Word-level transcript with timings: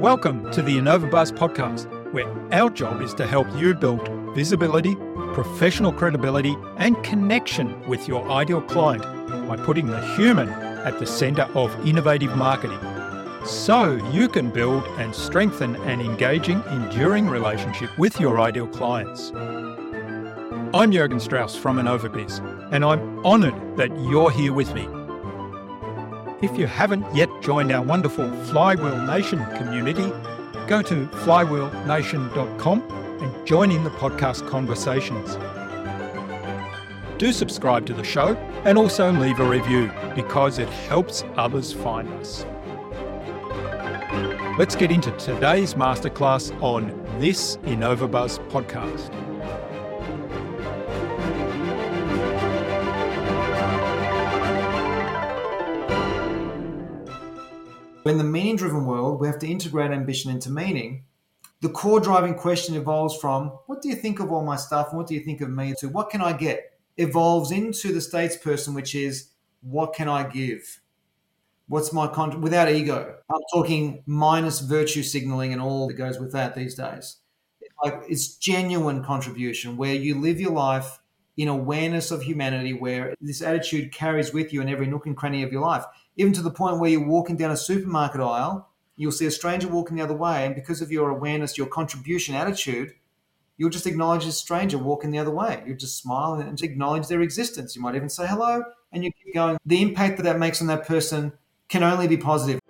Welcome 0.00 0.50
to 0.52 0.62
the 0.62 0.76
InnovaBuzz 0.76 1.32
podcast, 1.32 1.86
where 2.12 2.28
our 2.52 2.70
job 2.70 3.02
is 3.02 3.12
to 3.14 3.26
help 3.26 3.46
you 3.56 3.74
build 3.74 4.08
visibility, 4.34 4.94
professional 5.32 5.92
credibility, 5.92 6.54
and 6.76 7.02
connection 7.02 7.80
with 7.88 8.06
your 8.06 8.30
ideal 8.30 8.60
client 8.60 9.02
by 9.48 9.56
putting 9.56 9.86
the 9.86 10.00
human 10.14 10.48
at 10.48 10.98
the 10.98 11.06
center 11.06 11.48
of 11.54 11.74
innovative 11.86 12.36
marketing 12.36 12.78
so 13.46 13.94
you 14.10 14.28
can 14.28 14.50
build 14.50 14.84
and 14.98 15.14
strengthen 15.14 15.76
an 15.76 16.00
engaging, 16.00 16.62
enduring 16.70 17.28
relationship 17.28 17.96
with 17.98 18.20
your 18.20 18.40
ideal 18.40 18.66
clients. 18.66 19.32
I'm 20.76 20.92
Jurgen 20.92 21.18
Strauss 21.20 21.56
from 21.56 21.78
InnovaBiz, 21.78 22.70
and 22.70 22.84
I'm 22.84 23.24
honored 23.24 23.78
that 23.78 23.98
you're 23.98 24.30
here 24.30 24.52
with 24.52 24.74
me. 24.74 24.86
If 26.42 26.58
you 26.58 26.66
haven't 26.66 27.06
yet 27.14 27.30
joined 27.40 27.72
our 27.72 27.82
wonderful 27.82 28.30
Flywheel 28.44 29.00
Nation 29.06 29.42
community, 29.56 30.12
go 30.66 30.82
to 30.82 31.06
flywheelnation.com 31.24 32.82
and 33.22 33.46
join 33.46 33.70
in 33.70 33.84
the 33.84 33.90
podcast 33.90 34.46
conversations. 34.50 35.38
Do 37.16 37.32
subscribe 37.32 37.86
to 37.86 37.94
the 37.94 38.04
show 38.04 38.36
and 38.66 38.76
also 38.76 39.10
leave 39.12 39.40
a 39.40 39.48
review 39.48 39.90
because 40.14 40.58
it 40.58 40.68
helps 40.68 41.24
others 41.36 41.72
find 41.72 42.06
us. 42.20 42.44
Let's 44.58 44.76
get 44.76 44.90
into 44.90 45.10
today's 45.12 45.72
masterclass 45.72 46.52
on 46.62 47.02
this 47.18 47.56
InnovaBuzz 47.64 48.46
podcast. 48.50 49.25
In 58.06 58.18
the 58.18 58.24
meaning 58.24 58.54
driven 58.54 58.86
world, 58.86 59.20
we 59.20 59.26
have 59.26 59.40
to 59.40 59.48
integrate 59.48 59.90
ambition 59.90 60.30
into 60.30 60.48
meaning. 60.48 61.02
The 61.60 61.68
core 61.68 61.98
driving 61.98 62.34
question 62.34 62.76
evolves 62.76 63.16
from 63.16 63.48
what 63.66 63.82
do 63.82 63.88
you 63.88 63.96
think 63.96 64.20
of 64.20 64.30
all 64.30 64.44
my 64.44 64.54
stuff 64.54 64.90
and 64.90 64.98
what 64.98 65.08
do 65.08 65.14
you 65.14 65.20
think 65.20 65.40
of 65.40 65.50
me 65.50 65.74
to 65.80 65.88
what 65.88 66.10
can 66.10 66.20
I 66.20 66.32
get? 66.32 66.78
Evolves 66.98 67.50
into 67.50 67.92
the 67.92 67.98
statesperson, 67.98 68.76
which 68.76 68.94
is 68.94 69.30
what 69.60 69.92
can 69.92 70.08
I 70.08 70.22
give? 70.22 70.80
What's 71.66 71.92
my 71.92 72.06
content 72.06 72.42
without 72.42 72.70
ego? 72.70 73.16
I'm 73.28 73.40
talking 73.52 74.04
minus 74.06 74.60
virtue 74.60 75.02
signaling 75.02 75.52
and 75.52 75.60
all 75.60 75.88
that 75.88 75.94
goes 75.94 76.20
with 76.20 76.30
that 76.30 76.54
these 76.54 76.76
days. 76.76 77.16
Like 77.82 78.02
it's 78.08 78.36
genuine 78.36 79.02
contribution 79.02 79.76
where 79.76 79.94
you 79.94 80.20
live 80.20 80.40
your 80.40 80.52
life 80.52 81.00
in 81.36 81.48
awareness 81.48 82.10
of 82.10 82.22
humanity, 82.22 82.72
where 82.72 83.14
this 83.20 83.42
attitude 83.42 83.92
carries 83.92 84.32
with 84.32 84.52
you 84.52 84.62
in 84.62 84.68
every 84.68 84.86
nook 84.86 85.06
and 85.06 85.16
cranny 85.16 85.42
of 85.42 85.52
your 85.52 85.62
life 85.62 85.84
even 86.16 86.32
to 86.32 86.42
the 86.42 86.50
point 86.50 86.78
where 86.78 86.90
you're 86.90 87.06
walking 87.06 87.36
down 87.36 87.50
a 87.50 87.56
supermarket 87.56 88.20
aisle, 88.20 88.68
you'll 88.96 89.12
see 89.12 89.26
a 89.26 89.30
stranger 89.30 89.68
walking 89.68 89.96
the 89.96 90.02
other 90.02 90.16
way, 90.16 90.46
and 90.46 90.54
because 90.54 90.80
of 90.80 90.90
your 90.90 91.10
awareness, 91.10 91.58
your 91.58 91.66
contribution 91.66 92.34
attitude, 92.34 92.92
you'll 93.58 93.70
just 93.70 93.86
acknowledge 93.86 94.24
a 94.24 94.32
stranger 94.32 94.78
walking 94.78 95.10
the 95.10 95.18
other 95.18 95.30
way. 95.30 95.62
You'll 95.66 95.76
just 95.76 95.98
smile 95.98 96.34
and 96.34 96.60
acknowledge 96.62 97.08
their 97.08 97.20
existence. 97.20 97.76
You 97.76 97.82
might 97.82 97.94
even 97.94 98.08
say 98.08 98.26
hello, 98.26 98.64
and 98.92 99.04
you 99.04 99.12
keep 99.12 99.34
going. 99.34 99.58
The 99.66 99.82
impact 99.82 100.16
that 100.16 100.22
that 100.22 100.38
makes 100.38 100.60
on 100.60 100.68
that 100.68 100.86
person 100.86 101.32
can 101.68 101.82
only 101.82 102.08
be 102.08 102.16
positive. 102.16 102.60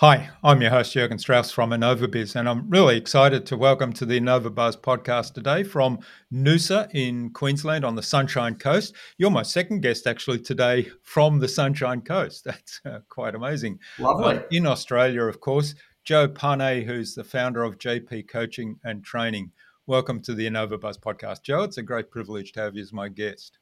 Hi, 0.00 0.30
I'm 0.42 0.62
your 0.62 0.70
host, 0.70 0.94
Jurgen 0.94 1.18
Strauss 1.18 1.50
from 1.50 1.72
InnovaBiz, 1.72 2.34
and 2.34 2.48
I'm 2.48 2.70
really 2.70 2.96
excited 2.96 3.44
to 3.44 3.56
welcome 3.58 3.92
to 3.92 4.06
the 4.06 4.18
InnovaBuzz 4.18 4.78
podcast 4.78 5.34
today 5.34 5.62
from 5.62 5.98
Noosa 6.32 6.88
in 6.94 7.28
Queensland 7.34 7.84
on 7.84 7.96
the 7.96 8.02
Sunshine 8.02 8.54
Coast. 8.54 8.94
You're 9.18 9.30
my 9.30 9.42
second 9.42 9.82
guest 9.82 10.06
actually 10.06 10.38
today 10.38 10.88
from 11.02 11.38
the 11.38 11.48
Sunshine 11.48 12.00
Coast. 12.00 12.44
That's 12.46 12.80
uh, 12.86 13.00
quite 13.10 13.34
amazing. 13.34 13.78
Lovely. 13.98 14.38
Uh, 14.38 14.42
in 14.50 14.66
Australia, 14.66 15.24
of 15.24 15.38
course, 15.40 15.74
Joe 16.02 16.28
Pane, 16.28 16.86
who's 16.86 17.14
the 17.14 17.22
founder 17.22 17.62
of 17.62 17.76
JP 17.76 18.26
Coaching 18.26 18.76
and 18.82 19.04
Training. 19.04 19.52
Welcome 19.86 20.22
to 20.22 20.32
the 20.32 20.46
InnovaBuzz 20.46 20.98
podcast. 20.98 21.42
Joe, 21.42 21.64
it's 21.64 21.76
a 21.76 21.82
great 21.82 22.10
privilege 22.10 22.52
to 22.52 22.60
have 22.60 22.74
you 22.74 22.80
as 22.80 22.94
my 22.94 23.10
guest. 23.10 23.58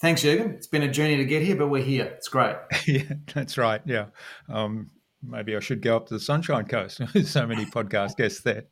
Thanks, 0.00 0.22
Jurgen. 0.22 0.52
It's 0.52 0.68
been 0.68 0.82
a 0.82 0.90
journey 0.90 1.16
to 1.16 1.24
get 1.24 1.42
here, 1.42 1.56
but 1.56 1.66
we're 1.66 1.82
here. 1.82 2.04
It's 2.04 2.28
great. 2.28 2.54
yeah, 2.86 3.14
that's 3.34 3.58
right. 3.58 3.80
Yeah. 3.86 4.06
Um, 4.48 4.90
maybe 5.28 5.56
I 5.56 5.60
should 5.60 5.82
go 5.82 5.96
up 5.96 6.06
to 6.06 6.14
the 6.14 6.20
Sunshine 6.20 6.66
Coast. 6.66 7.00
so 7.24 7.46
many 7.46 7.66
podcast 7.66 8.16
guests 8.18 8.40
there. 8.40 8.64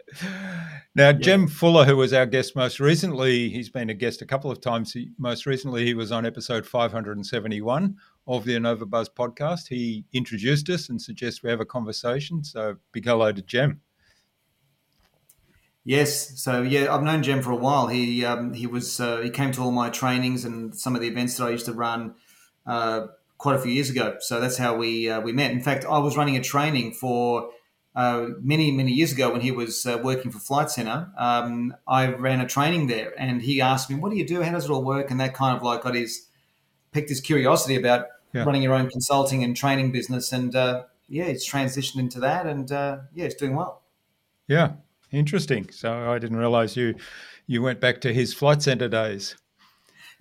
Now, 0.95 1.09
yeah. 1.09 1.13
Jem 1.13 1.49
Fuller, 1.49 1.85
who 1.85 1.97
was 1.97 2.13
our 2.13 2.27
guest 2.27 2.55
most 2.57 2.81
recently, 2.81 3.49
he's 3.51 3.69
been 3.69 3.91
a 3.91 3.95
guest 3.95 4.23
a 4.23 4.27
couple 4.27 4.51
of 4.51 4.61
times. 4.61 4.93
He, 4.93 5.11
most 5.19 5.47
recently, 5.47 5.85
he 5.85 5.95
was 5.95 6.13
on 6.13 6.25
episode 6.25 6.67
571 6.67 7.97
of 8.27 8.45
the 8.45 8.53
Innova 8.53 8.89
Buzz 8.89 9.09
podcast. 9.09 9.69
He 9.69 10.05
introduced 10.13 10.69
us 10.71 10.89
and 10.89 11.01
suggests 11.01 11.43
we 11.43 11.51
have 11.51 11.61
a 11.61 11.67
conversation. 11.67 12.45
So, 12.45 12.77
big 12.93 13.05
hello 13.05 13.33
to 13.33 13.43
Jem. 13.43 13.81
Yes, 15.87 16.41
so 16.41 16.63
yeah, 16.63 16.95
I've 16.95 17.03
known 17.03 17.23
Jem 17.23 17.43
for 17.43 17.51
a 17.51 17.57
while. 17.57 17.89
He 17.89 18.25
um, 18.25 18.55
he 18.55 18.67
was 18.67 18.99
uh, 19.01 19.19
he 19.19 19.29
came 19.29 19.53
to 19.53 19.61
all 19.61 19.71
my 19.71 19.91
trainings 19.91 20.47
and 20.47 20.75
some 20.75 20.95
of 20.95 21.03
the 21.03 21.09
events 21.09 21.37
that 21.37 21.45
I 21.45 21.51
used 21.51 21.67
to 21.67 21.75
run. 21.75 22.15
Uh, 22.67 23.09
quite 23.45 23.57
a 23.57 23.59
few 23.59 23.73
years 23.73 23.91
ago. 23.91 24.17
So 24.21 24.41
that's 24.41 24.57
how 24.57 24.75
we 24.75 25.11
uh, 25.11 25.21
we 25.21 25.33
met. 25.33 25.51
In 25.51 25.61
fact, 25.61 25.85
I 25.85 25.99
was 25.99 26.17
running 26.17 26.35
a 26.35 26.41
training 26.41 26.93
for 26.93 27.51
uh, 27.95 28.29
many 28.41 28.73
many 28.73 28.91
years 28.91 29.13
ago 29.13 29.31
when 29.31 29.43
he 29.43 29.51
was 29.51 29.85
uh, 29.85 30.01
working 30.03 30.31
for 30.33 30.39
Flight 30.39 30.71
Centre. 30.71 31.11
Um, 31.19 31.77
I 31.87 32.07
ran 32.07 32.41
a 32.41 32.49
training 32.49 32.87
there, 32.87 33.13
and 33.19 33.43
he 33.43 33.61
asked 33.61 33.91
me, 33.91 33.97
"What 33.97 34.11
do 34.11 34.17
you 34.17 34.27
do? 34.27 34.41
How 34.41 34.53
does 34.53 34.65
it 34.65 34.71
all 34.71 34.83
work?" 34.83 35.11
And 35.11 35.21
that 35.21 35.35
kind 35.35 35.55
of 35.55 35.63
like 35.63 35.83
got 35.83 35.95
his 35.95 36.27
picked 36.91 37.11
his 37.11 37.21
curiosity 37.21 37.77
about 37.77 38.07
yeah. 38.33 38.45
running 38.45 38.63
your 38.63 38.73
own 38.73 38.89
consulting 38.89 39.45
and 39.45 39.55
training 39.55 39.93
business. 39.93 40.33
And 40.33 40.57
uh, 40.57 40.85
yeah, 41.07 41.25
it's 41.25 41.47
transitioned 41.47 41.99
into 41.99 42.21
that, 42.21 42.47
and 42.47 42.73
uh, 42.73 42.99
yeah, 43.13 43.27
it's 43.27 43.35
doing 43.35 43.55
well. 43.55 43.83
Yeah, 44.49 44.73
interesting. 45.13 45.69
So 45.71 46.11
I 46.11 46.19
didn't 46.19 46.39
realize 46.39 46.79
you 46.79 46.95
you 47.47 47.61
went 47.61 47.79
back 47.79 48.01
to 48.01 48.15
his 48.15 48.33
Flight 48.33 48.63
Centre 48.63 48.89
days. 48.89 49.37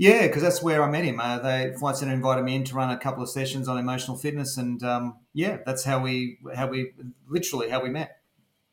Yeah, 0.03 0.27
because 0.27 0.41
that's 0.41 0.61
where 0.61 0.83
I 0.83 0.91
met 0.91 1.05
him. 1.05 1.21
Uh, 1.21 1.39
they 1.39 1.73
Flight 1.79 1.95
Centre 1.95 2.13
invited 2.13 2.43
me 2.43 2.57
in 2.57 2.65
to 2.65 2.75
run 2.75 2.89
a 2.89 2.97
couple 2.97 3.23
of 3.23 3.29
sessions 3.29 3.69
on 3.69 3.77
emotional 3.77 4.17
fitness, 4.17 4.57
and 4.57 4.83
um, 4.83 5.15
yeah, 5.33 5.59
that's 5.65 5.85
how 5.85 6.01
we 6.01 6.39
how 6.53 6.67
we 6.67 6.91
literally 7.29 7.69
how 7.69 7.81
we 7.81 7.87
met. 7.87 8.17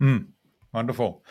Mm, 0.03 0.27
wonderful. 0.75 1.23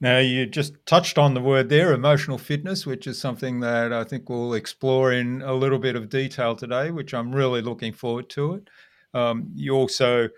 Now 0.00 0.18
you 0.18 0.46
just 0.46 0.74
touched 0.86 1.18
on 1.18 1.34
the 1.34 1.40
word 1.40 1.68
there, 1.68 1.92
emotional 1.92 2.36
fitness, 2.36 2.84
which 2.84 3.06
is 3.06 3.20
something 3.20 3.60
that 3.60 3.92
I 3.92 4.02
think 4.02 4.28
we'll 4.28 4.54
explore 4.54 5.12
in 5.12 5.40
a 5.42 5.54
little 5.54 5.78
bit 5.78 5.94
of 5.94 6.08
detail 6.08 6.56
today, 6.56 6.90
which 6.90 7.14
I'm 7.14 7.32
really 7.32 7.62
looking 7.62 7.92
forward 7.92 8.28
to 8.30 8.54
it. 8.54 8.68
Um, 9.16 9.52
you 9.54 9.76
also 9.76 10.30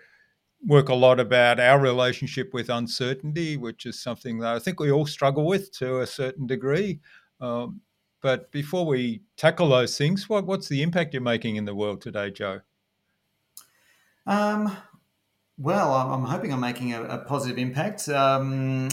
work 0.63 0.89
a 0.89 0.93
lot 0.93 1.19
about 1.19 1.59
our 1.59 1.79
relationship 1.79 2.53
with 2.53 2.69
uncertainty, 2.69 3.57
which 3.57 3.87
is 3.87 3.99
something 3.99 4.37
that 4.41 4.53
I 4.53 4.59
think 4.59 4.79
we 4.79 4.91
all 4.91 5.07
struggle 5.07 5.47
with 5.47 5.71
to 5.79 6.01
a 6.01 6.05
certain 6.05 6.45
degree. 6.45 6.99
Um, 7.41 7.81
but 8.21 8.51
before 8.51 8.85
we 8.85 9.21
tackle 9.35 9.69
those 9.69 9.97
things, 9.97 10.27
what, 10.27 10.45
what's 10.45 10.67
the 10.67 10.81
impact 10.81 11.13
you're 11.13 11.21
making 11.21 11.55
in 11.55 11.65
the 11.65 11.75
world 11.75 12.01
today, 12.01 12.31
Joe? 12.31 12.61
Um, 14.25 14.75
well, 15.57 15.93
I'm 15.93 16.25
hoping 16.25 16.51
I'm 16.51 16.59
making 16.59 16.93
a, 16.93 17.03
a 17.03 17.17
positive 17.19 17.57
impact. 17.57 18.07
Um, 18.09 18.89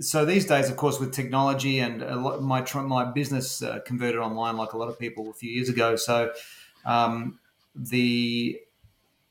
so 0.00 0.24
these 0.24 0.46
days, 0.46 0.70
of 0.70 0.76
course, 0.76 1.00
with 1.00 1.12
technology 1.12 1.80
and 1.80 2.00
lot, 2.22 2.42
my 2.42 2.64
my 2.82 3.04
business 3.04 3.62
uh, 3.62 3.80
converted 3.84 4.20
online, 4.20 4.56
like 4.56 4.72
a 4.72 4.78
lot 4.78 4.88
of 4.88 4.98
people 4.98 5.30
a 5.30 5.34
few 5.34 5.50
years 5.50 5.68
ago. 5.68 5.96
So 5.96 6.32
um, 6.84 7.40
the 7.74 8.60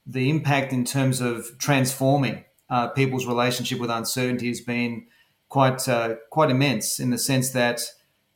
the 0.06 0.30
impact 0.30 0.74
in 0.74 0.86
terms 0.86 1.22
of 1.22 1.58
transforming 1.58 2.46
uh, 2.70 2.90
people's 2.90 3.26
relationship 3.26 3.80
with 3.80 3.90
uncertainty 3.90 4.48
has 4.50 4.62
been 4.62 5.08
quite 5.50 5.88
uh, 5.88 6.16
quite 6.30 6.50
immense 6.50 7.00
in 7.00 7.10
the 7.10 7.18
sense 7.18 7.52
that 7.52 7.82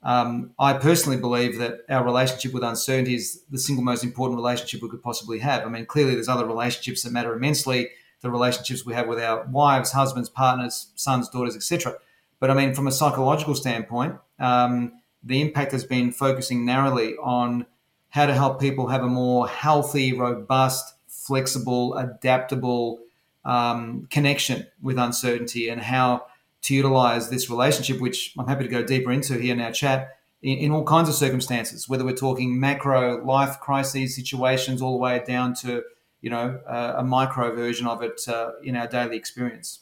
um, 0.04 0.52
I 0.58 0.74
personally 0.74 1.20
believe 1.20 1.60
that 1.60 1.82
our 1.90 2.04
relationship 2.04 2.54
with 2.54 2.64
uncertainty 2.64 3.16
is 3.16 3.44
the 3.52 3.60
single 3.60 3.84
most 3.84 4.04
important 4.04 4.38
relationship 4.38 4.82
we 4.82 4.90
could 4.90 5.04
possibly 5.04 5.40
have. 5.40 5.66
I 5.66 5.70
mean, 5.70 5.86
clearly 5.86 6.16
there's 6.16 6.28
other 6.28 6.46
relationships 6.46 7.04
that 7.04 7.12
matter 7.12 7.34
immensely, 7.34 7.90
the 8.22 8.32
relationships 8.32 8.86
we 8.86 8.94
have 8.94 9.08
with 9.08 9.20
our 9.20 9.46
wives, 9.46 9.92
husbands, 9.92 10.30
partners, 10.30 10.92
sons, 10.96 11.30
daughters, 11.30 11.56
etc. 11.56 11.96
But 12.40 12.50
I 12.50 12.56
mean, 12.56 12.74
from 12.74 12.88
a 12.88 12.92
psychological 12.92 13.54
standpoint, 13.54 14.16
um, 14.40 14.94
the 15.24 15.42
impact 15.42 15.72
has 15.72 15.84
been 15.84 16.12
focusing 16.12 16.66
narrowly 16.66 17.16
on 17.18 17.68
how 18.10 18.26
to 18.26 18.34
help 18.34 18.60
people 18.60 18.88
have 18.88 19.04
a 19.04 19.08
more 19.08 19.48
healthy, 19.48 20.14
robust, 20.14 20.96
flexible, 21.08 21.96
adaptable 21.96 23.00
um, 23.46 24.08
connection 24.10 24.68
with 24.82 24.98
uncertainty 24.98 25.70
and 25.70 25.82
how 25.82 26.26
to 26.64 26.74
utilize 26.74 27.30
this 27.30 27.50
relationship, 27.50 28.00
which 28.00 28.34
I'm 28.38 28.48
happy 28.48 28.64
to 28.64 28.70
go 28.70 28.84
deeper 28.84 29.12
into 29.12 29.36
here 29.36 29.54
in 29.54 29.62
our 29.62 29.72
chat, 29.72 30.10
in, 30.42 30.58
in, 30.58 30.72
all 30.72 30.84
kinds 30.84 31.10
of 31.10 31.16
circumstances, 31.16 31.90
whether 31.90 32.06
we're 32.06 32.16
talking 32.16 32.60
macro 32.60 33.24
life 33.26 33.60
crises 33.60 34.16
situations 34.16 34.82
all 34.82 34.94
the 34.94 34.98
way 34.98 35.24
down 35.26 35.54
to 35.56 35.84
you 36.22 36.30
know, 36.30 36.60
uh, 36.68 36.96
a 36.98 37.04
micro 37.04 37.54
version 37.54 37.88
of 37.88 38.02
it 38.04 38.22
uh, 38.28 38.52
in 38.64 38.76
our 38.76 38.88
daily 38.88 39.18
experience. 39.18 39.82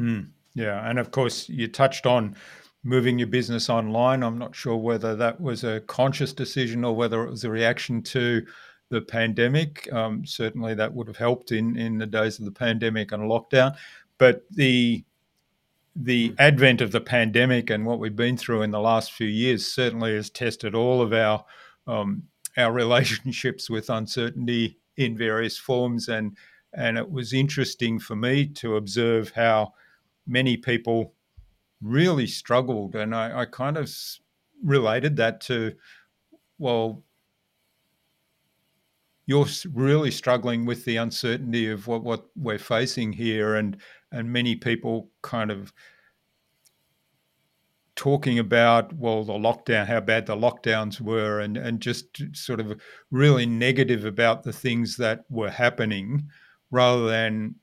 Mm, 0.00 0.30
yeah, 0.54 0.88
and 0.88 0.98
of 0.98 1.10
course, 1.10 1.48
you 1.48 1.68
touched 1.68 2.06
on 2.06 2.36
moving 2.82 3.18
your 3.18 3.28
business 3.28 3.70
online. 3.70 4.22
I'm 4.22 4.38
not 4.38 4.54
sure 4.54 4.76
whether 4.76 5.14
that 5.16 5.40
was 5.40 5.62
a 5.62 5.80
conscious 5.80 6.32
decision 6.32 6.84
or 6.84 6.96
whether 6.96 7.24
it 7.24 7.30
was 7.30 7.44
a 7.44 7.50
reaction 7.50 8.02
to 8.02 8.44
the 8.90 9.02
pandemic. 9.02 9.90
Um, 9.92 10.26
certainly, 10.26 10.74
that 10.74 10.92
would 10.92 11.06
have 11.06 11.16
helped 11.16 11.52
in 11.52 11.76
in 11.76 11.98
the 11.98 12.06
days 12.06 12.38
of 12.38 12.46
the 12.46 12.50
pandemic 12.50 13.12
and 13.12 13.24
lockdown. 13.24 13.76
But 14.18 14.44
the 14.50 15.04
the 15.96 16.34
advent 16.38 16.80
of 16.80 16.92
the 16.92 17.00
pandemic 17.00 17.70
and 17.70 17.86
what 17.86 17.98
we've 17.98 18.16
been 18.16 18.36
through 18.36 18.62
in 18.62 18.70
the 18.70 18.80
last 18.80 19.12
few 19.12 19.28
years 19.28 19.66
certainly 19.66 20.14
has 20.14 20.30
tested 20.30 20.74
all 20.74 21.00
of 21.00 21.12
our 21.12 21.44
um, 21.86 22.24
our 22.56 22.72
relationships 22.84 23.70
with 23.70 23.90
uncertainty 23.90 24.78
in 24.96 25.16
various 25.16 25.58
forms. 25.58 26.08
And 26.08 26.36
and 26.72 26.98
it 26.98 27.10
was 27.10 27.32
interesting 27.32 28.00
for 28.00 28.16
me 28.16 28.46
to 28.46 28.76
observe 28.76 29.30
how 29.30 29.74
many 30.26 30.56
people 30.56 31.14
really 31.80 32.26
struggled. 32.26 32.96
And 32.96 33.14
I, 33.14 33.42
I 33.42 33.44
kind 33.44 33.76
of 33.76 33.94
related 34.62 35.16
that 35.16 35.40
to 35.42 35.74
well 36.58 37.04
you're 39.26 39.46
really 39.72 40.10
struggling 40.10 40.66
with 40.66 40.84
the 40.84 40.96
uncertainty 40.96 41.70
of 41.70 41.86
what, 41.86 42.02
what 42.02 42.26
we're 42.36 42.58
facing 42.58 43.12
here 43.12 43.54
and 43.56 43.76
and 44.12 44.32
many 44.32 44.54
people 44.54 45.08
kind 45.22 45.50
of 45.50 45.72
talking 47.96 48.38
about 48.38 48.92
well 48.94 49.24
the 49.24 49.32
lockdown 49.32 49.86
how 49.86 50.00
bad 50.00 50.26
the 50.26 50.36
lockdowns 50.36 51.00
were 51.00 51.40
and 51.40 51.56
and 51.56 51.80
just 51.80 52.06
sort 52.36 52.60
of 52.60 52.80
really 53.10 53.46
negative 53.46 54.04
about 54.04 54.42
the 54.42 54.52
things 54.52 54.96
that 54.96 55.24
were 55.30 55.50
happening 55.50 56.28
rather 56.70 57.06
than 57.06 57.54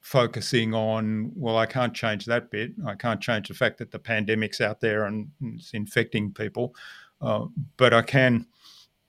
focusing 0.00 0.72
on 0.74 1.30
well 1.34 1.58
I 1.58 1.66
can't 1.66 1.94
change 1.94 2.24
that 2.26 2.50
bit. 2.50 2.72
I 2.86 2.94
can't 2.94 3.20
change 3.20 3.48
the 3.48 3.54
fact 3.54 3.78
that 3.78 3.90
the 3.90 3.98
pandemic's 3.98 4.60
out 4.60 4.80
there 4.80 5.04
and 5.04 5.28
it's 5.54 5.72
infecting 5.72 6.32
people. 6.32 6.74
Uh, 7.20 7.46
but 7.76 7.92
I 7.92 8.02
can 8.02 8.46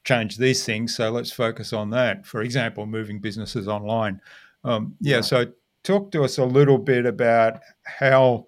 change 0.03 0.37
these 0.37 0.65
things 0.65 0.95
so 0.95 1.09
let's 1.11 1.31
focus 1.31 1.73
on 1.73 1.89
that 1.89 2.25
for 2.25 2.41
example 2.41 2.85
moving 2.85 3.19
businesses 3.19 3.67
online 3.67 4.19
um, 4.63 4.95
yeah, 4.99 5.17
yeah 5.17 5.21
so 5.21 5.45
talk 5.83 6.11
to 6.11 6.23
us 6.23 6.37
a 6.37 6.45
little 6.45 6.77
bit 6.77 7.05
about 7.05 7.59
how 7.83 8.45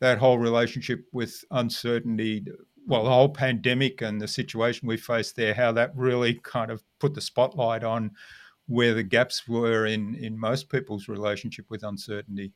that 0.00 0.18
whole 0.18 0.38
relationship 0.38 1.04
with 1.12 1.44
uncertainty, 1.50 2.44
well, 2.86 3.04
the 3.04 3.10
whole 3.10 3.28
pandemic 3.28 4.02
and 4.02 4.20
the 4.20 4.28
situation 4.28 4.88
we 4.88 4.96
faced 4.96 5.36
there, 5.36 5.54
how 5.54 5.72
that 5.72 5.94
really 5.96 6.34
kind 6.42 6.70
of 6.70 6.82
put 7.00 7.14
the 7.14 7.20
spotlight 7.20 7.84
on 7.84 8.12
where 8.66 8.94
the 8.94 9.02
gaps 9.02 9.48
were 9.48 9.86
in 9.86 10.14
in 10.16 10.38
most 10.38 10.68
people's 10.68 11.08
relationship 11.08 11.64
with 11.70 11.82
uncertainty. 11.82 12.52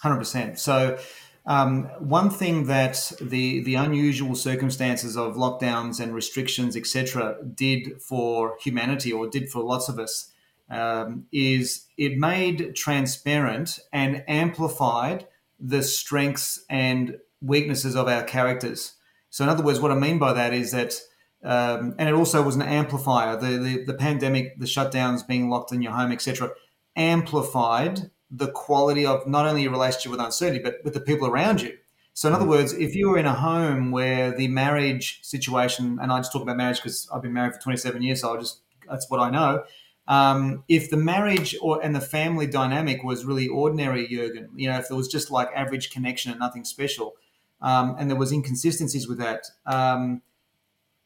Hundred 0.00 0.18
percent. 0.18 0.58
So. 0.58 0.98
Um, 1.46 1.84
one 1.98 2.30
thing 2.30 2.66
that 2.66 3.12
the 3.20 3.62
the 3.62 3.74
unusual 3.74 4.34
circumstances 4.34 5.16
of 5.16 5.36
lockdowns 5.36 6.00
and 6.00 6.14
restrictions, 6.14 6.74
etc., 6.76 7.36
did 7.54 8.00
for 8.00 8.56
humanity, 8.60 9.12
or 9.12 9.28
did 9.28 9.50
for 9.50 9.62
lots 9.62 9.88
of 9.90 9.98
us, 9.98 10.32
um, 10.70 11.26
is 11.32 11.86
it 11.98 12.16
made 12.16 12.74
transparent 12.74 13.78
and 13.92 14.24
amplified 14.26 15.26
the 15.60 15.82
strengths 15.82 16.64
and 16.68 17.18
weaknesses 17.40 17.94
of 17.94 18.08
our 18.08 18.22
characters. 18.22 18.94
So, 19.30 19.44
in 19.44 19.50
other 19.50 19.62
words, 19.62 19.80
what 19.80 19.90
I 19.90 19.96
mean 19.96 20.18
by 20.18 20.32
that 20.32 20.52
is 20.52 20.72
that, 20.72 21.00
um, 21.42 21.94
and 21.98 22.08
it 22.08 22.14
also 22.14 22.42
was 22.42 22.56
an 22.56 22.62
amplifier. 22.62 23.36
The, 23.36 23.58
the, 23.58 23.84
the 23.84 23.94
pandemic, 23.94 24.58
the 24.58 24.66
shutdowns, 24.66 25.26
being 25.26 25.50
locked 25.50 25.72
in 25.72 25.82
your 25.82 25.92
home, 25.92 26.12
etc., 26.12 26.50
amplified 26.96 28.10
the 28.36 28.50
quality 28.50 29.06
of 29.06 29.26
not 29.26 29.46
only 29.46 29.62
your 29.62 29.72
relationship 29.72 30.10
with 30.10 30.20
uncertainty, 30.20 30.62
but 30.62 30.76
with 30.84 30.94
the 30.94 31.00
people 31.00 31.28
around 31.28 31.62
you. 31.62 31.76
So, 32.14 32.28
in 32.28 32.34
other 32.34 32.44
mm. 32.44 32.50
words, 32.50 32.72
if 32.72 32.94
you 32.94 33.10
were 33.10 33.18
in 33.18 33.26
a 33.26 33.34
home 33.34 33.90
where 33.90 34.30
the 34.30 34.48
marriage 34.48 35.20
situation, 35.22 35.98
and 36.00 36.12
I 36.12 36.18
just 36.18 36.32
talk 36.32 36.42
about 36.42 36.56
marriage 36.56 36.78
because 36.78 37.08
I've 37.12 37.22
been 37.22 37.32
married 37.32 37.54
for 37.54 37.60
27 37.60 38.02
years, 38.02 38.20
so 38.20 38.34
I 38.34 38.38
just 38.38 38.60
that's 38.88 39.10
what 39.10 39.20
I 39.20 39.30
know. 39.30 39.64
Um, 40.06 40.64
if 40.68 40.90
the 40.90 40.96
marriage 40.96 41.56
or 41.62 41.82
and 41.82 41.94
the 41.94 42.00
family 42.00 42.46
dynamic 42.46 43.02
was 43.02 43.24
really 43.24 43.48
ordinary, 43.48 44.06
Jurgen, 44.06 44.50
you 44.54 44.68
know, 44.68 44.78
if 44.78 44.90
it 44.90 44.94
was 44.94 45.08
just 45.08 45.30
like 45.30 45.48
average 45.54 45.90
connection 45.90 46.30
and 46.30 46.40
nothing 46.40 46.64
special, 46.64 47.14
um, 47.62 47.96
and 47.98 48.10
there 48.10 48.16
was 48.16 48.30
inconsistencies 48.30 49.08
with 49.08 49.18
that, 49.18 49.46
um, 49.66 50.22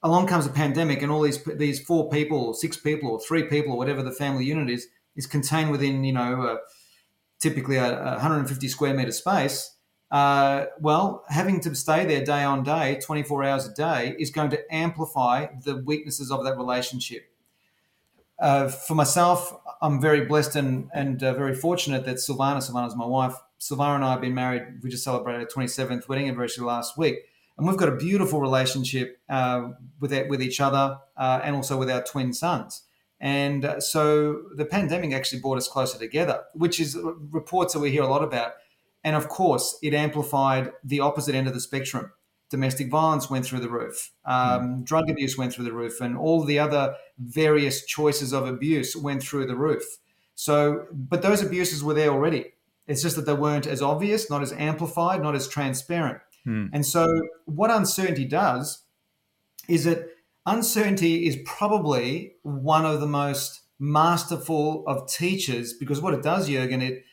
along 0.02 0.26
comes 0.26 0.46
a 0.46 0.50
pandemic, 0.50 1.00
and 1.02 1.12
all 1.12 1.22
these 1.22 1.42
these 1.44 1.80
four 1.80 2.10
people, 2.10 2.38
or 2.38 2.54
six 2.54 2.76
people, 2.76 3.10
or 3.10 3.20
three 3.20 3.44
people, 3.44 3.72
or 3.72 3.78
whatever 3.78 4.02
the 4.02 4.12
family 4.12 4.44
unit 4.44 4.68
is, 4.68 4.88
is 5.16 5.26
contained 5.26 5.70
within 5.70 6.04
you 6.04 6.12
know 6.12 6.42
uh, 6.42 6.56
typically 7.38 7.76
a, 7.76 8.00
a 8.00 8.10
150 8.12 8.68
square 8.68 8.94
meter 8.94 9.12
space. 9.12 9.74
Uh, 10.10 10.66
well, 10.80 11.24
having 11.28 11.60
to 11.60 11.74
stay 11.74 12.06
there 12.06 12.24
day 12.24 12.42
on 12.42 12.62
day, 12.62 12.98
24 13.02 13.44
hours 13.44 13.66
a 13.66 13.74
day, 13.74 14.16
is 14.18 14.30
going 14.30 14.50
to 14.50 14.74
amplify 14.74 15.46
the 15.64 15.76
weaknesses 15.76 16.30
of 16.30 16.44
that 16.44 16.56
relationship 16.56 17.28
uh, 18.38 18.68
for 18.68 18.94
myself, 18.94 19.56
I'm 19.82 20.00
very 20.00 20.24
blessed 20.24 20.56
and, 20.56 20.90
and 20.94 21.22
uh, 21.22 21.34
very 21.34 21.54
fortunate 21.54 22.04
that 22.04 22.16
Silvana, 22.16 22.58
Silvana's 22.58 22.94
my 22.94 23.06
wife, 23.06 23.34
Silvana 23.60 23.96
and 23.96 24.04
I 24.04 24.12
have 24.12 24.20
been 24.20 24.34
married. 24.34 24.82
We 24.82 24.90
just 24.90 25.04
celebrated 25.04 25.40
our 25.40 25.46
27th 25.46 26.08
wedding 26.08 26.28
anniversary 26.28 26.64
last 26.64 26.96
week. 26.96 27.16
And 27.56 27.66
we've 27.66 27.76
got 27.76 27.88
a 27.88 27.96
beautiful 27.96 28.40
relationship 28.40 29.18
uh, 29.28 29.70
with, 29.98 30.12
it, 30.12 30.28
with 30.28 30.40
each 30.40 30.60
other 30.60 30.98
uh, 31.16 31.40
and 31.42 31.56
also 31.56 31.76
with 31.76 31.90
our 31.90 32.02
twin 32.02 32.32
sons. 32.32 32.84
And 33.20 33.64
uh, 33.64 33.80
so 33.80 34.42
the 34.54 34.64
pandemic 34.64 35.12
actually 35.12 35.40
brought 35.40 35.58
us 35.58 35.68
closer 35.68 35.98
together, 35.98 36.44
which 36.54 36.78
is 36.78 36.96
reports 37.30 37.72
that 37.72 37.80
we 37.80 37.90
hear 37.90 38.02
a 38.02 38.08
lot 38.08 38.22
about. 38.22 38.52
And 39.02 39.16
of 39.16 39.28
course, 39.28 39.78
it 39.82 39.94
amplified 39.94 40.72
the 40.84 41.00
opposite 41.00 41.34
end 41.34 41.48
of 41.48 41.54
the 41.54 41.60
spectrum 41.60 42.12
domestic 42.50 42.90
violence 42.90 43.28
went 43.28 43.44
through 43.44 43.60
the 43.60 43.68
roof, 43.68 44.12
um, 44.24 44.34
mm. 44.62 44.84
drug 44.84 45.10
abuse 45.10 45.36
went 45.36 45.52
through 45.52 45.64
the 45.64 45.72
roof, 45.72 46.00
and 46.00 46.16
all 46.16 46.44
the 46.44 46.58
other 46.58 46.94
various 47.18 47.84
choices 47.84 48.32
of 48.32 48.46
abuse 48.46 48.96
went 48.96 49.22
through 49.22 49.46
the 49.46 49.56
roof. 49.56 49.98
So, 50.34 50.86
but 50.92 51.22
those 51.22 51.42
abuses 51.42 51.82
were 51.82 51.94
there 51.94 52.10
already. 52.10 52.52
It's 52.86 53.02
just 53.02 53.16
that 53.16 53.26
they 53.26 53.34
weren't 53.34 53.66
as 53.66 53.82
obvious, 53.82 54.30
not 54.30 54.42
as 54.42 54.52
amplified, 54.52 55.22
not 55.22 55.34
as 55.34 55.46
transparent. 55.46 56.20
Mm. 56.46 56.70
And 56.72 56.86
so, 56.86 57.06
what 57.44 57.70
uncertainty 57.70 58.24
does 58.24 58.84
is 59.68 59.84
that 59.84 60.08
uncertainty 60.48 61.26
is 61.26 61.36
probably 61.44 62.34
one 62.42 62.84
of 62.84 63.00
the 63.00 63.06
most 63.06 63.62
masterful 63.78 64.84
of 64.86 65.08
teachers 65.08 65.74
because 65.74 66.00
what 66.00 66.14
it 66.14 66.22
does, 66.22 66.48
Jurgen, 66.48 66.82
it 66.82 67.04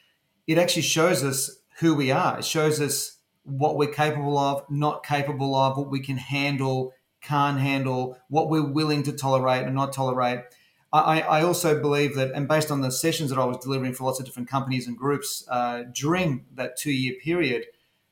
it 0.48 0.58
actually 0.58 0.84
shows 0.84 1.24
us 1.24 1.60
who 1.80 1.96
we 1.96 2.12
are. 2.12 2.39
It 2.39 2.46
shows 2.46 2.80
us 2.80 3.18
what 3.44 3.77
we're 3.77 3.92
capable 3.92 4.38
of, 4.38 4.63
not 4.70 5.06
capable 5.06 5.56
of, 5.56 5.77
what 5.77 5.92
we 5.92 6.00
can 6.00 6.18
handle, 6.18 6.94
can't 7.22 7.60
handle, 7.60 8.18
what 8.30 8.50
we're 8.50 8.65
willing 8.65 9.04
to 9.04 9.12
tolerate 9.12 9.63
and 9.63 9.75
not 9.75 9.92
tolerate. 9.94 10.42
I, 10.94 11.22
I 11.22 11.44
also 11.44 11.82
believe 11.82 12.15
that, 12.15 12.32
and 12.32 12.48
based 12.48 12.72
on 12.72 12.82
the 12.82 12.92
sessions 12.92 13.30
that 13.32 13.39
I 13.39 13.44
was 13.44 13.58
delivering 13.58 13.94
for 13.94 14.06
lots 14.06 14.20
of 14.20 14.25
different 14.25 14.48
companies 14.48 14.88
and 14.88 14.96
groups 14.96 15.46
uh, 15.50 15.84
during 15.92 16.46
that 16.54 16.77
two 16.77 16.92
year 16.92 17.15
period, 17.22 17.65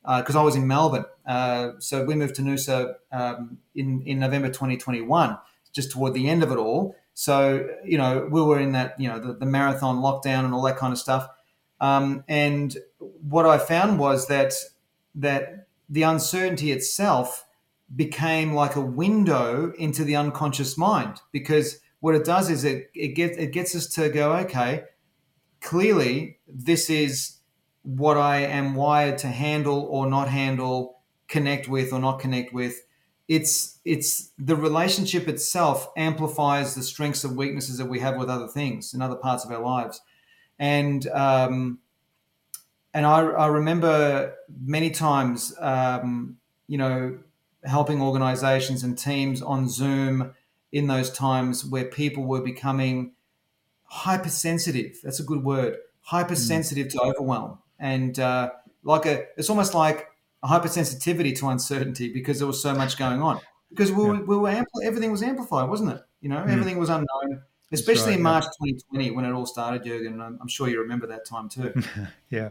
because 0.03 0.35
uh, 0.35 0.41
I 0.41 0.43
was 0.43 0.55
in 0.55 0.67
Melbourne. 0.67 1.05
Uh, 1.25 1.71
so 1.79 2.03
we 2.03 2.15
moved 2.15 2.35
to 2.35 2.41
Noosa 2.41 2.95
um, 3.11 3.57
in, 3.73 4.01
in 4.03 4.19
November 4.19 4.49
2021, 4.49 5.37
just 5.71 5.91
toward 5.91 6.13
the 6.13 6.29
end 6.29 6.43
of 6.43 6.51
it 6.51 6.57
all. 6.57 6.95
So, 7.13 7.69
you 7.85 7.97
know, 7.97 8.27
we 8.29 8.41
were 8.41 8.59
in 8.59 8.73
that, 8.73 8.99
you 8.99 9.07
know, 9.07 9.19
the, 9.19 9.33
the 9.33 9.45
marathon 9.45 9.97
lockdown 9.97 10.45
and 10.45 10.53
all 10.53 10.63
that 10.63 10.77
kind 10.77 10.91
of 10.91 10.99
stuff. 10.99 11.27
Um, 11.79 12.23
and 12.27 12.75
what 12.99 13.45
I 13.45 13.57
found 13.57 13.99
was 13.99 14.27
that 14.27 14.53
that 15.15 15.67
the 15.89 16.03
uncertainty 16.03 16.71
itself 16.71 17.45
became 17.95 18.53
like 18.53 18.75
a 18.75 18.81
window 18.81 19.73
into 19.77 20.03
the 20.03 20.15
unconscious 20.15 20.77
mind 20.77 21.21
because 21.31 21.79
what 21.99 22.15
it 22.15 22.25
does 22.25 22.49
is 22.49 22.63
it, 22.63 22.89
it 22.95 23.09
gets 23.09 23.37
it 23.37 23.51
gets 23.51 23.75
us 23.75 23.87
to 23.87 24.09
go 24.09 24.33
okay 24.33 24.85
clearly 25.61 26.39
this 26.47 26.89
is 26.89 27.32
what 27.83 28.17
i 28.17 28.37
am 28.37 28.75
wired 28.75 29.17
to 29.17 29.27
handle 29.27 29.87
or 29.89 30.07
not 30.07 30.27
handle 30.27 30.99
connect 31.27 31.67
with 31.67 31.93
or 31.93 31.99
not 31.99 32.19
connect 32.19 32.53
with 32.53 32.85
it's 33.27 33.79
it's 33.85 34.31
the 34.37 34.55
relationship 34.55 35.27
itself 35.27 35.89
amplifies 35.95 36.75
the 36.75 36.83
strengths 36.83 37.23
and 37.23 37.37
weaknesses 37.37 37.77
that 37.77 37.85
we 37.85 37.99
have 37.99 38.17
with 38.17 38.29
other 38.29 38.47
things 38.47 38.93
in 38.93 39.01
other 39.01 39.15
parts 39.15 39.45
of 39.45 39.51
our 39.51 39.61
lives 39.61 40.01
and 40.59 41.07
um, 41.07 41.79
and 42.93 43.05
I, 43.05 43.21
I 43.21 43.47
remember 43.47 44.35
many 44.63 44.91
times, 44.91 45.55
um, 45.59 46.37
you 46.67 46.77
know, 46.77 47.17
helping 47.63 48.01
organizations 48.01 48.83
and 48.83 48.97
teams 48.97 49.41
on 49.41 49.67
Zoom 49.67 50.33
in 50.71 50.87
those 50.87 51.09
times 51.09 51.65
where 51.65 51.85
people 51.85 52.23
were 52.23 52.41
becoming 52.41 53.13
hypersensitive. 53.85 54.97
That's 55.03 55.19
a 55.19 55.23
good 55.23 55.43
word. 55.43 55.77
Hypersensitive 56.01 56.87
mm. 56.87 56.91
to 56.91 57.01
overwhelm, 57.01 57.59
and 57.79 58.17
uh, 58.19 58.51
like 58.83 59.05
a, 59.05 59.25
it's 59.37 59.49
almost 59.49 59.73
like 59.73 60.07
a 60.43 60.47
hypersensitivity 60.47 61.37
to 61.39 61.49
uncertainty 61.49 62.11
because 62.11 62.39
there 62.39 62.47
was 62.47 62.61
so 62.61 62.73
much 62.73 62.97
going 62.97 63.21
on. 63.21 63.39
Because 63.69 63.91
we, 63.91 64.03
yeah. 64.03 64.19
we 64.21 64.37
were 64.37 64.65
everything 64.83 65.11
was 65.11 65.23
amplified, 65.23 65.69
wasn't 65.69 65.93
it? 65.93 66.01
You 66.21 66.29
know, 66.29 66.37
mm. 66.37 66.49
everything 66.49 66.77
was 66.77 66.89
unknown. 66.89 67.41
especially 67.71 68.11
right, 68.11 68.17
in 68.17 68.23
March 68.23 68.43
2020 68.43 69.11
when 69.11 69.25
it 69.25 69.31
all 69.31 69.45
started, 69.45 69.83
Jurgen. 69.83 70.21
I'm, 70.21 70.37
I'm 70.41 70.47
sure 70.47 70.67
you 70.67 70.79
remember 70.79 71.07
that 71.07 71.25
time 71.25 71.49
too. 71.49 71.73
yeah, 72.29 72.49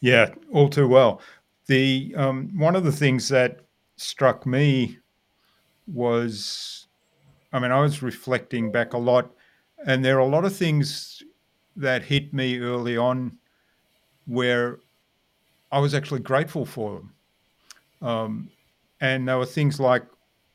yeah, 0.00 0.34
all 0.52 0.68
too 0.68 0.88
well. 0.88 1.20
The 1.66 2.14
um, 2.16 2.50
one 2.58 2.74
of 2.74 2.84
the 2.84 2.92
things 2.92 3.28
that 3.28 3.60
struck 3.96 4.44
me 4.44 4.98
was, 5.86 6.88
I 7.52 7.60
mean, 7.60 7.70
I 7.70 7.80
was 7.80 8.02
reflecting 8.02 8.72
back 8.72 8.92
a 8.92 8.98
lot, 8.98 9.30
and 9.86 10.04
there 10.04 10.16
are 10.16 10.20
a 10.20 10.26
lot 10.26 10.44
of 10.44 10.54
things 10.54 11.22
that 11.76 12.02
hit 12.02 12.34
me 12.34 12.58
early 12.58 12.96
on 12.96 13.38
where 14.26 14.78
I 15.72 15.78
was 15.78 15.94
actually 15.94 16.20
grateful 16.20 16.64
for 16.64 16.94
them. 16.94 18.08
Um, 18.08 18.50
and 19.00 19.28
there 19.28 19.38
were 19.38 19.46
things 19.46 19.80
like, 19.80 20.04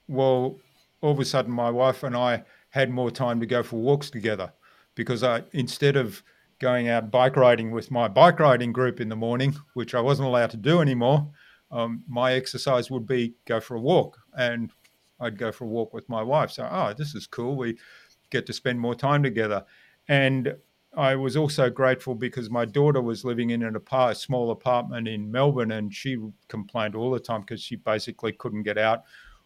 well, 0.07 0.57
all 1.01 1.11
of 1.11 1.19
a 1.19 1.25
sudden 1.25 1.51
my 1.51 1.69
wife 1.69 2.03
and 2.03 2.15
I 2.15 2.43
had 2.69 2.89
more 2.89 3.11
time 3.11 3.39
to 3.39 3.45
go 3.45 3.63
for 3.63 3.77
walks 3.77 4.09
together 4.09 4.51
because 4.95 5.23
I 5.23 5.43
instead 5.53 5.95
of 5.95 6.21
going 6.59 6.87
out 6.87 7.11
bike 7.11 7.35
riding 7.35 7.71
with 7.71 7.91
my 7.91 8.07
bike 8.07 8.39
riding 8.39 8.71
group 8.71 8.99
in 8.99 9.09
the 9.09 9.15
morning, 9.15 9.55
which 9.73 9.93
I 9.93 10.01
wasn't 10.01 10.27
allowed 10.27 10.51
to 10.51 10.57
do 10.57 10.81
anymore, 10.81 11.29
um, 11.71 12.03
my 12.07 12.33
exercise 12.33 12.89
would 12.89 13.05
be 13.05 13.35
go 13.45 13.59
for 13.59 13.75
a 13.75 13.81
walk, 13.81 14.17
and 14.37 14.71
I'd 15.19 15.37
go 15.37 15.51
for 15.51 15.65
a 15.65 15.67
walk 15.67 15.93
with 15.93 16.07
my 16.09 16.21
wife. 16.21 16.51
So, 16.51 16.67
oh, 16.69 16.93
this 16.93 17.15
is 17.15 17.27
cool. 17.27 17.55
We 17.55 17.77
get 18.29 18.45
to 18.47 18.53
spend 18.53 18.79
more 18.79 18.95
time 18.95 19.23
together, 19.23 19.65
and 20.07 20.55
I 20.97 21.15
was 21.15 21.35
also 21.35 21.69
grateful 21.69 22.15
because 22.15 22.49
my 22.49 22.65
daughter 22.65 23.01
was 23.01 23.25
living 23.25 23.49
in 23.49 23.63
an 23.63 23.75
apart, 23.75 24.17
small 24.17 24.51
apartment 24.51 25.07
in 25.07 25.29
Melbourne, 25.29 25.71
and 25.71 25.93
she 25.93 26.17
complained 26.47 26.95
all 26.95 27.11
the 27.11 27.19
time 27.19 27.41
because 27.41 27.61
she 27.61 27.75
basically 27.75 28.31
couldn't 28.31 28.63
get 28.63 28.77
out 28.77 29.03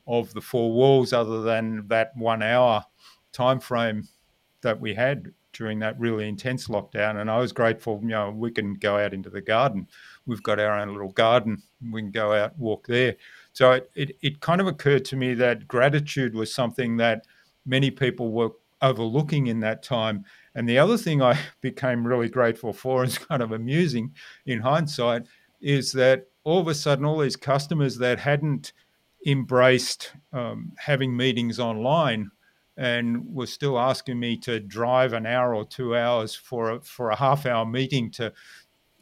of 0.07 0.33
the 0.33 0.41
four 0.41 0.71
walls 0.71 1.13
other 1.13 1.41
than 1.41 1.87
that 1.87 2.11
one 2.15 2.41
hour 2.43 2.83
time 3.31 3.59
frame 3.59 4.07
that 4.61 4.79
we 4.79 4.93
had 4.93 5.31
during 5.53 5.79
that 5.79 5.99
really 5.99 6.27
intense 6.27 6.67
lockdown. 6.67 7.19
And 7.19 7.29
I 7.29 7.39
was 7.39 7.51
grateful, 7.51 7.99
you 8.01 8.09
know, 8.09 8.31
we 8.31 8.51
can 8.51 8.75
go 8.75 8.97
out 8.97 9.13
into 9.13 9.29
the 9.29 9.41
garden. 9.41 9.87
We've 10.25 10.43
got 10.43 10.59
our 10.59 10.79
own 10.79 10.89
little 10.89 11.11
garden. 11.11 11.61
We 11.91 12.01
can 12.01 12.11
go 12.11 12.33
out, 12.33 12.51
and 12.51 12.59
walk 12.59 12.85
there. 12.87 13.15
So 13.53 13.71
it, 13.73 13.89
it, 13.95 14.15
it 14.21 14.41
kind 14.41 14.61
of 14.61 14.67
occurred 14.67 15.05
to 15.05 15.15
me 15.15 15.33
that 15.35 15.67
gratitude 15.67 16.35
was 16.35 16.53
something 16.53 16.97
that 16.97 17.25
many 17.65 17.91
people 17.91 18.31
were 18.31 18.51
overlooking 18.81 19.47
in 19.47 19.59
that 19.61 19.83
time. 19.83 20.25
And 20.55 20.67
the 20.67 20.79
other 20.79 20.97
thing 20.97 21.21
I 21.21 21.37
became 21.61 22.05
really 22.05 22.29
grateful 22.29 22.73
for, 22.73 23.03
is 23.03 23.17
kind 23.17 23.41
of 23.41 23.51
amusing 23.51 24.13
in 24.45 24.61
hindsight, 24.61 25.23
is 25.61 25.91
that 25.93 26.27
all 26.43 26.59
of 26.59 26.67
a 26.67 26.73
sudden, 26.73 27.05
all 27.05 27.19
these 27.19 27.35
customers 27.35 27.97
that 27.97 28.19
hadn't 28.19 28.73
embraced 29.25 30.13
um, 30.31 30.71
having 30.77 31.15
meetings 31.15 31.59
online 31.59 32.31
and 32.77 33.25
were 33.35 33.45
still 33.45 33.77
asking 33.77 34.17
me 34.17 34.37
to 34.37 34.59
drive 34.61 35.11
an 35.11 35.25
hour 35.25 35.53
or 35.53 35.65
two 35.65 35.97
hours 35.97 36.33
for 36.33 36.71
a, 36.71 36.81
for 36.81 37.09
a 37.09 37.15
half 37.15 37.45
hour 37.45 37.65
meeting 37.65 38.09
to 38.09 38.31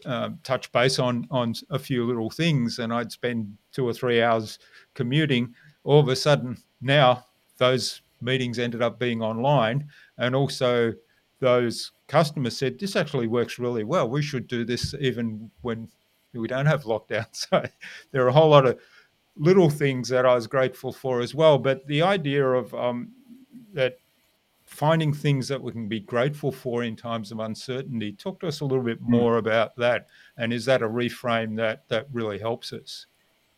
uh, 0.05 0.29
touch 0.43 0.71
base 0.71 0.99
on 0.99 1.27
on 1.31 1.53
a 1.69 1.79
few 1.79 2.05
little 2.05 2.29
things, 2.29 2.79
and 2.79 2.93
I'd 2.93 3.11
spend 3.11 3.57
two 3.71 3.87
or 3.87 3.93
three 3.93 4.21
hours 4.21 4.59
commuting. 4.93 5.53
All 5.83 5.99
of 5.99 6.07
a 6.07 6.15
sudden, 6.15 6.57
now 6.81 7.25
those 7.57 8.01
meetings 8.21 8.59
ended 8.59 8.81
up 8.81 8.99
being 8.99 9.21
online, 9.21 9.87
and 10.17 10.35
also 10.35 10.93
those 11.39 11.91
customers 12.07 12.57
said 12.57 12.79
this 12.79 12.95
actually 12.95 13.27
works 13.27 13.59
really 13.59 13.83
well. 13.83 14.09
We 14.09 14.21
should 14.21 14.47
do 14.47 14.65
this 14.65 14.93
even 14.99 15.51
when 15.61 15.87
we 16.33 16.47
don't 16.47 16.65
have 16.65 16.83
lockdown. 16.83 17.27
So 17.33 17.63
there 18.11 18.23
are 18.23 18.29
a 18.29 18.33
whole 18.33 18.49
lot 18.49 18.65
of 18.65 18.79
little 19.35 19.69
things 19.69 20.09
that 20.09 20.25
I 20.25 20.33
was 20.33 20.47
grateful 20.47 20.91
for 20.91 21.21
as 21.21 21.35
well. 21.35 21.57
But 21.57 21.85
the 21.87 22.01
idea 22.01 22.45
of 22.45 22.73
um, 22.73 23.11
that 23.73 23.97
finding 24.67 25.13
things 25.13 25.47
that 25.47 25.61
we 25.61 25.71
can 25.71 25.87
be 25.87 26.01
grateful 26.01 26.51
for 26.51 26.83
in 26.83 26.95
times 26.95 27.31
of 27.31 27.39
uncertainty. 27.39 28.11
Talk 28.11 28.41
to 28.41 28.47
us 28.47 28.59
a 28.59 28.65
little 28.65 28.83
bit 28.83 28.99
hmm. 28.99 29.11
more 29.11 29.37
about 29.37 29.75
that, 29.77 30.07
and 30.37 30.53
is 30.53 30.65
that 30.65 30.83
a 30.83 30.87
reframe 30.87 31.55
that 31.55 31.87
that 31.87 32.07
really 32.11 32.37
helps 32.37 32.73
us? 32.73 33.07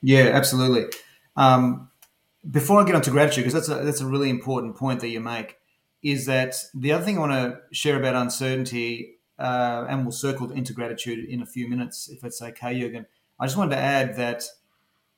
Yeah, 0.01 0.29
absolutely. 0.33 0.85
Um, 1.35 1.88
before 2.49 2.81
I 2.81 2.85
get 2.85 2.95
on 2.95 3.01
to 3.01 3.11
gratitude, 3.11 3.45
because 3.45 3.53
that's 3.53 3.69
a 3.69 3.83
that's 3.83 4.01
a 4.01 4.05
really 4.05 4.29
important 4.29 4.75
point 4.75 4.99
that 5.01 5.09
you 5.09 5.19
make, 5.19 5.57
is 6.03 6.25
that 6.25 6.55
the 6.73 6.91
other 6.91 7.03
thing 7.03 7.17
I 7.17 7.21
want 7.21 7.31
to 7.33 7.75
share 7.75 7.97
about 7.97 8.15
uncertainty, 8.15 9.17
uh, 9.37 9.85
and 9.89 10.03
we'll 10.03 10.11
circle 10.11 10.51
into 10.51 10.73
gratitude 10.73 11.25
in 11.27 11.41
a 11.41 11.45
few 11.45 11.69
minutes, 11.69 12.09
if 12.09 12.23
it's 12.23 12.41
okay, 12.41 12.79
Jurgen. 12.79 13.05
I 13.39 13.45
just 13.45 13.57
wanted 13.57 13.75
to 13.75 13.81
add 13.81 14.15
that 14.17 14.43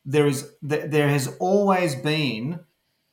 there 0.05 0.27
is 0.27 0.53
there 0.61 1.09
has 1.09 1.35
always 1.39 1.95
been 1.95 2.61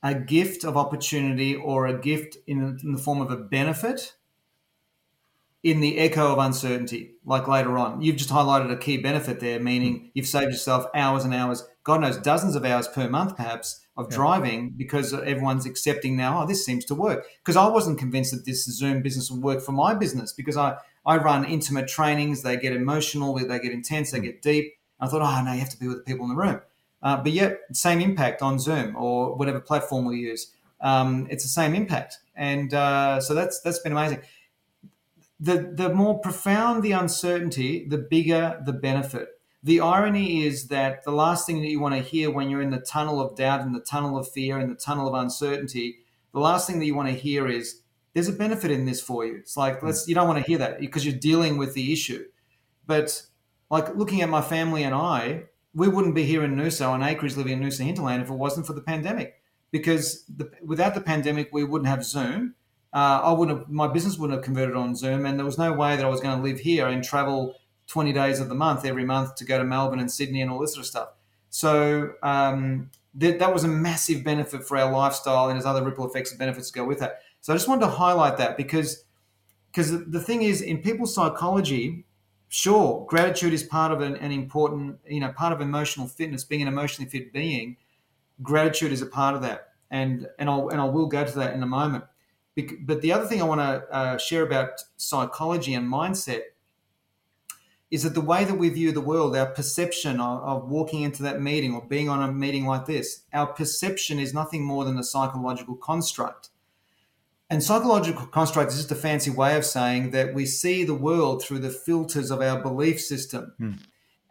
a 0.03 0.15
gift 0.15 0.65
of 0.65 0.77
opportunity 0.77 1.55
or 1.55 1.87
a 1.87 1.99
gift 1.99 2.37
in, 2.47 2.79
in 2.83 2.93
the 2.93 2.99
form 2.99 3.21
of 3.21 3.31
a 3.31 3.37
benefit 3.37 4.15
in 5.62 5.81
the 5.81 5.99
echo 5.99 6.33
of 6.33 6.38
uncertainty, 6.38 7.15
like 7.25 7.49
later 7.49 7.77
on. 7.77 8.00
You've 8.00 8.17
just 8.17 8.31
highlighted 8.31 8.71
a 8.71 8.77
key 8.77 8.97
benefit 8.97 9.41
there, 9.41 9.59
meaning 9.59 10.11
you've 10.15 10.27
saved 10.27 10.53
yourself 10.53 10.87
hours 10.95 11.25
and 11.25 11.35
hours, 11.35 11.67
God 11.83 12.00
knows, 12.00 12.17
dozens 12.17 12.55
of 12.55 12.65
hours 12.65 12.87
per 12.87 13.09
month, 13.09 13.37
perhaps, 13.37 13.85
of 13.99 14.07
yeah. 14.09 14.17
driving 14.17 14.71
because 14.71 15.12
everyone's 15.12 15.67
accepting 15.67 16.17
now, 16.17 16.43
oh, 16.43 16.47
this 16.47 16.64
seems 16.64 16.85
to 16.87 16.95
work. 16.95 17.26
Because 17.38 17.57
I 17.57 17.67
wasn't 17.67 17.99
convinced 17.99 18.33
that 18.33 18.47
this 18.47 18.64
Zoom 18.64 19.02
business 19.02 19.31
would 19.31 19.43
work 19.43 19.61
for 19.61 19.73
my 19.73 19.93
business 19.93 20.33
because 20.33 20.57
I, 20.57 20.76
I 21.05 21.17
run 21.17 21.45
intimate 21.45 21.88
trainings, 21.88 22.43
they 22.43 22.57
get 22.57 22.73
emotional, 22.73 23.35
they 23.35 23.59
get 23.59 23.73
intense, 23.73 24.12
they 24.12 24.19
hmm. 24.19 24.25
get 24.25 24.40
deep. 24.40 24.75
I 25.00 25.09
thought, 25.09 25.21
oh, 25.23 25.45
no, 25.45 25.52
you 25.52 25.61
have 25.61 25.71
to 25.71 25.78
be 25.78 25.88
with 25.88 25.99
the 25.99 26.05
people 26.05 26.25
in 26.25 26.31
the 26.31 26.40
room. 26.40 26.61
Uh, 27.02 27.17
but 27.19 27.33
yet, 27.33 27.59
same 27.73 28.00
impact 28.00 28.40
on 28.40 28.59
Zoom 28.59 28.97
or 28.97 29.35
whatever 29.37 29.61
platform 29.61 30.05
we 30.07 30.17
use. 30.17 30.52
Um, 30.81 31.26
it's 31.31 31.45
the 31.45 31.49
same 31.49 31.75
impact, 31.75 32.19
and 32.37 32.73
uh, 32.75 33.21
so 33.21 33.35
that's 33.35 33.61
that's 33.61 33.78
been 33.81 33.93
amazing. 33.93 34.21
The 35.38 35.73
the 35.75 35.88
more 35.90 36.19
profound 36.19 36.83
the 36.83 36.93
uncertainty, 36.93 37.87
the 37.87 37.99
bigger 37.99 38.61
the 38.64 38.73
benefit. 38.73 39.38
The 39.62 39.81
irony 39.81 40.45
is 40.45 40.69
that 40.69 41.05
the 41.05 41.11
last 41.11 41.47
thing 41.47 41.61
that 41.61 41.69
you 41.69 41.81
want 41.81 41.95
to 41.95 42.00
hear 42.00 42.31
when 42.31 42.49
you're 42.49 42.62
in 42.62 42.71
the 42.71 42.79
tunnel 42.81 43.21
of 43.21 43.37
doubt, 43.37 43.61
and 43.61 43.75
the 43.75 43.81
tunnel 43.81 44.17
of 44.17 44.29
fear, 44.29 44.59
and 44.59 44.71
the 44.71 44.77
tunnel 44.77 45.09
of 45.09 45.15
uncertainty, 45.15 45.99
the 46.33 46.41
last 46.41 46.67
thing 46.67 46.79
that 46.79 46.87
you 46.87 46.95
want 46.95 47.09
to 47.09 47.15
hear 47.15 47.49
is 47.49 47.83
there's 48.15 48.29
a 48.29 48.33
benefit 48.33 48.71
in 48.71 48.85
this 48.85 49.00
for 49.00 49.25
you. 49.25 49.37
It's 49.37 49.57
like 49.57 49.83
let's 49.83 50.07
you 50.07 50.15
don't 50.15 50.29
want 50.29 50.45
to 50.45 50.49
hear 50.49 50.59
that 50.59 50.81
because 50.81 51.05
you're 51.05 51.15
dealing 51.19 51.57
with 51.57 51.75
the 51.75 51.93
issue. 51.93 52.25
But 52.87 53.23
like 53.71 53.95
looking 53.97 54.23
at 54.23 54.29
my 54.29 54.41
family 54.41 54.83
and 54.83 54.95
I, 54.95 55.45
we 55.75 55.88
wouldn't 55.88 56.15
be 56.15 56.25
here 56.25 56.45
in 56.45 56.57
Noosa 56.57 56.88
on 56.88 57.03
acreage 57.03 57.37
living 57.37 57.61
in 57.61 57.69
Noosa 57.69 57.85
hinterland 57.85 58.23
if 58.23 58.31
it 58.31 58.35
wasn't 58.35 58.67
for 58.67 58.73
the 58.73 58.81
pandemic. 58.81 59.43
Because 59.71 60.25
the, 60.25 60.50
without 60.65 60.95
the 60.95 61.00
pandemic, 61.00 61.50
we 61.53 61.62
wouldn't 61.65 61.88
have 61.88 62.05
Zoom. 62.05 62.55
Uh, 62.93 63.21
I 63.23 63.33
wouldn't 63.33 63.59
have, 63.59 63.69
my 63.69 63.87
business 63.87 64.17
wouldn't 64.17 64.38
have 64.38 64.45
converted 64.45 64.75
on 64.75 64.97
Zoom, 64.97 65.27
and 65.27 65.38
there 65.38 65.45
was 65.45 65.59
no 65.59 65.75
way 65.75 65.95
that 65.95 66.05
I 66.05 66.09
was 66.09 66.23
going 66.23 66.38
to 66.38 66.43
live 66.43 66.59
here 66.59 66.87
and 66.87 67.05
travel 67.05 67.55
20 67.88 68.12
days 68.12 68.38
of 68.38 68.49
the 68.49 68.54
month 68.54 68.85
every 68.85 69.04
month 69.04 69.35
to 69.37 69.45
go 69.45 69.59
to 69.59 69.64
Melbourne 69.64 69.99
and 69.99 70.11
Sydney 70.11 70.42
and 70.42 70.50
all 70.50 70.59
this 70.59 70.73
sort 70.73 70.80
of 70.80 70.87
stuff. 70.87 71.09
So 71.50 72.12
um, 72.23 72.90
that, 73.14 73.38
that 73.38 73.52
was 73.52 73.64
a 73.64 73.68
massive 73.68 74.23
benefit 74.23 74.62
for 74.64 74.76
our 74.76 74.92
lifestyle, 74.92 75.49
and 75.49 75.57
there's 75.57 75.66
other 75.66 75.83
ripple 75.83 76.09
effects 76.09 76.30
and 76.30 76.38
benefits 76.38 76.71
to 76.71 76.78
go 76.78 76.85
with 76.85 77.00
that. 77.00 77.23
So 77.40 77.52
I 77.52 77.57
just 77.57 77.66
wanted 77.66 77.87
to 77.87 77.92
highlight 77.92 78.37
that 78.37 78.57
because 78.57 79.04
because 79.73 80.07
the 80.07 80.21
thing 80.21 80.42
is, 80.42 80.62
in 80.62 80.78
people's 80.78 81.14
psychology, 81.14 82.04
sure, 82.49 83.04
gratitude 83.07 83.52
is 83.52 83.62
part 83.62 83.92
of 83.92 84.00
an, 84.00 84.16
an, 84.16 84.33
important, 84.33 84.99
you 85.07 85.21
know, 85.21 85.30
part 85.33 85.52
of 85.52 85.61
emotional 85.61 86.09
fitness, 86.09 86.42
being 86.42 86.62
an 86.62 86.68
emotionally 86.68 87.09
fit 87.09 87.33
being. 87.33 87.76
Gratitude 88.42 88.92
is 88.92 89.02
a 89.02 89.07
part 89.07 89.35
of 89.35 89.42
that, 89.42 89.73
and 89.90 90.26
and 90.38 90.49
I'll 90.49 90.68
and 90.68 90.80
I 90.80 90.85
will 90.85 91.07
go 91.07 91.25
to 91.25 91.38
that 91.38 91.54
in 91.54 91.62
a 91.62 91.66
moment. 91.66 92.04
But 92.80 93.02
the 93.02 93.12
other 93.12 93.26
thing 93.26 93.40
I 93.40 93.45
want 93.45 93.61
to 93.61 93.95
uh, 93.95 94.18
share 94.18 94.42
about 94.42 94.83
psychology 94.97 95.75
and 95.75 95.87
mindset 95.87 96.40
is 97.90 98.02
that 98.02 98.14
the 98.14 98.21
way 98.21 98.45
that 98.45 98.59
we 98.59 98.68
view 98.68 98.92
the 98.92 99.00
world, 99.00 99.37
our 99.37 99.47
perception 99.47 100.21
of, 100.21 100.42
of 100.42 100.68
walking 100.68 101.02
into 101.02 101.23
that 101.23 101.40
meeting 101.40 101.75
or 101.75 101.87
being 101.87 102.09
on 102.09 102.23
a 102.23 102.33
meeting 102.33 102.66
like 102.66 102.87
this, 102.87 103.25
our 103.33 103.47
perception 103.47 104.18
is 104.18 104.35
nothing 104.35 104.62
more 104.62 104.85
than 104.85 104.99
a 104.99 105.04
psychological 105.04 105.76
construct 105.76 106.50
and 107.50 107.62
psychological 107.62 108.26
construct 108.26 108.73
is 108.73 108.76
just 108.76 108.92
a 108.92 108.95
fancy 108.95 109.30
way 109.30 109.57
of 109.57 109.64
saying 109.64 110.11
that 110.11 110.35
we 110.35 110.45
see 110.45 110.85
the 110.85 110.95
world 110.95 111.42
through 111.42 111.61
the 111.61 111.71
filters 111.71 112.30
of 112.30 112.42
our 112.42 112.61
belief 112.61 113.00
system. 113.00 113.54
Mm. 113.59 113.78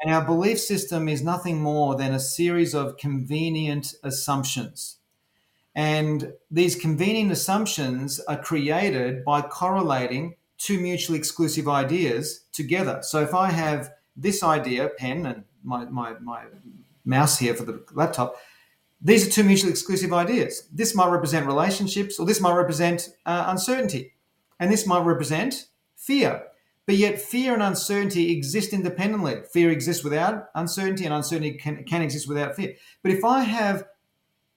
And 0.01 0.13
our 0.13 0.23
belief 0.23 0.59
system 0.59 1.09
is 1.09 1.23
nothing 1.23 1.59
more 1.59 1.95
than 1.95 2.13
a 2.13 2.19
series 2.19 2.75
of 2.75 2.97
convenient 2.97 3.95
assumptions. 4.03 4.99
And 5.73 6.33
these 6.51 6.75
convenient 6.75 7.31
assumptions 7.31 8.19
are 8.21 8.41
created 8.41 9.25
by 9.25 9.41
correlating 9.41 10.35
two 10.57 10.79
mutually 10.79 11.17
exclusive 11.17 11.67
ideas 11.67 12.45
together. 12.51 12.99
So 13.01 13.21
if 13.21 13.33
I 13.33 13.51
have 13.51 13.91
this 14.15 14.43
idea, 14.43 14.89
pen, 14.89 15.25
and 15.25 15.43
my, 15.63 15.85
my, 15.85 16.13
my 16.19 16.45
mouse 17.05 17.37
here 17.37 17.53
for 17.53 17.63
the 17.63 17.83
laptop, 17.93 18.35
these 18.99 19.27
are 19.27 19.29
two 19.29 19.43
mutually 19.43 19.71
exclusive 19.71 20.11
ideas. 20.11 20.67
This 20.73 20.95
might 20.95 21.11
represent 21.11 21.45
relationships, 21.45 22.19
or 22.19 22.25
this 22.25 22.41
might 22.41 22.55
represent 22.55 23.09
uh, 23.25 23.45
uncertainty, 23.47 24.13
and 24.59 24.71
this 24.71 24.87
might 24.87 25.05
represent 25.05 25.67
fear. 25.95 26.43
But 26.87 26.95
yet, 26.95 27.19
fear 27.19 27.53
and 27.53 27.61
uncertainty 27.61 28.31
exist 28.31 28.73
independently. 28.73 29.41
Fear 29.51 29.71
exists 29.71 30.03
without 30.03 30.45
uncertainty, 30.55 31.05
and 31.05 31.13
uncertainty 31.13 31.57
can, 31.57 31.83
can 31.83 32.01
exist 32.01 32.27
without 32.27 32.55
fear. 32.55 32.75
But 33.03 33.11
if 33.11 33.23
I 33.23 33.41
have 33.41 33.85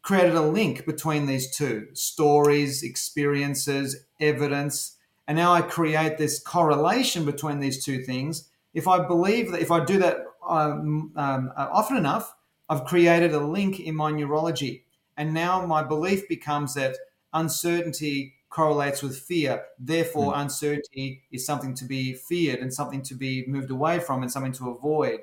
created 0.03 0.35
a 0.35 0.41
link 0.41 0.87
between 0.87 1.27
these 1.27 1.55
two 1.55 1.89
stories, 1.93 2.83
experiences, 2.83 4.07
evidence, 4.21 4.97
and 5.31 5.37
now 5.37 5.53
I 5.53 5.63
create 5.63 6.19
this 6.19 6.41
correlation 6.41 7.25
between 7.25 7.61
these 7.61 7.85
two 7.85 8.03
things. 8.03 8.49
If 8.75 8.89
I 8.89 9.07
believe 9.07 9.53
that, 9.53 9.61
if 9.61 9.71
I 9.71 9.85
do 9.85 9.97
that 10.01 10.17
um, 10.45 11.13
um, 11.15 11.53
uh, 11.57 11.69
often 11.71 11.97
enough, 11.97 12.35
I've 12.69 12.85
created 12.85 13.33
a 13.33 13.39
link 13.39 13.79
in 13.79 13.95
my 13.95 14.11
neurology. 14.11 14.87
And 15.17 15.33
now 15.33 15.65
my 15.65 15.85
belief 15.85 16.29
becomes 16.29 16.75
that 16.75 16.97
uncertainty 17.33 18.35
correlates 18.49 19.05
with 19.05 19.21
fear. 19.21 19.67
Therefore, 19.79 20.33
mm. 20.33 20.41
uncertainty 20.41 21.23
is 21.31 21.47
something 21.47 21.77
to 21.77 21.85
be 21.85 22.15
feared 22.15 22.59
and 22.59 22.75
something 22.75 23.03
to 23.03 23.15
be 23.15 23.45
moved 23.47 23.71
away 23.71 24.01
from 24.01 24.23
and 24.23 24.33
something 24.33 24.55
to 24.55 24.71
avoid. 24.71 25.21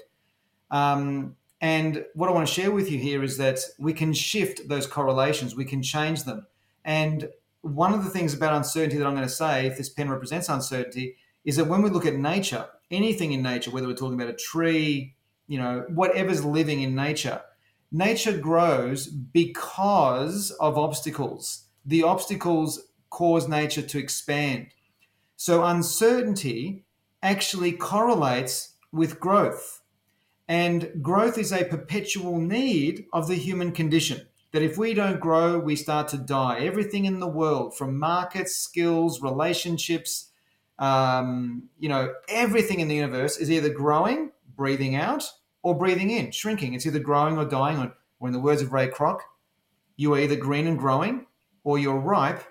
Um, 0.71 1.35
and 1.59 2.05
what 2.13 2.29
I 2.29 2.31
want 2.31 2.47
to 2.47 2.53
share 2.53 2.71
with 2.71 2.89
you 2.89 2.97
here 2.97 3.23
is 3.23 3.35
that 3.39 3.59
we 3.77 3.91
can 3.91 4.13
shift 4.13 4.69
those 4.69 4.87
correlations, 4.87 5.53
we 5.53 5.65
can 5.65 5.83
change 5.83 6.23
them. 6.23 6.47
And 6.85 7.27
one 7.75 7.93
of 7.93 8.03
the 8.03 8.09
things 8.09 8.33
about 8.33 8.53
uncertainty 8.53 8.97
that 8.97 9.05
I'm 9.05 9.15
going 9.15 9.27
to 9.27 9.33
say, 9.33 9.67
if 9.67 9.77
this 9.77 9.89
pen 9.89 10.09
represents 10.09 10.49
uncertainty, 10.49 11.15
is 11.45 11.55
that 11.55 11.65
when 11.65 11.81
we 11.81 11.89
look 11.89 12.05
at 12.05 12.15
nature, 12.15 12.67
anything 12.91 13.31
in 13.31 13.41
nature, 13.41 13.71
whether 13.71 13.87
we're 13.87 13.95
talking 13.95 14.19
about 14.19 14.29
a 14.29 14.33
tree, 14.33 15.15
you 15.47 15.57
know, 15.57 15.85
whatever's 15.89 16.43
living 16.43 16.81
in 16.81 16.95
nature, 16.95 17.41
nature 17.91 18.37
grows 18.37 19.07
because 19.07 20.51
of 20.51 20.77
obstacles. 20.77 21.65
The 21.85 22.03
obstacles 22.03 22.87
cause 23.09 23.47
nature 23.47 23.81
to 23.81 23.97
expand. 23.97 24.67
So 25.37 25.63
uncertainty 25.63 26.85
actually 27.23 27.71
correlates 27.71 28.75
with 28.91 29.19
growth. 29.19 29.81
And 30.47 30.91
growth 31.01 31.37
is 31.37 31.51
a 31.51 31.65
perpetual 31.65 32.39
need 32.39 33.05
of 33.13 33.27
the 33.27 33.35
human 33.35 33.71
condition. 33.71 34.27
That 34.53 34.61
if 34.61 34.77
we 34.77 34.93
don't 34.93 35.19
grow, 35.19 35.59
we 35.59 35.75
start 35.75 36.07
to 36.09 36.17
die. 36.17 36.59
Everything 36.59 37.05
in 37.05 37.19
the 37.19 37.27
world, 37.27 37.75
from 37.77 37.99
markets, 37.99 38.55
skills, 38.55 39.21
relationships, 39.21 40.29
um, 40.79 41.63
you 41.79 41.89
know, 41.89 42.13
everything 42.29 42.79
in 42.79 42.87
the 42.87 42.95
universe 42.95 43.37
is 43.37 43.51
either 43.51 43.69
growing, 43.69 44.31
breathing 44.55 44.95
out, 44.95 45.29
or 45.63 45.77
breathing 45.77 46.11
in, 46.11 46.31
shrinking. 46.31 46.73
It's 46.73 46.85
either 46.85 46.99
growing 46.99 47.37
or 47.37 47.45
dying, 47.45 47.77
or, 47.77 47.93
or 48.19 48.29
in 48.29 48.33
the 48.33 48.39
words 48.39 48.61
of 48.61 48.71
Ray 48.71 48.87
Kroc, 48.87 49.19
you 49.97 50.13
are 50.13 50.19
either 50.19 50.35
green 50.35 50.67
and 50.67 50.77
growing, 50.77 51.25
or 51.63 51.77
you're 51.77 51.99
ripe 51.99 52.43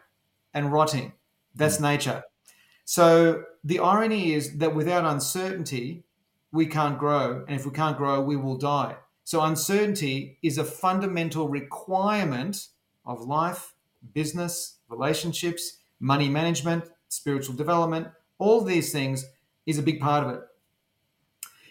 and 0.53 0.73
rotting. 0.73 1.13
That's 1.55 1.79
mm. 1.79 1.83
nature. 1.83 2.25
So 2.85 3.45
the 3.65 3.79
irony 3.79 4.35
is 4.35 4.59
that 4.59 4.75
without 4.75 5.05
uncertainty, 5.05 6.05
we 6.53 6.67
can't 6.67 6.99
grow. 6.99 7.45
And 7.47 7.57
if 7.57 7.65
we 7.65 7.73
can't 7.73 7.97
grow, 7.97 8.21
we 8.21 8.37
will 8.37 8.57
die. 8.57 8.97
So 9.27 9.43
uncertainty 9.43 10.39
is 10.41 10.57
a 10.57 10.63
fundamental 10.63 11.49
requirement 11.49 12.69
of 13.05 13.27
life, 13.27 13.75
business, 14.15 14.77
relationships, 14.89 15.79
money 15.99 16.29
management, 16.29 16.85
spiritual 17.09 17.57
development. 17.57 18.07
All 18.39 18.61
these 18.61 18.93
things 18.93 19.25
is 19.67 19.81
a 19.81 19.83
big 19.83 20.01
part 20.01 20.25
of 20.25 20.31
it. 20.33 20.43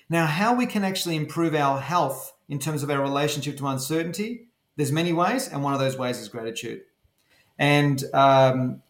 Now, 0.09 0.25
how 0.25 0.53
we 0.53 0.65
can 0.65 0.83
actually 0.83 1.15
improve 1.15 1.55
our 1.55 1.79
health 1.79 2.33
in 2.49 2.59
terms 2.59 2.83
of 2.83 2.89
our 2.89 3.01
relationship 3.01 3.55
to 3.59 3.67
uncertainty, 3.67 4.49
there's 4.75 4.91
many 4.91 5.13
ways, 5.13 5.47
and 5.47 5.63
one 5.63 5.73
of 5.73 5.79
those 5.79 5.97
ways 5.97 6.19
is 6.19 6.27
gratitude. 6.27 6.81
And 7.57 8.03
um, 8.13 8.81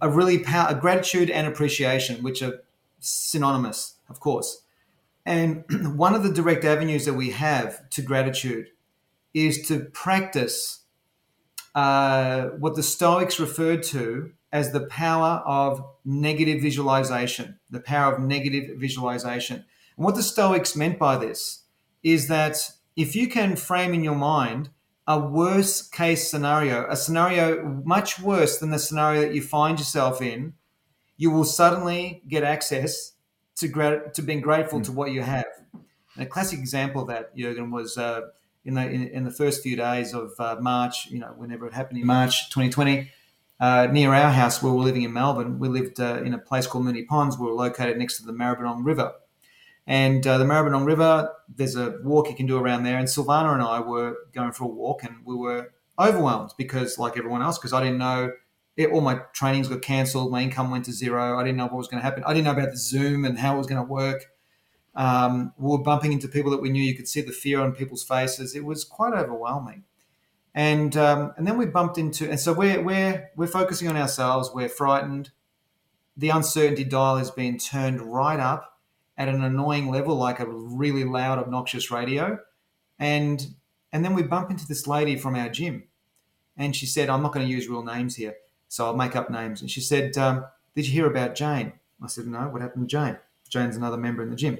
a 0.00 0.08
really 0.08 0.38
power, 0.38 0.72
gratitude 0.74 1.30
and 1.30 1.48
appreciation, 1.48 2.22
which 2.22 2.42
are 2.42 2.62
synonymous, 3.00 3.96
of 4.08 4.20
course. 4.20 4.62
And 5.28 5.64
one 5.98 6.14
of 6.14 6.22
the 6.22 6.32
direct 6.32 6.64
avenues 6.64 7.04
that 7.04 7.12
we 7.12 7.30
have 7.30 7.90
to 7.90 8.02
gratitude 8.02 8.68
is 9.34 9.68
to 9.68 9.80
practice 9.80 10.86
uh, 11.74 12.46
what 12.58 12.76
the 12.76 12.82
Stoics 12.82 13.38
referred 13.38 13.82
to 13.84 14.32
as 14.50 14.72
the 14.72 14.86
power 14.86 15.42
of 15.44 15.84
negative 16.06 16.62
visualization, 16.62 17.60
the 17.68 17.78
power 17.78 18.14
of 18.14 18.22
negative 18.22 18.78
visualization. 18.78 19.66
And 19.96 20.06
what 20.06 20.14
the 20.14 20.22
Stoics 20.22 20.74
meant 20.74 20.98
by 20.98 21.18
this 21.18 21.64
is 22.02 22.28
that 22.28 22.70
if 22.96 23.14
you 23.14 23.28
can 23.28 23.54
frame 23.54 23.92
in 23.92 24.02
your 24.02 24.14
mind 24.14 24.70
a 25.06 25.20
worst 25.20 25.92
case 25.92 26.30
scenario, 26.30 26.86
a 26.88 26.96
scenario 26.96 27.82
much 27.84 28.18
worse 28.18 28.56
than 28.56 28.70
the 28.70 28.78
scenario 28.78 29.20
that 29.20 29.34
you 29.34 29.42
find 29.42 29.78
yourself 29.78 30.22
in, 30.22 30.54
you 31.18 31.30
will 31.30 31.44
suddenly 31.44 32.22
get 32.26 32.44
access 32.44 33.12
to, 33.58 33.68
gra- 33.68 34.10
to 34.12 34.22
being 34.22 34.40
grateful 34.40 34.80
mm. 34.80 34.84
to 34.84 34.92
what 34.92 35.12
you 35.12 35.22
have. 35.22 35.46
And 36.14 36.24
a 36.24 36.26
classic 36.26 36.58
example 36.58 37.02
of 37.02 37.08
that, 37.08 37.36
Jurgen, 37.36 37.70
was 37.70 37.98
uh, 37.98 38.22
in, 38.64 38.74
the, 38.74 38.88
in, 38.88 39.08
in, 39.08 39.24
the 39.24 39.30
first 39.30 39.62
few 39.62 39.76
days 39.76 40.14
of 40.14 40.32
uh, 40.38 40.56
March, 40.60 41.06
you 41.06 41.18
know, 41.18 41.32
whenever 41.36 41.66
it 41.66 41.72
happened 41.72 42.00
in 42.00 42.06
March 42.06 42.50
2020 42.50 43.10
uh, 43.60 43.88
near 43.90 44.14
our 44.14 44.30
house 44.30 44.62
where 44.62 44.72
we 44.72 44.78
were 44.78 44.84
living 44.84 45.02
in 45.02 45.12
Melbourne, 45.12 45.58
we 45.58 45.68
lived 45.68 46.00
uh, 46.00 46.22
in 46.24 46.34
a 46.34 46.38
place 46.38 46.66
called 46.66 46.84
Moonee 46.84 47.06
Ponds. 47.06 47.38
We 47.38 47.46
were 47.46 47.52
located 47.52 47.98
next 47.98 48.18
to 48.18 48.24
the 48.24 48.32
Maribyrnong 48.32 48.84
River. 48.84 49.14
And 49.86 50.24
uh, 50.26 50.38
the 50.38 50.44
Maribyrnong 50.44 50.86
River, 50.86 51.32
there's 51.54 51.74
a 51.74 51.98
walk 52.04 52.28
you 52.28 52.36
can 52.36 52.46
do 52.46 52.58
around 52.58 52.84
there. 52.84 52.98
And 52.98 53.08
Silvana 53.08 53.54
and 53.54 53.62
I 53.62 53.80
were 53.80 54.16
going 54.32 54.52
for 54.52 54.64
a 54.64 54.68
walk 54.68 55.02
and 55.02 55.16
we 55.24 55.34
were 55.34 55.72
overwhelmed 55.98 56.52
because, 56.56 56.98
like 56.98 57.16
everyone 57.16 57.42
else, 57.42 57.58
because 57.58 57.72
I 57.72 57.82
didn't 57.82 57.98
know 57.98 58.32
it, 58.78 58.90
all 58.90 59.02
my 59.02 59.20
trainings 59.34 59.68
got 59.68 59.82
cancelled. 59.82 60.32
My 60.32 60.42
income 60.42 60.70
went 60.70 60.86
to 60.86 60.92
zero. 60.92 61.38
I 61.38 61.42
didn't 61.42 61.58
know 61.58 61.64
what 61.64 61.74
was 61.74 61.88
going 61.88 62.00
to 62.00 62.04
happen. 62.04 62.24
I 62.24 62.32
didn't 62.32 62.46
know 62.46 62.52
about 62.52 62.70
the 62.70 62.78
Zoom 62.78 63.26
and 63.26 63.38
how 63.38 63.54
it 63.54 63.58
was 63.58 63.66
going 63.66 63.84
to 63.84 63.92
work. 63.92 64.24
Um, 64.94 65.52
we 65.58 65.70
were 65.70 65.82
bumping 65.82 66.12
into 66.12 66.28
people 66.28 66.50
that 66.52 66.62
we 66.62 66.70
knew. 66.70 66.82
You 66.82 66.96
could 66.96 67.08
see 67.08 67.20
the 67.20 67.32
fear 67.32 67.60
on 67.60 67.72
people's 67.72 68.02
faces. 68.02 68.54
It 68.56 68.64
was 68.64 68.84
quite 68.84 69.12
overwhelming 69.12 69.84
and 70.54 70.96
um, 70.96 71.32
and 71.36 71.46
then 71.46 71.56
we 71.56 71.66
bumped 71.66 71.98
into 71.98 72.28
and 72.28 72.40
so 72.40 72.52
we're 72.52 72.82
we're 72.82 73.30
we're 73.36 73.46
focusing 73.46 73.86
on 73.88 73.96
ourselves 73.96 74.50
we're 74.52 74.68
frightened 74.68 75.30
the 76.16 76.30
uncertainty 76.30 76.82
dial 76.82 77.16
has 77.16 77.30
been 77.30 77.58
turned 77.58 78.00
right 78.00 78.40
up 78.40 78.80
at 79.16 79.28
an 79.28 79.42
annoying 79.44 79.88
level 79.88 80.16
like 80.16 80.40
a 80.40 80.46
really 80.48 81.04
loud 81.04 81.38
obnoxious 81.38 81.92
radio 81.92 82.38
and 82.98 83.54
and 83.92 84.04
then 84.04 84.14
we 84.14 84.22
bump 84.22 84.50
into 84.50 84.66
this 84.66 84.86
lady 84.88 85.16
from 85.16 85.36
our 85.36 85.48
gym 85.48 85.84
and 86.56 86.74
she 86.74 86.86
said 86.86 87.08
i'm 87.08 87.22
not 87.22 87.32
going 87.32 87.46
to 87.46 87.52
use 87.52 87.68
real 87.68 87.84
names 87.84 88.16
here 88.16 88.34
so 88.68 88.86
i'll 88.86 88.96
make 88.96 89.16
up 89.16 89.30
names 89.30 89.60
and 89.60 89.70
she 89.70 89.80
said 89.80 90.16
um, 90.18 90.44
did 90.74 90.86
you 90.86 90.92
hear 90.92 91.06
about 91.06 91.34
jane 91.34 91.72
i 92.02 92.06
said 92.06 92.26
no 92.26 92.48
what 92.48 92.62
happened 92.62 92.88
to 92.88 92.96
jane 92.96 93.18
jane's 93.48 93.76
another 93.76 93.96
member 93.96 94.22
in 94.22 94.30
the 94.30 94.36
gym 94.36 94.58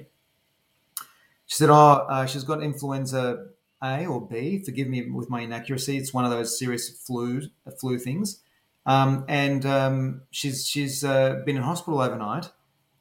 she 1.45 1.55
said 1.55 1.69
oh 1.69 2.05
uh, 2.09 2.25
she's 2.25 2.43
got 2.43 2.61
influenza 2.61 3.45
a 3.81 4.05
or 4.05 4.27
B. 4.27 4.61
Forgive 4.63 4.87
me 4.87 5.09
with 5.09 5.29
my 5.29 5.41
inaccuracy. 5.41 5.97
It's 5.97 6.13
one 6.13 6.25
of 6.25 6.31
those 6.31 6.57
serious 6.57 6.89
flu 6.89 7.43
flu 7.79 7.97
things. 7.97 8.41
Um, 8.85 9.25
and 9.27 9.65
um, 9.65 10.21
she's 10.31 10.67
she's 10.67 11.03
uh, 11.03 11.41
been 11.45 11.57
in 11.57 11.63
hospital 11.63 12.01
overnight, 12.01 12.49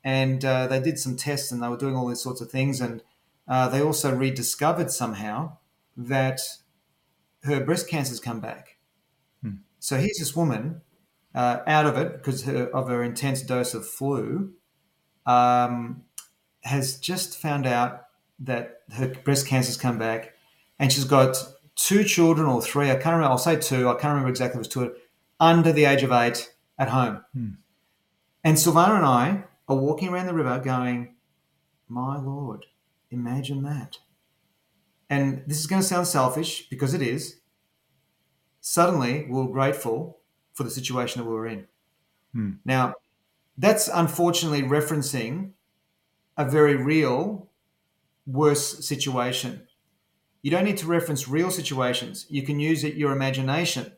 and 0.05 0.45
uh, 0.45 0.67
they 0.67 0.81
did 0.81 0.99
some 0.99 1.17
tests 1.17 1.51
and 1.51 1.63
they 1.63 1.69
were 1.69 1.77
doing 1.77 1.97
all 1.97 2.09
these 2.09 2.23
sorts 2.23 2.41
of 2.41 2.51
things, 2.51 2.81
and 2.81 3.03
uh, 3.47 3.69
they 3.69 3.81
also 3.83 4.15
rediscovered 4.15 4.91
somehow 4.91 5.57
that 5.97 6.41
her 7.43 7.65
breast 7.65 7.89
cancer's 7.89 8.21
come 8.21 8.41
back. 8.41 8.77
Hmm. 9.43 9.57
So 9.79 9.97
here's 9.97 10.19
this 10.19 10.37
woman 10.37 10.83
uh, 11.39 11.63
out 11.69 11.87
of 11.87 11.97
it 11.97 12.15
because 12.15 12.49
of 12.49 12.89
her 12.89 13.05
intense 13.05 13.43
dose 13.43 13.73
of 13.73 13.89
flu, 13.89 14.53
um, 15.25 16.03
has 16.65 16.99
just 16.99 17.39
found 17.39 17.65
out 17.65 18.07
that 18.41 18.81
her 18.95 19.07
breast 19.23 19.47
cancer's 19.47 19.77
come 19.77 19.99
back 19.99 20.35
and 20.81 20.93
she's 20.93 21.05
got 21.05 21.37
two 21.77 22.03
children 22.03 22.49
or 22.49 22.61
three. 22.61 22.91
I 22.91 22.95
can't 22.95 23.15
remember. 23.15 23.29
I'll 23.29 23.39
say 23.39 23.55
two. 23.55 23.89
I 23.89 23.93
can't 23.93 24.11
remember 24.15 24.31
exactly. 24.31 24.57
It 24.57 24.67
was 24.67 24.69
two 24.69 24.97
under 25.39 25.73
the 25.73 25.85
age 25.85 26.03
of 26.03 26.11
eight 26.11 26.53
at 26.77 26.89
home. 26.89 27.25
Hmm. 27.33 27.51
And 28.43 28.57
Silvana 28.57 28.97
and 28.97 29.07
I 29.07 29.45
are 29.69 29.77
walking 29.77 30.09
around 30.09 30.27
the 30.27 30.35
river, 30.35 30.59
going, 30.59 31.15
"My 31.89 32.19
Lord, 32.19 32.67
imagine 33.13 33.63
that." 33.63 33.99
And 35.09 35.45
this 35.47 35.61
is 35.61 35.69
going 35.69 35.83
to 35.83 35.87
sound 35.87 36.09
selfish 36.09 36.69
because 36.69 36.95
it 36.95 37.03
is. 37.03 37.41
Suddenly, 38.61 39.27
we're 39.31 39.47
grateful 39.47 40.18
for 40.59 40.65
the 40.65 40.71
situation 40.71 41.23
that 41.23 41.29
we 41.29 41.35
were 41.35 41.47
in. 41.47 41.67
Hmm. 42.33 42.51
Now, 42.65 42.95
that's 43.57 43.89
unfortunately 43.89 44.63
referencing 44.63 45.53
a 46.37 46.45
very 46.45 46.77
real, 46.77 47.49
worse 48.27 48.85
situation 48.85 49.69
you 50.43 50.51
don't 50.51 50.65
need 50.65 50.77
to 50.79 50.87
reference 50.87 51.29
real 51.29 51.51
situations. 51.51 52.27
You 52.29 52.43
can 52.43 52.61
use 52.61 52.85
it, 52.85 52.95
your 52.95 53.13
imagination 53.13 53.93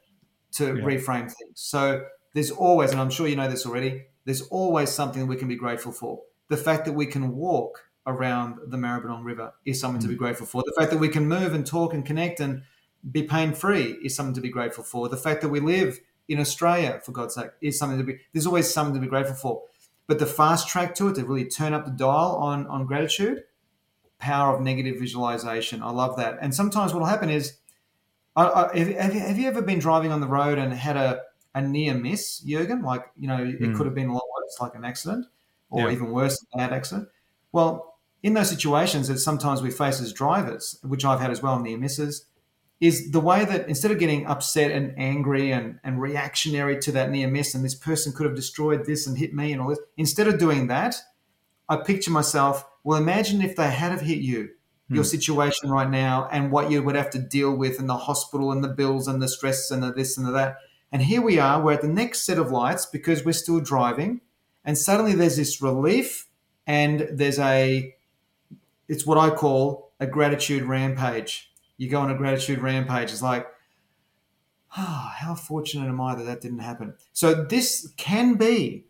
to 0.52 0.66
yeah. 0.66 0.82
reframe 0.82 1.30
things. 1.32 1.54
So 1.54 2.04
there's 2.34 2.50
always, 2.50 2.92
and 2.92 3.00
I'm 3.00 3.10
sure 3.10 3.28
you 3.28 3.36
know 3.36 3.48
this 3.48 3.66
already, 3.66 4.06
there's 4.24 4.42
always 4.42 4.90
something 4.90 5.26
we 5.26 5.36
can 5.36 5.48
be 5.48 5.56
grateful 5.56 5.92
for. 5.92 6.22
The 6.48 6.56
fact 6.56 6.84
that 6.86 6.92
we 6.92 7.06
can 7.06 7.36
walk 7.36 7.84
around 8.06 8.56
the 8.66 8.76
Maribyrnong 8.76 9.24
River 9.24 9.52
is 9.64 9.80
something 9.80 10.00
mm. 10.00 10.04
to 10.04 10.08
be 10.08 10.14
mm. 10.14 10.18
grateful 10.18 10.46
for. 10.46 10.62
The 10.64 10.74
fact 10.76 10.90
that 10.90 10.98
we 10.98 11.08
can 11.08 11.28
move 11.28 11.54
and 11.54 11.66
talk 11.66 11.92
and 11.92 12.04
connect 12.04 12.40
and 12.40 12.62
be 13.10 13.22
pain 13.22 13.52
free 13.52 13.98
is 14.02 14.14
something 14.14 14.34
to 14.34 14.40
be 14.40 14.48
grateful 14.48 14.84
for. 14.84 15.08
The 15.08 15.16
fact 15.16 15.42
that 15.42 15.50
we 15.50 15.60
live 15.60 16.00
in 16.30 16.38
Australia, 16.40 17.00
for 17.04 17.12
God's 17.12 17.34
sake, 17.34 17.50
is 17.60 17.78
something 17.78 17.98
to 17.98 18.04
be. 18.04 18.18
There's 18.32 18.46
always 18.46 18.72
something 18.72 18.94
to 18.94 19.00
be 19.00 19.06
grateful 19.06 19.34
for. 19.34 19.62
But 20.06 20.18
the 20.18 20.26
fast 20.26 20.68
track 20.68 20.94
to 20.96 21.08
it, 21.08 21.14
to 21.16 21.24
really 21.24 21.44
turn 21.44 21.72
up 21.74 21.84
the 21.84 21.90
dial 21.90 22.36
on 22.36 22.66
on 22.68 22.86
gratitude, 22.86 23.44
power 24.18 24.54
of 24.54 24.60
negative 24.62 24.98
visualization. 24.98 25.82
I 25.82 25.90
love 25.90 26.16
that. 26.16 26.38
And 26.40 26.54
sometimes 26.54 26.92
what 26.92 27.00
will 27.00 27.06
happen 27.06 27.30
is, 27.30 27.56
I, 28.36 28.44
I, 28.46 28.78
have, 28.78 28.88
you, 29.14 29.20
have 29.20 29.38
you 29.38 29.48
ever 29.48 29.62
been 29.62 29.78
driving 29.78 30.12
on 30.12 30.20
the 30.20 30.26
road 30.26 30.58
and 30.58 30.72
had 30.72 30.96
a 30.96 31.22
a 31.52 31.60
near 31.60 31.94
miss, 31.94 32.38
Jurgen, 32.40 32.82
like, 32.82 33.04
you 33.16 33.26
know, 33.26 33.42
it 33.42 33.60
Mm. 33.60 33.76
could 33.76 33.86
have 33.86 33.94
been 33.94 34.08
a 34.08 34.12
lot 34.14 34.22
worse, 34.36 34.56
like 34.60 34.76
an 34.76 34.84
accident, 34.84 35.26
or 35.68 35.80
Yeah. 35.88 35.90
even 35.94 36.12
worse, 36.12 36.40
a 36.54 36.58
bad 36.58 36.72
accident. 36.72 37.08
Well, 37.50 37.96
in 38.22 38.34
those 38.34 38.48
situations 38.50 39.08
that 39.08 39.18
sometimes 39.18 39.60
we 39.60 39.70
face 39.72 40.00
as 40.00 40.12
drivers, 40.12 40.78
which 40.84 41.04
I've 41.04 41.18
had 41.18 41.32
as 41.32 41.42
well, 41.42 41.58
near 41.58 41.76
misses, 41.76 42.26
is 42.80 43.10
the 43.10 43.20
way 43.20 43.44
that 43.44 43.68
instead 43.68 43.90
of 43.90 43.98
getting 43.98 44.26
upset 44.26 44.70
and 44.70 44.94
angry 44.96 45.52
and, 45.52 45.78
and 45.84 46.00
reactionary 46.00 46.78
to 46.80 46.92
that 46.92 47.10
near 47.10 47.28
miss, 47.28 47.54
and 47.54 47.64
this 47.64 47.74
person 47.74 48.12
could 48.12 48.24
have 48.24 48.34
destroyed 48.34 48.86
this 48.86 49.06
and 49.06 49.18
hit 49.18 49.34
me 49.34 49.52
and 49.52 49.60
all 49.60 49.68
this, 49.68 49.78
instead 49.98 50.26
of 50.26 50.38
doing 50.38 50.68
that, 50.68 50.96
I 51.68 51.76
picture 51.76 52.10
myself, 52.10 52.66
well, 52.82 52.98
imagine 52.98 53.42
if 53.42 53.54
they 53.54 53.70
had 53.70 53.92
have 53.92 54.00
hit 54.00 54.18
you, 54.18 54.50
hmm. 54.88 54.94
your 54.94 55.04
situation 55.04 55.70
right 55.70 55.90
now, 55.90 56.26
and 56.32 56.50
what 56.50 56.70
you 56.70 56.82
would 56.82 56.96
have 56.96 57.10
to 57.10 57.18
deal 57.18 57.54
with 57.54 57.78
in 57.78 57.86
the 57.86 57.96
hospital 57.96 58.50
and 58.50 58.64
the 58.64 58.68
bills 58.68 59.06
and 59.06 59.20
the 59.20 59.28
stress 59.28 59.70
and 59.70 59.82
the 59.82 59.92
this 59.92 60.16
and 60.16 60.26
the 60.26 60.32
that. 60.32 60.56
And 60.90 61.02
here 61.02 61.20
we 61.20 61.38
are, 61.38 61.62
we're 61.62 61.74
at 61.74 61.82
the 61.82 61.88
next 61.88 62.24
set 62.24 62.38
of 62.38 62.50
lights 62.50 62.86
because 62.86 63.24
we're 63.24 63.32
still 63.32 63.60
driving, 63.60 64.22
and 64.64 64.76
suddenly 64.76 65.12
there's 65.12 65.36
this 65.36 65.62
relief 65.62 66.26
and 66.66 67.08
there's 67.12 67.38
a 67.38 67.94
it's 68.88 69.06
what 69.06 69.18
I 69.18 69.30
call 69.30 69.92
a 70.00 70.06
gratitude 70.06 70.64
rampage. 70.64 71.49
You 71.80 71.88
go 71.88 71.98
on 71.98 72.10
a 72.10 72.14
gratitude 72.14 72.58
rampage. 72.58 73.10
It's 73.10 73.22
like, 73.22 73.46
oh, 74.76 75.12
how 75.16 75.34
fortunate 75.34 75.88
am 75.88 75.98
I 75.98 76.14
that 76.14 76.24
that 76.24 76.42
didn't 76.42 76.58
happen. 76.58 76.92
So 77.14 77.32
this 77.32 77.94
can 77.96 78.34
be 78.34 78.84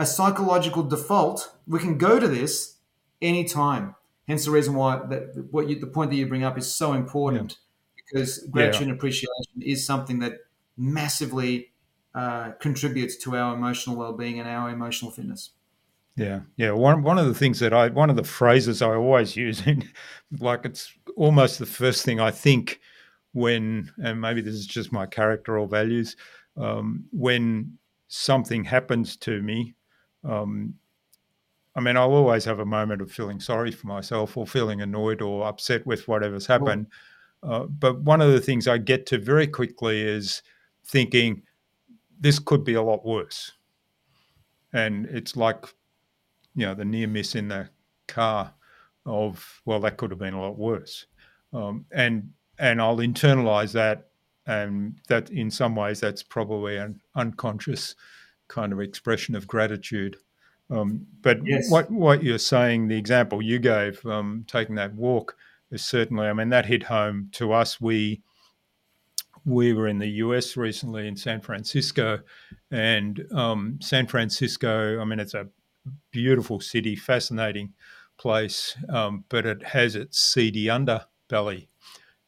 a 0.00 0.04
psychological 0.04 0.82
default. 0.82 1.54
We 1.68 1.78
can 1.78 1.96
go 1.96 2.18
to 2.18 2.26
this 2.26 2.78
anytime. 3.22 3.94
Hence 4.26 4.46
the 4.46 4.50
reason 4.50 4.74
why 4.74 4.96
that 5.10 5.46
what 5.52 5.68
you, 5.68 5.78
the 5.78 5.86
point 5.86 6.10
that 6.10 6.16
you 6.16 6.26
bring 6.26 6.42
up 6.42 6.58
is 6.58 6.74
so 6.74 6.92
important 6.92 7.58
because 7.94 8.40
gratitude 8.50 8.88
and 8.88 8.96
appreciation 8.96 9.62
is 9.62 9.86
something 9.86 10.18
that 10.18 10.38
massively 10.76 11.70
uh, 12.16 12.50
contributes 12.58 13.14
to 13.18 13.36
our 13.36 13.54
emotional 13.54 13.94
well-being 13.94 14.40
and 14.40 14.48
our 14.48 14.70
emotional 14.70 15.12
fitness. 15.12 15.50
Yeah, 16.16 16.40
yeah. 16.56 16.70
One 16.70 17.02
one 17.02 17.18
of 17.18 17.26
the 17.26 17.34
things 17.34 17.58
that 17.60 17.72
I 17.72 17.88
one 17.88 18.08
of 18.10 18.16
the 18.16 18.24
phrases 18.24 18.82
I 18.82 18.94
always 18.94 19.36
use, 19.36 19.66
in, 19.66 19.88
like 20.38 20.64
it's 20.64 20.92
almost 21.16 21.58
the 21.58 21.66
first 21.66 22.04
thing 22.04 22.20
I 22.20 22.30
think 22.30 22.80
when, 23.32 23.90
and 23.98 24.20
maybe 24.20 24.40
this 24.40 24.54
is 24.54 24.66
just 24.66 24.92
my 24.92 25.06
character 25.06 25.58
or 25.58 25.66
values, 25.66 26.16
um, 26.56 27.04
when 27.10 27.76
something 28.08 28.62
happens 28.64 29.16
to 29.18 29.42
me. 29.42 29.74
Um, 30.22 30.74
I 31.76 31.80
mean, 31.80 31.96
I'll 31.96 32.12
always 32.12 32.44
have 32.44 32.60
a 32.60 32.64
moment 32.66 33.02
of 33.02 33.10
feeling 33.10 33.40
sorry 33.40 33.72
for 33.72 33.88
myself 33.88 34.36
or 34.36 34.46
feeling 34.46 34.80
annoyed 34.80 35.20
or 35.20 35.46
upset 35.46 35.84
with 35.86 36.06
whatever's 36.06 36.46
happened. 36.46 36.86
Uh, 37.42 37.64
but 37.64 38.00
one 38.02 38.20
of 38.20 38.30
the 38.30 38.40
things 38.40 38.68
I 38.68 38.78
get 38.78 39.06
to 39.06 39.18
very 39.18 39.46
quickly 39.48 40.00
is 40.00 40.42
thinking 40.86 41.42
this 42.20 42.38
could 42.38 42.64
be 42.64 42.74
a 42.74 42.82
lot 42.82 43.04
worse. 43.04 43.52
And 44.72 45.06
it's 45.06 45.36
like 45.36 45.64
you 46.54 46.66
know 46.66 46.74
the 46.74 46.84
near 46.84 47.06
miss 47.06 47.34
in 47.34 47.48
the 47.48 47.68
car 48.08 48.52
of 49.06 49.60
well 49.64 49.80
that 49.80 49.96
could 49.96 50.10
have 50.10 50.18
been 50.18 50.34
a 50.34 50.40
lot 50.40 50.58
worse. 50.58 51.06
Um, 51.52 51.86
and 51.92 52.32
and 52.58 52.80
i'll 52.80 52.96
internalize 52.98 53.72
that 53.72 54.08
and 54.46 54.96
that 55.08 55.30
in 55.30 55.50
some 55.50 55.74
ways 55.76 56.00
that's 56.00 56.22
probably 56.22 56.76
an 56.76 57.00
unconscious 57.14 57.94
kind 58.48 58.72
of 58.72 58.80
expression 58.80 59.34
of 59.34 59.46
gratitude. 59.46 60.16
Um, 60.70 61.06
but 61.22 61.38
Yes. 61.44 61.70
what 61.70 61.90
what 61.90 62.22
you're 62.22 62.38
saying 62.38 62.88
the 62.88 62.96
example 62.96 63.42
you 63.42 63.58
gave 63.58 64.04
um, 64.06 64.44
taking 64.46 64.74
that 64.76 64.94
walk 64.94 65.36
is 65.70 65.84
certainly 65.84 66.26
i 66.26 66.32
mean 66.32 66.50
that 66.50 66.66
hit 66.66 66.84
home 66.84 67.28
to 67.32 67.52
us. 67.52 67.80
We 67.80 68.22
we 69.44 69.72
were 69.74 69.88
in 69.88 69.98
the 69.98 70.08
US 70.08 70.56
recently 70.56 71.06
in 71.06 71.16
San 71.16 71.40
Francisco, 71.40 72.20
and 72.70 73.26
um, 73.32 73.78
San 73.82 74.06
Francisco, 74.06 74.98
I 75.00 75.04
mean, 75.04 75.20
it's 75.20 75.34
a 75.34 75.48
beautiful 76.10 76.60
city, 76.60 76.96
fascinating 76.96 77.74
place, 78.16 78.76
um, 78.88 79.24
but 79.28 79.46
it 79.46 79.62
has 79.62 79.96
its 79.96 80.18
seedy 80.18 80.66
underbelly. 80.66 81.68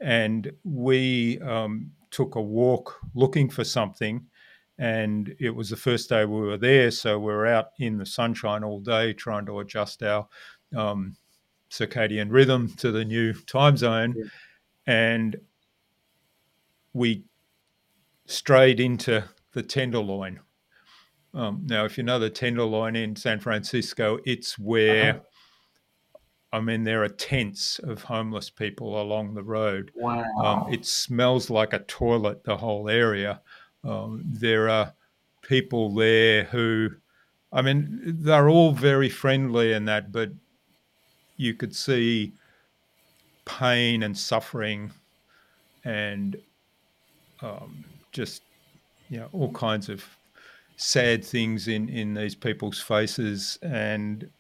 And 0.01 0.53
we 0.65 1.41
um, 1.41 1.93
took 2.11 2.35
a 2.35 2.43
walk 2.43 2.99
looking 3.15 3.49
for 3.49 3.65
something, 3.65 4.27
and 4.79 5.35
it 5.41 5.51
was 5.51 5.71
the 5.71 5.77
first 5.77 6.09
day 6.09 6.25
we 6.25 6.41
were 6.41 6.59
there, 6.59 6.91
so 6.91 7.19
we 7.19 7.33
are 7.33 7.47
out 7.47 7.69
in 7.79 7.97
the 7.97 8.07
sunshine 8.07 8.63
all 8.63 8.81
day 8.81 9.13
trying 9.13 9.47
to 9.47 9.61
adjust 9.61 10.03
our 10.03 10.29
um, 10.77 11.17
circadian 11.71 12.31
rhythm 12.31 12.69
to 12.77 12.93
the 12.93 13.05
new 13.05 13.33
time 13.33 13.77
zone, 13.77 14.15
Yeah. 14.17 14.25
and 14.87 15.37
we 16.93 17.25
strayed 18.27 18.81
into 18.81 19.25
the 19.53 19.63
Tenderloin. 19.63 20.41
Um, 21.37 21.63
now, 21.67 21.85
if 21.85 21.99
you 21.99 22.03
know 22.03 22.19
the 22.19 22.31
Tenderloin 22.31 22.97
in 22.97 23.15
San 23.15 23.39
Francisco, 23.41 24.19
it's 24.25 24.59
where, 24.59 25.11
Uh-huh. 25.11 25.21
I 26.53 26.61
mean, 26.61 26.85
there 26.85 27.03
are 27.03 27.09
tents 27.09 27.79
of 27.81 28.05
homeless 28.05 28.49
people 28.49 29.01
along 29.03 29.35
the 29.35 29.43
road. 29.43 29.93
Wow. 29.95 30.25
Um, 30.43 30.73
it 30.73 30.87
smells 30.87 31.51
like 31.51 31.75
a 31.75 31.81
toilet, 31.81 32.45
the 32.45 32.57
whole 32.57 32.89
area. 32.89 33.43
Um, 33.85 34.23
there 34.25 34.71
are 34.71 34.95
people 35.43 35.91
there 35.95 36.45
who, 36.45 36.91
I 37.53 37.61
mean, 37.61 38.01
they're 38.03 38.49
all 38.49 38.73
very 38.73 39.11
friendly 39.11 39.75
and 39.75 39.87
that, 39.89 40.11
but 40.13 40.31
you 41.37 41.53
could 41.53 41.77
see 41.77 42.33
pain 43.45 44.03
and 44.03 44.17
suffering 44.17 44.93
and 45.85 46.37
um, 47.43 47.85
just, 48.13 48.43
you 49.11 49.19
know, 49.19 49.29
all 49.33 49.53
kinds 49.53 49.91
of 49.91 50.03
sad 50.77 51.25
things 51.25 51.69
in, 51.69 51.89
in 51.89 52.15
these 52.15 52.35
people's 52.35 52.81
faces. 52.81 53.59
And 53.63 54.31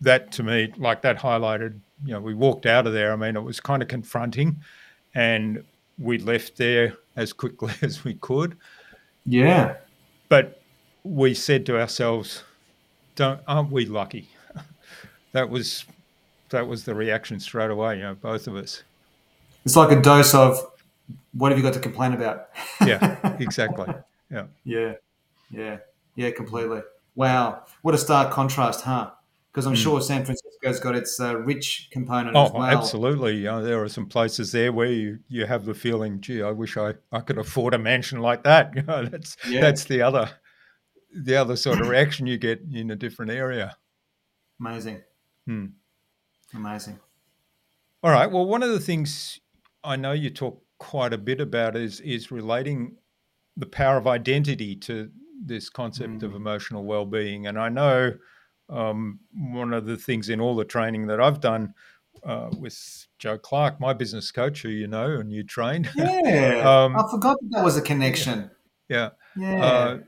that 0.00 0.32
to 0.32 0.42
me, 0.42 0.72
like 0.76 1.02
that 1.02 1.18
highlighted, 1.18 1.80
you 2.04 2.12
know, 2.12 2.20
we 2.20 2.34
walked 2.34 2.66
out 2.66 2.86
of 2.86 2.92
there. 2.92 3.12
I 3.12 3.16
mean, 3.16 3.36
it 3.36 3.42
was 3.42 3.60
kind 3.60 3.82
of 3.82 3.88
confronting 3.88 4.60
and 5.14 5.64
we 5.98 6.18
left 6.18 6.58
there 6.58 6.96
as 7.16 7.32
quickly 7.32 7.72
as 7.82 8.04
we 8.04 8.14
could. 8.14 8.56
yeah. 9.24 9.76
But 10.28 10.60
we 11.04 11.34
said 11.34 11.64
to 11.66 11.80
ourselves, 11.80 12.42
"Don't 13.14 13.40
aren't 13.46 13.70
we 13.70 13.86
lucky?" 13.86 14.28
that 15.32 15.48
was 15.48 15.84
that 16.50 16.66
was 16.66 16.84
the 16.84 16.96
reaction 16.96 17.38
straight 17.38 17.70
away. 17.70 17.98
You 17.98 18.02
know, 18.02 18.14
both 18.14 18.48
of 18.48 18.56
us. 18.56 18.82
It's 19.64 19.76
like 19.76 19.96
a 19.96 20.00
dose 20.02 20.34
of 20.34 20.58
what 21.32 21.52
have 21.52 21.58
you 21.58 21.62
got 21.62 21.74
to 21.74 21.80
complain 21.80 22.12
about? 22.12 22.48
Yeah, 22.86 23.36
exactly. 23.38 23.86
Yeah, 24.30 24.46
Yeah, 24.64 24.94
yeah, 25.50 25.78
yeah, 26.14 26.30
completely. 26.30 26.80
Wow, 27.14 27.64
what 27.82 27.94
a 27.94 27.98
stark 27.98 28.30
contrast, 28.32 28.82
huh? 28.82 29.10
Because 29.50 29.66
I'm 29.66 29.72
Mm. 29.74 29.82
sure 29.82 30.00
San 30.02 30.24
Francisco's 30.24 30.80
got 30.80 30.94
its 30.94 31.18
uh, 31.18 31.36
rich 31.38 31.88
component 31.90 32.36
as 32.36 32.50
Oh, 32.52 32.58
well. 32.58 32.64
absolutely. 32.66 33.36
You 33.38 33.44
know, 33.44 33.62
there 33.64 33.82
are 33.82 33.88
some 33.88 34.06
places 34.06 34.52
there 34.52 34.70
where 34.70 34.92
you, 34.92 35.20
you 35.28 35.46
have 35.46 35.64
the 35.64 35.72
feeling, 35.72 36.20
gee, 36.20 36.42
I 36.42 36.50
wish 36.50 36.76
I, 36.76 36.94
I 37.10 37.20
could 37.20 37.38
afford 37.38 37.72
a 37.72 37.78
mansion 37.78 38.20
like 38.20 38.44
that. 38.44 38.72
You 38.76 38.82
know, 38.82 39.06
that's 39.06 39.36
Yeah. 39.48 39.60
that's 39.60 39.84
the 39.84 40.02
other 40.02 40.28
the 41.14 41.36
other 41.36 41.56
sort 41.56 41.80
of 41.80 41.88
reaction 41.88 42.26
you 42.26 42.36
get 42.36 42.60
in 42.70 42.90
a 42.90 42.96
different 42.96 43.30
area. 43.32 43.76
Amazing, 44.60 45.02
Hmm. 45.46 45.66
amazing. 46.54 46.98
All 48.02 48.10
right. 48.10 48.30
Well, 48.30 48.46
one 48.46 48.62
of 48.62 48.70
the 48.70 48.80
things 48.80 49.40
I 49.82 49.96
know 49.96 50.12
you 50.12 50.30
talk 50.30 50.62
quite 50.78 51.12
a 51.14 51.18
bit 51.18 51.40
about 51.40 51.76
is 51.76 52.00
is 52.00 52.30
relating 52.30 52.96
the 53.56 53.66
power 53.66 53.96
of 53.96 54.06
identity 54.06 54.76
to 54.76 55.10
this 55.46 55.68
concept 55.70 56.22
of 56.22 56.32
Mm. 56.32 56.36
emotional 56.36 56.84
well-being. 56.84 57.46
And 57.46 57.58
I 57.58 57.68
know 57.68 58.12
um, 58.68 59.20
one 59.32 59.72
of 59.72 59.86
the 59.86 59.96
things 59.96 60.28
in 60.28 60.40
all 60.40 60.56
the 60.56 60.64
training 60.64 61.06
that 61.06 61.20
I've 61.20 61.40
done 61.40 61.72
uh, 62.24 62.50
with 62.58 62.76
Joe 63.18 63.38
Clark, 63.38 63.78
my 63.80 63.92
business 63.92 64.32
coach, 64.32 64.62
who 64.62 64.70
you 64.70 64.88
know 64.88 65.16
and 65.16 65.30
you 65.30 65.44
trained, 65.44 65.88
Yeah, 65.96 66.84
Um, 66.84 66.96
I 66.96 67.08
forgot 67.10 67.36
that, 67.40 67.48
that 67.52 67.64
was 67.64 67.76
a 67.76 67.82
connection. 67.82 68.50
yeah, 68.88 69.10
Yeah, 69.36 69.54
uh, 69.64 69.98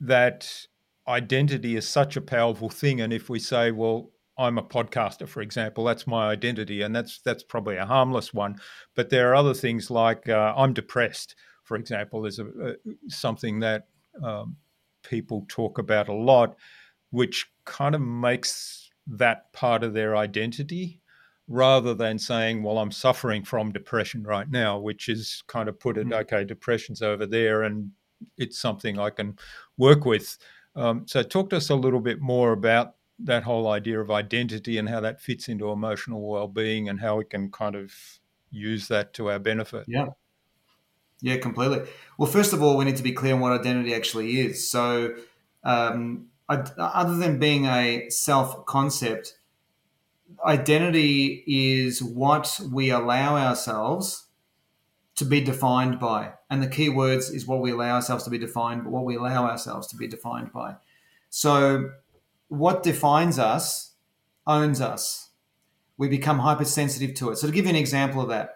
that 0.00 0.66
identity 1.08 1.76
is 1.76 1.88
such 1.88 2.16
a 2.16 2.20
powerful 2.20 2.68
thing. 2.68 3.00
And 3.00 3.12
if 3.12 3.28
we 3.28 3.38
say, 3.38 3.70
well, 3.70 4.10
I'm 4.36 4.58
a 4.58 4.62
podcaster, 4.62 5.28
for 5.28 5.40
example, 5.42 5.84
that's 5.84 6.06
my 6.06 6.28
identity, 6.30 6.82
and 6.82 6.94
that's 6.94 7.20
that's 7.20 7.44
probably 7.44 7.76
a 7.76 7.86
harmless 7.86 8.34
one. 8.34 8.56
But 8.96 9.08
there 9.10 9.30
are 9.30 9.34
other 9.36 9.54
things 9.54 9.90
like 9.90 10.28
uh, 10.28 10.52
I'm 10.56 10.72
depressed, 10.72 11.36
for 11.62 11.76
example, 11.76 12.26
is 12.26 12.40
a, 12.40 12.46
a, 12.46 12.74
something 13.08 13.60
that 13.60 13.86
um, 14.22 14.56
people 15.02 15.44
talk 15.48 15.78
about 15.78 16.08
a 16.08 16.12
lot, 16.14 16.56
which 17.10 17.46
kind 17.64 17.94
of 17.94 18.00
makes 18.00 18.90
that 19.06 19.52
part 19.52 19.84
of 19.84 19.92
their 19.94 20.16
identity 20.16 21.00
rather 21.46 21.94
than 21.94 22.18
saying, 22.18 22.62
well, 22.62 22.78
I'm 22.78 22.90
suffering 22.92 23.44
from 23.44 23.70
depression 23.72 24.22
right 24.22 24.50
now, 24.50 24.78
which 24.78 25.08
is 25.10 25.42
kind 25.46 25.68
of 25.68 25.78
put 25.78 25.98
it, 25.98 26.06
Mm. 26.06 26.20
okay, 26.22 26.44
depression's 26.44 27.02
over 27.02 27.26
there 27.26 27.62
and 27.64 27.90
it's 28.38 28.58
something 28.58 28.98
I 28.98 29.10
can 29.10 29.38
work 29.76 30.06
with. 30.06 30.38
Um, 30.76 31.06
so, 31.06 31.22
talk 31.22 31.50
to 31.50 31.56
us 31.58 31.70
a 31.70 31.74
little 31.74 32.00
bit 32.00 32.20
more 32.20 32.52
about 32.52 32.94
that 33.20 33.42
whole 33.44 33.68
idea 33.68 34.00
of 34.00 34.10
identity 34.10 34.78
and 34.78 34.88
how 34.88 35.00
that 35.00 35.20
fits 35.20 35.48
into 35.48 35.68
emotional 35.70 36.26
well 36.26 36.48
being 36.48 36.88
and 36.88 36.98
how 36.98 37.16
we 37.18 37.24
can 37.24 37.50
kind 37.50 37.76
of 37.76 37.92
use 38.50 38.88
that 38.88 39.12
to 39.14 39.30
our 39.30 39.38
benefit. 39.38 39.84
yeah, 39.86 40.06
Yeah, 41.24 41.38
completely. 41.38 41.80
Well, 42.18 42.30
first 42.30 42.52
of 42.52 42.62
all, 42.62 42.76
we 42.76 42.84
need 42.84 42.98
to 42.98 43.02
be 43.02 43.12
clear 43.12 43.32
on 43.32 43.40
what 43.40 43.58
identity 43.58 43.94
actually 43.94 44.40
is. 44.40 44.68
So, 44.68 45.14
um, 45.64 46.26
other 46.50 47.16
than 47.16 47.38
being 47.38 47.64
a 47.64 48.10
self 48.10 48.66
concept, 48.66 49.38
identity 50.44 51.42
is 51.46 52.02
what 52.02 52.60
we 52.70 52.90
allow 52.90 53.38
ourselves 53.38 54.26
to 55.14 55.24
be 55.24 55.40
defined 55.40 55.98
by. 55.98 56.34
And 56.50 56.62
the 56.62 56.68
key 56.68 56.90
words 56.90 57.30
is 57.30 57.46
what 57.46 57.62
we 57.62 57.70
allow 57.70 57.94
ourselves 57.94 58.24
to 58.24 58.30
be 58.30 58.36
defined, 58.36 58.84
but 58.84 58.92
what 58.92 59.06
we 59.06 59.16
allow 59.16 59.46
ourselves 59.46 59.86
to 59.88 59.96
be 59.96 60.06
defined 60.06 60.52
by. 60.52 60.74
So, 61.30 61.92
what 62.48 62.82
defines 62.82 63.38
us 63.38 63.92
owns 64.46 64.82
us. 64.82 65.30
We 65.96 66.06
become 66.06 66.40
hypersensitive 66.40 67.14
to 67.14 67.30
it. 67.30 67.38
So, 67.38 67.46
to 67.46 67.52
give 67.54 67.64
you 67.64 67.70
an 67.70 67.76
example 67.76 68.20
of 68.20 68.28
that, 68.28 68.53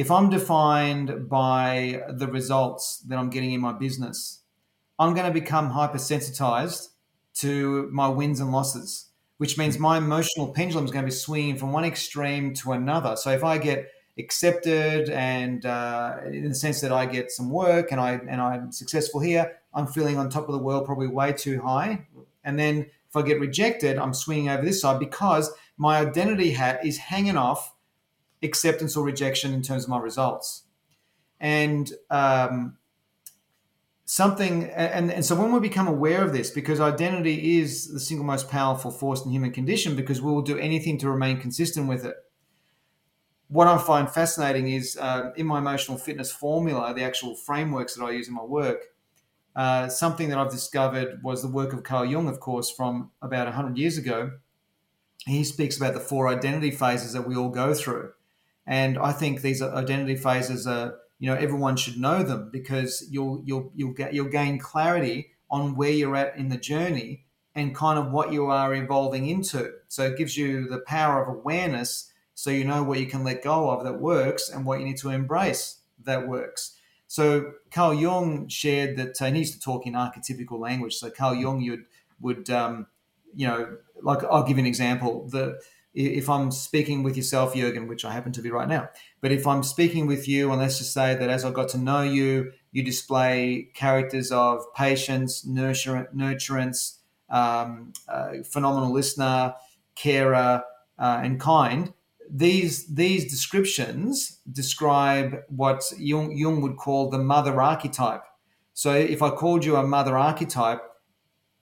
if 0.00 0.10
I'm 0.10 0.30
defined 0.30 1.28
by 1.28 2.02
the 2.08 2.26
results 2.26 3.00
that 3.08 3.18
I'm 3.18 3.28
getting 3.28 3.52
in 3.52 3.60
my 3.60 3.74
business, 3.74 4.40
I'm 4.98 5.12
going 5.12 5.26
to 5.26 5.40
become 5.40 5.70
hypersensitized 5.70 6.88
to 7.34 7.86
my 7.92 8.08
wins 8.08 8.40
and 8.40 8.50
losses, 8.50 9.10
which 9.36 9.58
means 9.58 9.78
my 9.78 9.98
emotional 9.98 10.54
pendulum 10.54 10.86
is 10.86 10.90
going 10.90 11.04
to 11.04 11.06
be 11.06 11.14
swinging 11.14 11.58
from 11.58 11.74
one 11.74 11.84
extreme 11.84 12.54
to 12.54 12.72
another. 12.72 13.14
So 13.14 13.30
if 13.30 13.44
I 13.44 13.58
get 13.58 13.90
accepted 14.18 15.10
and 15.10 15.66
uh, 15.66 16.16
in 16.32 16.48
the 16.48 16.54
sense 16.54 16.80
that 16.80 16.92
I 16.92 17.04
get 17.04 17.30
some 17.30 17.50
work 17.50 17.92
and 17.92 18.00
I 18.00 18.12
and 18.12 18.40
I'm 18.40 18.72
successful 18.72 19.20
here, 19.20 19.58
I'm 19.74 19.86
feeling 19.86 20.16
on 20.16 20.30
top 20.30 20.48
of 20.48 20.52
the 20.52 20.64
world 20.64 20.86
probably 20.86 21.08
way 21.08 21.34
too 21.34 21.60
high. 21.60 22.06
And 22.42 22.58
then 22.58 22.86
if 23.06 23.16
I 23.16 23.20
get 23.20 23.38
rejected, 23.38 23.98
I'm 23.98 24.14
swinging 24.14 24.48
over 24.48 24.64
this 24.64 24.80
side 24.80 24.98
because 24.98 25.52
my 25.76 25.98
identity 25.98 26.52
hat 26.52 26.86
is 26.86 26.96
hanging 26.96 27.36
off 27.36 27.74
acceptance 28.42 28.96
or 28.96 29.04
rejection 29.04 29.52
in 29.52 29.62
terms 29.62 29.84
of 29.84 29.90
my 29.90 29.98
results. 29.98 30.64
And 31.38 31.92
um, 32.10 32.76
something, 34.04 34.64
and, 34.70 35.10
and 35.12 35.24
so 35.24 35.34
when 35.34 35.52
we 35.52 35.60
become 35.60 35.86
aware 35.86 36.24
of 36.24 36.32
this, 36.32 36.50
because 36.50 36.80
identity 36.80 37.58
is 37.58 37.92
the 37.92 38.00
single 38.00 38.26
most 38.26 38.48
powerful 38.50 38.90
force 38.90 39.24
in 39.24 39.30
human 39.30 39.52
condition, 39.52 39.96
because 39.96 40.20
we 40.20 40.32
will 40.32 40.42
do 40.42 40.58
anything 40.58 40.98
to 40.98 41.08
remain 41.08 41.40
consistent 41.40 41.88
with 41.88 42.04
it. 42.04 42.16
What 43.48 43.66
I 43.66 43.78
find 43.78 44.10
fascinating 44.10 44.68
is 44.68 44.96
uh, 44.96 45.32
in 45.36 45.46
my 45.46 45.58
emotional 45.58 45.98
fitness 45.98 46.30
formula, 46.30 46.94
the 46.94 47.02
actual 47.02 47.34
frameworks 47.34 47.94
that 47.94 48.04
I 48.04 48.10
use 48.10 48.28
in 48.28 48.34
my 48.34 48.44
work. 48.44 48.82
Uh, 49.56 49.88
something 49.88 50.28
that 50.28 50.38
I've 50.38 50.50
discovered 50.50 51.20
was 51.22 51.42
the 51.42 51.48
work 51.48 51.72
of 51.72 51.82
Carl 51.82 52.04
Jung, 52.04 52.28
of 52.28 52.38
course, 52.38 52.70
from 52.70 53.10
about 53.20 53.46
100 53.46 53.76
years 53.76 53.98
ago. 53.98 54.32
He 55.26 55.44
speaks 55.44 55.76
about 55.76 55.94
the 55.94 56.00
four 56.00 56.28
identity 56.28 56.70
phases 56.70 57.12
that 57.12 57.26
we 57.26 57.36
all 57.36 57.48
go 57.48 57.74
through. 57.74 58.12
And 58.70 58.98
I 58.98 59.10
think 59.10 59.42
these 59.42 59.60
identity 59.60 60.14
phases 60.14 60.64
are, 60.64 60.94
you 61.18 61.28
know, 61.28 61.34
everyone 61.34 61.76
should 61.76 61.98
know 61.98 62.22
them 62.22 62.50
because 62.52 63.04
you'll 63.10 63.42
you'll 63.44 63.72
you'll 63.74 63.92
get 63.92 64.14
you'll 64.14 64.28
gain 64.28 64.60
clarity 64.60 65.32
on 65.50 65.74
where 65.74 65.90
you're 65.90 66.14
at 66.14 66.36
in 66.36 66.50
the 66.50 66.56
journey 66.56 67.26
and 67.52 67.74
kind 67.74 67.98
of 67.98 68.12
what 68.12 68.32
you 68.32 68.46
are 68.46 68.72
evolving 68.72 69.26
into. 69.26 69.72
So 69.88 70.04
it 70.04 70.16
gives 70.16 70.36
you 70.36 70.68
the 70.68 70.78
power 70.78 71.20
of 71.20 71.36
awareness 71.36 72.12
so 72.34 72.50
you 72.50 72.64
know 72.64 72.84
what 72.84 73.00
you 73.00 73.06
can 73.06 73.24
let 73.24 73.42
go 73.42 73.70
of 73.70 73.82
that 73.82 74.00
works 74.00 74.48
and 74.48 74.64
what 74.64 74.78
you 74.78 74.86
need 74.86 74.98
to 74.98 75.10
embrace 75.10 75.80
that 76.04 76.28
works. 76.28 76.76
So 77.08 77.54
Carl 77.72 77.92
Jung 77.92 78.46
shared 78.46 78.96
that, 78.98 79.20
uh, 79.20 79.32
he 79.32 79.40
used 79.40 79.54
to 79.54 79.60
talk 79.60 79.84
in 79.84 79.94
archetypical 79.94 80.60
language. 80.60 80.94
So 80.94 81.10
Carl 81.10 81.34
Jung 81.34 81.68
would, 81.68 81.86
would 82.20 82.48
um, 82.50 82.86
you 83.34 83.48
know, 83.48 83.78
like 84.00 84.22
I'll 84.22 84.44
give 84.44 84.58
you 84.58 84.62
an 84.62 84.68
example. 84.68 85.28
The 85.28 85.60
if 85.92 86.28
I'm 86.28 86.50
speaking 86.52 87.02
with 87.02 87.16
yourself, 87.16 87.54
Jurgen, 87.54 87.88
which 87.88 88.04
I 88.04 88.12
happen 88.12 88.32
to 88.32 88.42
be 88.42 88.50
right 88.50 88.68
now, 88.68 88.88
but 89.20 89.32
if 89.32 89.46
I'm 89.46 89.62
speaking 89.62 90.06
with 90.06 90.28
you, 90.28 90.50
and 90.50 90.60
let's 90.60 90.78
just 90.78 90.92
say 90.92 91.14
that 91.14 91.30
as 91.30 91.44
I 91.44 91.50
got 91.50 91.68
to 91.70 91.78
know 91.78 92.02
you, 92.02 92.52
you 92.72 92.82
display 92.84 93.68
characters 93.74 94.30
of 94.30 94.62
patience, 94.74 95.44
nurture, 95.44 96.08
nurturance, 96.14 96.98
um, 97.28 97.92
uh, 98.08 98.34
phenomenal 98.44 98.92
listener, 98.92 99.54
carer, 99.96 100.62
uh, 100.98 101.20
and 101.22 101.40
kind. 101.40 101.92
These 102.32 102.94
these 102.94 103.28
descriptions 103.28 104.38
describe 104.52 105.42
what 105.48 105.82
Jung, 105.98 106.36
Jung 106.36 106.60
would 106.60 106.76
call 106.76 107.10
the 107.10 107.18
mother 107.18 107.60
archetype. 107.60 108.22
So 108.74 108.94
if 108.94 109.22
I 109.22 109.30
called 109.30 109.64
you 109.64 109.74
a 109.74 109.82
mother 109.82 110.16
archetype, 110.16 110.80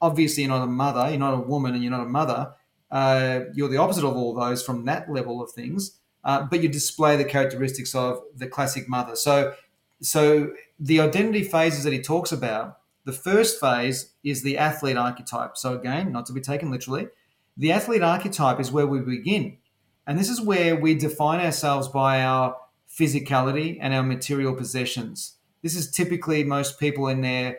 obviously 0.03 0.43
you're 0.43 0.53
not 0.53 0.65
a 0.65 0.67
mother, 0.67 1.09
you're 1.09 1.19
not 1.19 1.33
a 1.33 1.41
woman, 1.41 1.75
and 1.75 1.83
you're 1.83 1.91
not 1.91 2.03
a 2.03 2.11
mother 2.11 2.53
uh, 2.91 3.41
you're 3.55 3.69
the 3.69 3.77
opposite 3.77 4.05
of 4.05 4.17
all 4.17 4.35
those 4.35 4.63
from 4.63 4.85
that 4.87 5.11
level 5.11 5.43
of 5.43 5.51
things, 5.51 5.99
uh, 6.25 6.43
but 6.43 6.63
you 6.63 6.69
display 6.69 7.17
the 7.17 7.25
characteristics 7.25 7.95
of 7.95 8.23
the 8.35 8.47
classic 8.47 8.89
mother. 8.89 9.17
So, 9.17 9.55
so 10.01 10.53
the 10.79 11.01
identity 11.01 11.45
phases 11.45 11.85
that 11.85 11.93
he 11.93 12.01
talks 12.01 12.33
about, 12.33 12.79
the 13.05 13.13
first 13.13 13.61
phase 13.61 14.13
is 14.23 14.43
the 14.43 14.59
athlete 14.59 14.97
archetype. 14.97 15.57
So 15.57 15.75
again, 15.75 16.13
not 16.13 16.27
to 16.27 16.33
be 16.33 16.41
taken 16.41 16.71
literally, 16.71 17.09
the 17.57 17.73
athlete 17.73 18.03
archetype 18.03 18.61
is 18.61 18.71
where 18.71 18.87
we 18.87 19.01
begin, 19.01 19.59
and 20.07 20.19
this 20.19 20.29
is 20.29 20.41
where 20.41 20.77
we 20.77 20.95
define 20.95 21.45
ourselves 21.45 21.89
by 21.89 22.23
our 22.23 22.57
physicality 22.89 23.79
and 23.81 23.93
our 23.93 24.03
material 24.03 24.55
possessions. 24.55 25.37
This 25.63 25.77
is 25.77 25.91
typically 25.91 26.45
most 26.45 26.79
people 26.79 27.09
in 27.09 27.21
their, 27.21 27.59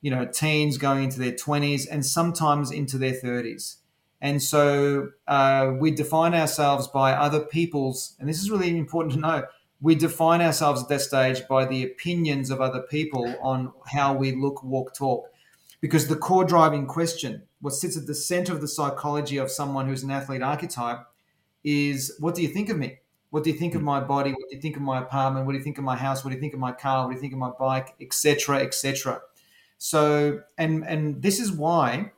you 0.00 0.10
know, 0.10 0.24
teens 0.24 0.78
going 0.78 1.04
into 1.04 1.18
their 1.18 1.32
20s 1.32 1.86
and 1.90 2.06
sometimes 2.06 2.70
into 2.70 2.96
their 2.96 3.12
30s. 3.12 3.76
And 4.20 4.42
so 4.42 5.10
uh, 5.26 5.72
we 5.78 5.90
define 5.90 6.34
ourselves 6.34 6.88
by 6.88 7.12
other 7.12 7.40
people's, 7.40 8.16
and 8.18 8.28
this 8.28 8.40
is 8.40 8.50
really 8.50 8.76
important 8.76 9.14
to 9.14 9.20
know. 9.20 9.44
We 9.80 9.94
define 9.94 10.42
ourselves 10.42 10.82
at 10.82 10.88
that 10.88 11.00
stage 11.00 11.48
by 11.48 11.64
the 11.64 11.84
opinions 11.84 12.50
of 12.50 12.60
other 12.60 12.80
people 12.82 13.34
on 13.40 13.72
how 13.86 14.12
we 14.14 14.32
look, 14.34 14.62
walk, 14.62 14.94
talk. 14.94 15.26
Because 15.80 16.06
the 16.06 16.16
core 16.16 16.44
driving 16.44 16.86
question, 16.86 17.42
what 17.62 17.72
sits 17.72 17.96
at 17.96 18.06
the 18.06 18.14
center 18.14 18.52
of 18.52 18.60
the 18.60 18.68
psychology 18.68 19.38
of 19.38 19.50
someone 19.50 19.86
who's 19.86 20.02
an 20.02 20.10
athlete 20.10 20.42
archetype, 20.42 21.06
is 21.64 22.14
what 22.18 22.34
do 22.34 22.42
you 22.42 22.48
think 22.48 22.68
of 22.68 22.76
me? 22.76 22.98
What 23.30 23.44
do 23.44 23.50
you 23.50 23.56
think 23.56 23.74
of 23.74 23.82
my 23.82 24.00
body? 24.00 24.32
What 24.32 24.50
do 24.50 24.56
you 24.56 24.60
think 24.60 24.76
of 24.76 24.82
my 24.82 25.00
apartment? 25.00 25.46
What 25.46 25.52
do 25.52 25.58
you 25.58 25.64
think 25.64 25.78
of 25.78 25.84
my 25.84 25.96
house? 25.96 26.24
What 26.24 26.30
do 26.30 26.34
you 26.34 26.40
think 26.40 26.52
of 26.52 26.60
my 26.60 26.72
car? 26.72 27.04
What 27.04 27.12
do 27.12 27.14
you 27.14 27.20
think 27.20 27.32
of 27.32 27.38
my 27.38 27.52
bike? 27.58 27.94
Etc. 28.00 28.56
Etc. 28.56 29.20
So, 29.78 30.42
and 30.58 30.84
and 30.84 31.22
this 31.22 31.38
is 31.38 31.52
why 31.52 32.12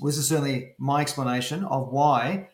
well, 0.00 0.06
this 0.06 0.18
is 0.18 0.28
certainly 0.28 0.74
my 0.78 1.00
explanation 1.00 1.64
of 1.64 1.88
why 1.92 2.48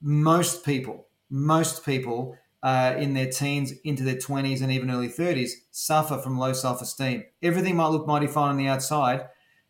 most 0.00 0.64
people, 0.64 1.06
most 1.30 1.84
people 1.84 2.36
uh, 2.62 2.94
in 2.98 3.14
their 3.14 3.30
teens, 3.30 3.72
into 3.84 4.02
their 4.02 4.16
20s, 4.16 4.62
and 4.62 4.72
even 4.72 4.90
early 4.90 5.08
30s 5.08 5.50
suffer 5.70 6.18
from 6.18 6.38
low 6.38 6.52
self 6.52 6.80
esteem. 6.80 7.24
Everything 7.42 7.76
might 7.76 7.88
look 7.88 8.06
mighty 8.06 8.26
fine 8.26 8.50
on 8.50 8.56
the 8.56 8.66
outside, 8.66 9.26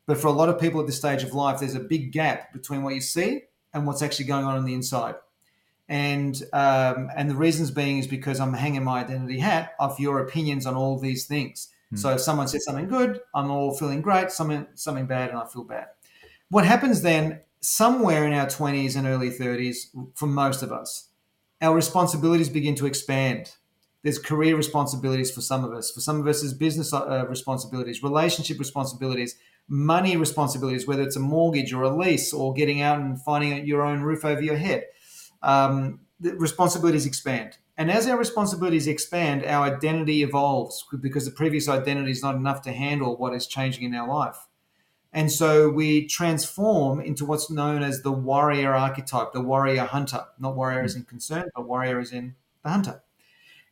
but 0.07 0.18
for 0.18 0.29
a 0.29 0.33
lot 0.33 0.48
of 0.48 0.61
people 0.61 0.81
at 0.81 0.87
this 0.87 0.96
stage 0.96 1.22
of 1.22 1.35
life, 1.35 1.61
there's 1.61 1.74
a 1.74 1.81
big 1.81 2.12
gap 2.12 2.53
between 2.53 2.83
what 2.83 2.94
you 2.94 3.00
see 3.00 3.42
and 3.72 3.87
what's 3.87 4.03
actually 4.03 4.27
going 4.27 4.44
on 4.44 4.57
on 4.57 4.64
the 4.64 4.74
inside. 4.74 5.16
And 5.88 6.40
um, 6.53 7.11
and 7.14 7.29
the 7.29 7.35
reasons 7.35 7.70
being 7.70 7.98
is 7.98 8.07
because 8.07 8.40
I'm 8.40 8.55
hanging 8.55 8.85
my 8.85 9.03
identity 9.03 9.38
hat 9.38 9.74
off 9.79 10.00
your 10.00 10.20
opinions 10.20 10.64
on 10.64 10.74
all 10.74 10.98
these 10.98 11.27
things. 11.27 11.68
Mm. 11.92 11.98
So 11.98 12.11
if 12.11 12.20
someone 12.20 12.48
says 12.48 12.64
something 12.64 12.88
good, 12.88 13.20
I'm 13.35 13.50
all 13.50 13.77
feeling 13.77 14.00
great. 14.00 14.31
Something 14.31 14.66
something 14.74 15.07
bad, 15.07 15.31
and 15.31 15.38
I 15.38 15.46
feel 15.46 15.64
bad. 15.64 15.88
What 16.50 16.66
happens 16.66 17.02
then, 17.02 17.40
somewhere 17.61 18.26
in 18.26 18.33
our 18.33 18.46
20s 18.46 18.96
and 18.96 19.07
early 19.07 19.30
30s, 19.30 19.87
for 20.14 20.26
most 20.26 20.62
of 20.62 20.70
us, 20.70 21.09
our 21.61 21.74
responsibilities 21.74 22.48
begin 22.48 22.74
to 22.76 22.87
expand. 22.87 23.52
There's 24.02 24.18
career 24.18 24.54
responsibilities 24.54 25.30
for 25.30 25.40
some 25.40 25.64
of 25.64 25.72
us. 25.72 25.90
For 25.90 26.00
some 26.00 26.20
of 26.20 26.26
us, 26.26 26.42
there's 26.42 26.52
business 26.52 26.92
uh, 26.92 27.24
responsibilities, 27.26 28.02
relationship 28.02 28.59
responsibilities, 28.59 29.37
money 29.66 30.16
responsibilities, 30.16 30.87
whether 30.87 31.02
it's 31.02 31.16
a 31.16 31.20
mortgage 31.20 31.72
or 31.72 31.83
a 31.83 31.96
lease 31.96 32.33
or 32.33 32.52
getting 32.52 32.83
out 32.83 33.00
and 33.00 33.20
finding 33.22 33.66
your 33.66 33.83
own 33.83 34.02
roof 34.02 34.24
over 34.24 34.42
your 34.42 34.57
head. 34.57 34.85
Um, 35.42 36.00
the 36.20 36.35
responsibilities 36.37 37.07
expand. 37.07 37.57
And 37.76 37.90
as 37.90 38.07
our 38.07 38.18
responsibilities 38.18 38.87
expand, 38.87 39.44
our 39.44 39.66
identity 39.66 40.22
evolves 40.22 40.85
because 41.00 41.24
the 41.24 41.30
previous 41.30 41.68
identity 41.68 42.11
is 42.11 42.22
not 42.22 42.37
enough 42.37 42.62
to 42.62 42.72
handle 42.72 43.16
what 43.16 43.35
is 43.35 43.46
changing 43.46 43.85
in 43.85 43.94
our 43.94 44.07
life. 44.07 44.46
And 45.14 45.31
so 45.31 45.70
we 45.70 46.07
transform 46.09 47.00
into 47.00 47.24
what's 47.24 47.48
known 47.48 47.85
as 47.85 48.03
the 48.03 48.11
warrior 48.11 48.74
archetype, 48.74 49.33
the 49.33 49.40
warrior 49.40 49.85
hunter. 49.85 50.24
Not 50.40 50.57
warrior 50.57 50.81
as 50.81 50.96
in 50.96 51.05
concern, 51.05 51.50
but 51.55 51.68
warrior 51.68 52.00
as 52.00 52.11
in 52.11 52.35
the 52.64 52.70
hunter. 52.70 53.00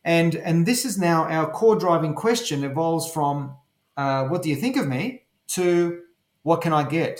And, 0.05 0.35
and 0.35 0.65
this 0.65 0.85
is 0.85 0.97
now 0.97 1.25
our 1.25 1.51
core 1.51 1.75
driving 1.77 2.13
question 2.13 2.63
evolves 2.63 3.11
from 3.11 3.57
uh, 3.97 4.23
what 4.27 4.41
do 4.41 4.49
you 4.49 4.55
think 4.55 4.77
of 4.77 4.87
me 4.87 5.23
to 5.49 6.03
what 6.43 6.61
can 6.61 6.71
I 6.71 6.87
get? 6.87 7.19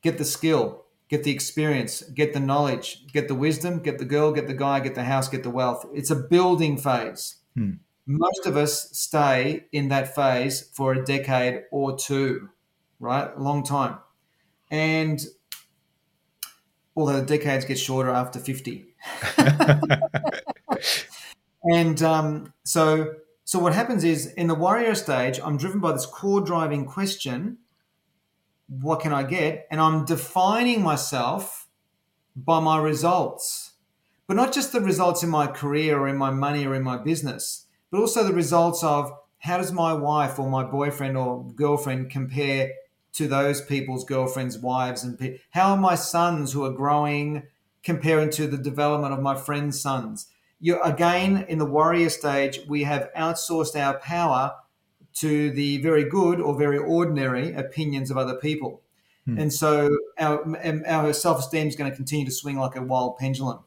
Get 0.00 0.18
the 0.18 0.24
skill, 0.24 0.84
get 1.08 1.24
the 1.24 1.32
experience, 1.32 2.02
get 2.02 2.32
the 2.32 2.40
knowledge, 2.40 3.08
get 3.12 3.26
the 3.26 3.34
wisdom, 3.34 3.80
get 3.80 3.98
the 3.98 4.04
girl, 4.04 4.30
get 4.30 4.46
the 4.46 4.54
guy, 4.54 4.78
get 4.78 4.94
the 4.94 5.04
house, 5.04 5.28
get 5.28 5.42
the 5.42 5.50
wealth. 5.50 5.84
It's 5.92 6.10
a 6.10 6.16
building 6.16 6.76
phase. 6.76 7.36
Hmm. 7.56 7.72
Most 8.06 8.46
of 8.46 8.56
us 8.56 8.90
stay 8.96 9.64
in 9.72 9.88
that 9.88 10.14
phase 10.14 10.70
for 10.74 10.92
a 10.92 11.04
decade 11.04 11.62
or 11.72 11.96
two 11.96 12.50
right? 13.04 13.30
A 13.36 13.40
long 13.40 13.62
time. 13.62 13.98
And 14.70 15.20
although 16.96 17.20
the 17.20 17.26
decades 17.26 17.64
get 17.64 17.78
shorter 17.78 18.10
after 18.10 18.40
50. 18.40 18.86
and 21.64 22.02
um, 22.02 22.52
so, 22.64 23.14
so 23.44 23.44
So 23.44 23.58
what 23.58 23.74
happens 23.74 24.04
is 24.04 24.32
in 24.32 24.48
the 24.48 24.54
warrior 24.54 24.94
stage, 24.94 25.38
I'm 25.44 25.58
driven 25.58 25.80
by 25.80 25.92
this 25.92 26.06
core 26.06 26.40
driving 26.40 26.86
question 26.86 27.58
what 28.66 29.00
can 29.00 29.12
I 29.12 29.24
get? 29.24 29.66
And 29.70 29.80
I'm 29.80 30.04
defining 30.04 30.82
myself 30.82 31.68
by 32.34 32.60
my 32.60 32.78
results, 32.78 33.72
but 34.26 34.36
not 34.36 34.52
just 34.52 34.72
the 34.72 34.80
results 34.80 35.22
in 35.22 35.28
my 35.28 35.46
career 35.46 35.98
or 35.98 36.08
in 36.08 36.16
my 36.16 36.30
money 36.30 36.66
or 36.66 36.74
in 36.74 36.82
my 36.82 36.96
business, 36.96 37.66
but 37.90 38.00
also 38.00 38.24
the 38.24 38.32
results 38.32 38.82
of 38.82 39.12
how 39.38 39.58
does 39.58 39.70
my 39.70 39.92
wife 39.92 40.38
or 40.38 40.48
my 40.48 40.64
boyfriend 40.64 41.16
or 41.16 41.44
girlfriend 41.44 42.10
compare 42.10 42.70
to 43.14 43.28
those 43.28 43.60
people's 43.60 44.04
girlfriends, 44.04 44.58
wives, 44.58 45.02
and 45.02 45.18
pe- 45.18 45.38
how 45.50 45.70
are 45.70 45.76
my 45.76 45.94
sons 45.94 46.52
who 46.52 46.64
are 46.64 46.72
growing 46.72 47.44
comparing 47.82 48.30
to 48.30 48.46
the 48.46 48.58
development 48.58 49.14
of 49.14 49.20
my 49.20 49.34
friends' 49.34 49.80
sons? 49.80 50.28
You 50.60 50.80
again 50.82 51.44
in 51.48 51.58
the 51.58 51.66
warrior 51.66 52.10
stage, 52.10 52.60
we 52.68 52.84
have 52.84 53.10
outsourced 53.16 53.76
our 53.76 53.98
power 53.98 54.52
to 55.14 55.50
the 55.50 55.78
very 55.78 56.04
good 56.04 56.40
or 56.40 56.56
very 56.58 56.78
ordinary 56.78 57.52
opinions 57.52 58.10
of 58.10 58.16
other 58.16 58.34
people. 58.34 58.82
Hmm. 59.26 59.38
And 59.38 59.52
so 59.52 59.96
our, 60.18 60.44
our 60.86 61.12
self 61.12 61.38
esteem 61.38 61.68
is 61.68 61.76
going 61.76 61.90
to 61.90 61.96
continue 61.96 62.26
to 62.26 62.32
swing 62.32 62.56
like 62.56 62.76
a 62.76 62.82
wild 62.82 63.16
pendulum. 63.18 63.60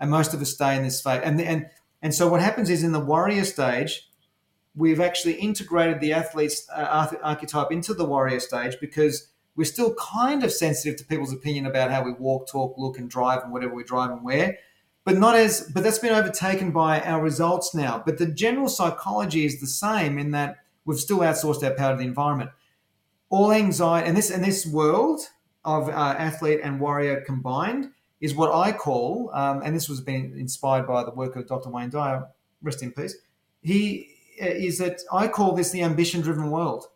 And 0.00 0.10
most 0.10 0.34
of 0.34 0.40
us 0.40 0.52
stay 0.52 0.76
in 0.76 0.82
this 0.82 1.00
phase. 1.00 1.22
And, 1.24 1.40
and, 1.40 1.66
and 2.02 2.14
so 2.14 2.28
what 2.28 2.40
happens 2.40 2.70
is 2.70 2.82
in 2.82 2.92
the 2.92 3.00
warrior 3.00 3.44
stage, 3.44 4.07
we've 4.78 5.00
actually 5.00 5.34
integrated 5.34 6.00
the 6.00 6.12
athlete's 6.12 6.66
uh, 6.70 7.12
archetype 7.22 7.72
into 7.72 7.92
the 7.92 8.04
warrior 8.04 8.38
stage 8.38 8.76
because 8.80 9.28
we're 9.56 9.64
still 9.64 9.92
kind 9.94 10.44
of 10.44 10.52
sensitive 10.52 10.96
to 10.98 11.04
people's 11.04 11.32
opinion 11.32 11.66
about 11.66 11.90
how 11.90 12.04
we 12.04 12.12
walk, 12.12 12.46
talk, 12.48 12.78
look, 12.78 12.96
and 12.96 13.10
drive, 13.10 13.42
and 13.42 13.52
whatever 13.52 13.74
we 13.74 13.82
drive 13.82 14.10
and 14.10 14.22
wear. 14.22 14.56
But 15.04 15.18
not 15.18 15.34
as, 15.34 15.68
but 15.74 15.82
that's 15.82 15.98
been 15.98 16.14
overtaken 16.14 16.70
by 16.70 17.00
our 17.00 17.20
results 17.20 17.74
now. 17.74 18.00
But 18.06 18.18
the 18.18 18.26
general 18.26 18.68
psychology 18.68 19.44
is 19.44 19.60
the 19.60 19.66
same 19.66 20.16
in 20.16 20.30
that 20.30 20.58
we've 20.84 20.98
still 20.98 21.18
outsourced 21.18 21.64
our 21.64 21.72
power 21.72 21.92
to 21.92 21.98
the 21.98 22.04
environment. 22.04 22.50
All 23.30 23.50
anxiety, 23.50 24.06
and 24.06 24.16
this 24.16 24.30
and 24.30 24.44
this 24.44 24.64
world 24.64 25.20
of 25.64 25.88
uh, 25.88 25.92
athlete 25.92 26.60
and 26.62 26.78
warrior 26.78 27.22
combined 27.22 27.90
is 28.20 28.34
what 28.34 28.54
I 28.54 28.70
call, 28.70 29.30
um, 29.34 29.62
and 29.64 29.74
this 29.74 29.88
was 29.88 30.00
being 30.00 30.38
inspired 30.38 30.86
by 30.86 31.02
the 31.02 31.10
work 31.10 31.34
of 31.34 31.48
Dr. 31.48 31.68
Wayne 31.68 31.90
Dyer, 31.90 32.28
rest 32.62 32.82
in 32.82 32.92
peace. 32.92 33.16
He 33.60 34.17
Uh, 34.40 34.46
is 34.46 34.78
that 34.78 35.00
I 35.12 35.28
call 35.28 35.52
this 35.52 35.70
the 35.70 35.82
ambition-driven 35.82 36.50
world, 36.50 36.86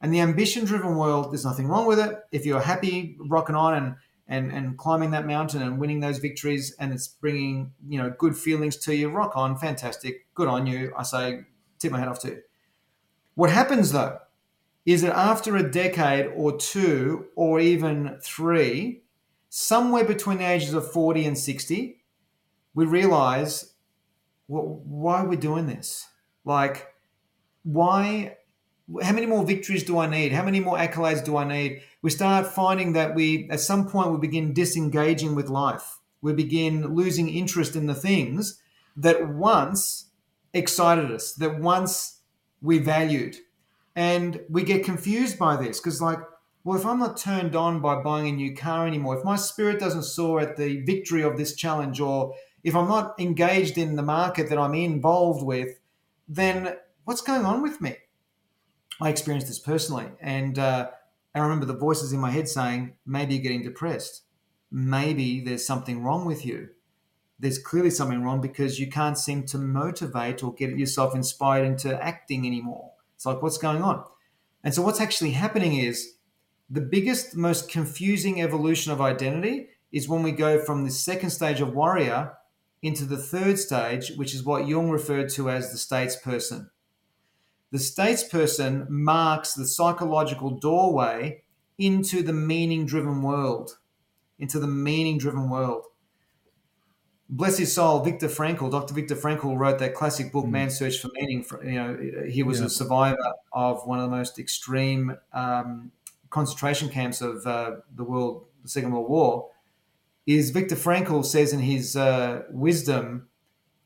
and 0.00 0.12
the 0.12 0.20
ambition-driven 0.20 0.96
world. 0.96 1.32
There's 1.32 1.44
nothing 1.44 1.68
wrong 1.68 1.86
with 1.86 1.98
it 1.98 2.16
if 2.32 2.46
you're 2.46 2.60
happy 2.60 3.16
rocking 3.18 3.54
on 3.54 3.74
and 3.74 3.96
and 4.28 4.52
and 4.52 4.78
climbing 4.78 5.10
that 5.10 5.26
mountain 5.26 5.62
and 5.62 5.78
winning 5.78 6.00
those 6.00 6.18
victories, 6.18 6.74
and 6.78 6.92
it's 6.92 7.08
bringing 7.08 7.72
you 7.88 7.98
know 7.98 8.14
good 8.16 8.36
feelings 8.36 8.76
to 8.78 8.94
you. 8.94 9.10
Rock 9.10 9.36
on, 9.36 9.56
fantastic, 9.56 10.26
good 10.34 10.48
on 10.48 10.66
you. 10.66 10.92
I 10.96 11.02
say, 11.02 11.40
tip 11.78 11.92
my 11.92 11.98
hat 11.98 12.08
off 12.08 12.20
to 12.20 12.28
you. 12.28 12.42
What 13.34 13.50
happens 13.50 13.92
though 13.92 14.18
is 14.84 15.02
that 15.02 15.16
after 15.16 15.56
a 15.56 15.70
decade 15.70 16.26
or 16.34 16.56
two 16.56 17.26
or 17.36 17.60
even 17.60 18.18
three, 18.22 19.02
somewhere 19.48 20.04
between 20.04 20.38
the 20.38 20.44
ages 20.44 20.74
of 20.74 20.90
40 20.90 21.24
and 21.24 21.38
60, 21.38 22.02
we 22.74 22.84
realize 22.84 23.74
well, 24.48 24.82
why 24.84 25.22
are 25.22 25.26
we 25.26 25.36
doing 25.36 25.66
this? 25.66 26.08
Like, 26.44 26.92
why? 27.62 28.36
How 29.02 29.12
many 29.12 29.26
more 29.26 29.44
victories 29.44 29.84
do 29.84 29.98
I 29.98 30.06
need? 30.06 30.32
How 30.32 30.44
many 30.44 30.60
more 30.60 30.76
accolades 30.76 31.24
do 31.24 31.36
I 31.36 31.44
need? 31.44 31.82
We 32.02 32.10
start 32.10 32.46
finding 32.46 32.92
that 32.94 33.14
we, 33.14 33.48
at 33.48 33.60
some 33.60 33.88
point, 33.88 34.10
we 34.10 34.18
begin 34.18 34.52
disengaging 34.52 35.34
with 35.34 35.48
life. 35.48 35.98
We 36.20 36.32
begin 36.32 36.94
losing 36.94 37.28
interest 37.28 37.76
in 37.76 37.86
the 37.86 37.94
things 37.94 38.60
that 38.96 39.28
once 39.28 40.10
excited 40.52 41.10
us, 41.10 41.32
that 41.34 41.58
once 41.60 42.20
we 42.60 42.78
valued. 42.78 43.36
And 43.94 44.40
we 44.48 44.62
get 44.62 44.84
confused 44.84 45.38
by 45.38 45.56
this 45.56 45.80
because, 45.80 46.02
like, 46.02 46.18
well, 46.64 46.78
if 46.78 46.86
I'm 46.86 47.00
not 47.00 47.16
turned 47.16 47.56
on 47.56 47.80
by 47.80 48.02
buying 48.02 48.28
a 48.28 48.32
new 48.32 48.54
car 48.54 48.86
anymore, 48.86 49.18
if 49.18 49.24
my 49.24 49.36
spirit 49.36 49.80
doesn't 49.80 50.04
soar 50.04 50.40
at 50.40 50.56
the 50.56 50.80
victory 50.82 51.22
of 51.22 51.36
this 51.36 51.54
challenge, 51.54 52.00
or 52.00 52.34
if 52.62 52.76
I'm 52.76 52.88
not 52.88 53.18
engaged 53.18 53.78
in 53.78 53.96
the 53.96 54.02
market 54.02 54.48
that 54.48 54.58
I'm 54.58 54.74
involved 54.74 55.44
with, 55.44 55.80
then 56.36 56.76
what's 57.04 57.20
going 57.20 57.44
on 57.44 57.62
with 57.62 57.80
me? 57.80 57.96
I 59.00 59.08
experienced 59.08 59.48
this 59.48 59.58
personally. 59.58 60.06
And 60.20 60.58
uh, 60.58 60.90
I 61.34 61.38
remember 61.38 61.66
the 61.66 61.76
voices 61.76 62.12
in 62.12 62.20
my 62.20 62.30
head 62.30 62.48
saying, 62.48 62.94
maybe 63.06 63.34
you're 63.34 63.42
getting 63.42 63.62
depressed. 63.62 64.22
Maybe 64.70 65.40
there's 65.40 65.66
something 65.66 66.02
wrong 66.02 66.24
with 66.24 66.46
you 66.46 66.70
there's 67.42 67.58
clearly 67.58 67.90
something 67.90 68.22
wrong 68.22 68.40
because 68.40 68.78
you 68.78 68.88
can't 68.88 69.18
seem 69.18 69.44
to 69.44 69.58
motivate 69.58 70.44
or 70.44 70.54
get 70.54 70.78
yourself 70.78 71.12
inspired 71.12 71.66
into 71.66 72.02
acting 72.02 72.46
anymore. 72.46 72.92
It's 73.16 73.26
like, 73.26 73.42
what's 73.42 73.58
going 73.58 73.82
on? 73.82 74.04
And 74.62 74.72
so, 74.72 74.80
what's 74.80 75.00
actually 75.00 75.32
happening 75.32 75.74
is 75.74 76.14
the 76.70 76.80
biggest, 76.80 77.36
most 77.36 77.68
confusing 77.68 78.40
evolution 78.40 78.92
of 78.92 79.00
identity 79.00 79.70
is 79.90 80.08
when 80.08 80.22
we 80.22 80.30
go 80.30 80.64
from 80.64 80.84
the 80.84 80.90
second 80.90 81.30
stage 81.30 81.60
of 81.60 81.74
warrior 81.74 82.32
into 82.82 83.04
the 83.04 83.16
third 83.16 83.58
stage, 83.58 84.12
which 84.16 84.34
is 84.34 84.42
what 84.42 84.66
Jung 84.66 84.90
referred 84.90 85.30
to 85.30 85.48
as 85.48 85.70
the 85.70 85.78
statesperson. 85.78 86.70
The 87.70 87.78
statesperson 87.78 88.88
marks 88.88 89.54
the 89.54 89.66
psychological 89.66 90.50
doorway 90.50 91.42
into 91.78 92.22
the 92.22 92.32
meaning 92.32 92.84
driven 92.84 93.22
world, 93.22 93.78
into 94.38 94.58
the 94.58 94.66
meaning 94.66 95.16
driven 95.18 95.48
world 95.48 95.86
bless 97.32 97.56
his 97.56 97.74
soul, 97.74 98.00
Viktor 98.00 98.28
Frankl, 98.28 98.70
Dr. 98.70 98.94
Viktor 98.94 99.16
Frankl 99.16 99.58
wrote 99.58 99.78
that 99.80 99.94
classic 99.94 100.30
book, 100.30 100.44
mm. 100.44 100.50
Man's 100.50 100.78
Search 100.78 100.98
for 100.98 101.08
Meaning. 101.14 101.42
For, 101.42 101.64
you 101.64 101.74
know, 101.74 102.26
he 102.28 102.42
was 102.42 102.60
yeah. 102.60 102.66
a 102.66 102.68
survivor 102.68 103.32
of 103.52 103.86
one 103.86 103.98
of 103.98 104.08
the 104.08 104.16
most 104.16 104.38
extreme 104.38 105.16
um, 105.32 105.90
concentration 106.30 106.88
camps 106.88 107.20
of 107.22 107.44
uh, 107.46 107.76
the 107.96 108.04
world, 108.04 108.46
the 108.62 108.68
Second 108.68 108.92
World 108.92 109.08
War. 109.08 109.48
Is 110.26 110.50
Viktor 110.50 110.76
Frankl 110.76 111.24
says 111.24 111.52
in 111.52 111.60
his 111.60 111.96
uh, 111.96 112.42
wisdom 112.50 113.28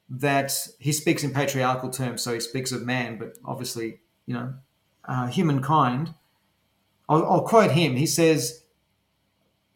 that 0.09 0.68
he 0.79 0.92
speaks 0.92 1.25
in 1.25 1.33
patriarchal 1.33 1.90
terms, 1.90 2.22
so 2.22 2.35
he 2.35 2.40
speaks 2.40 2.72
of 2.72 2.83
man, 2.83 3.18
but 3.18 3.38
obviously, 3.44 4.01
you 4.27 4.35
know, 4.35 4.55
uh, 5.07 5.29
humankind. 5.29 6.14
I'll, 7.09 7.25
I'll 7.25 7.42
quote 7.42 7.72
him. 7.72 7.96
He 7.96 8.07
says, 8.07 8.64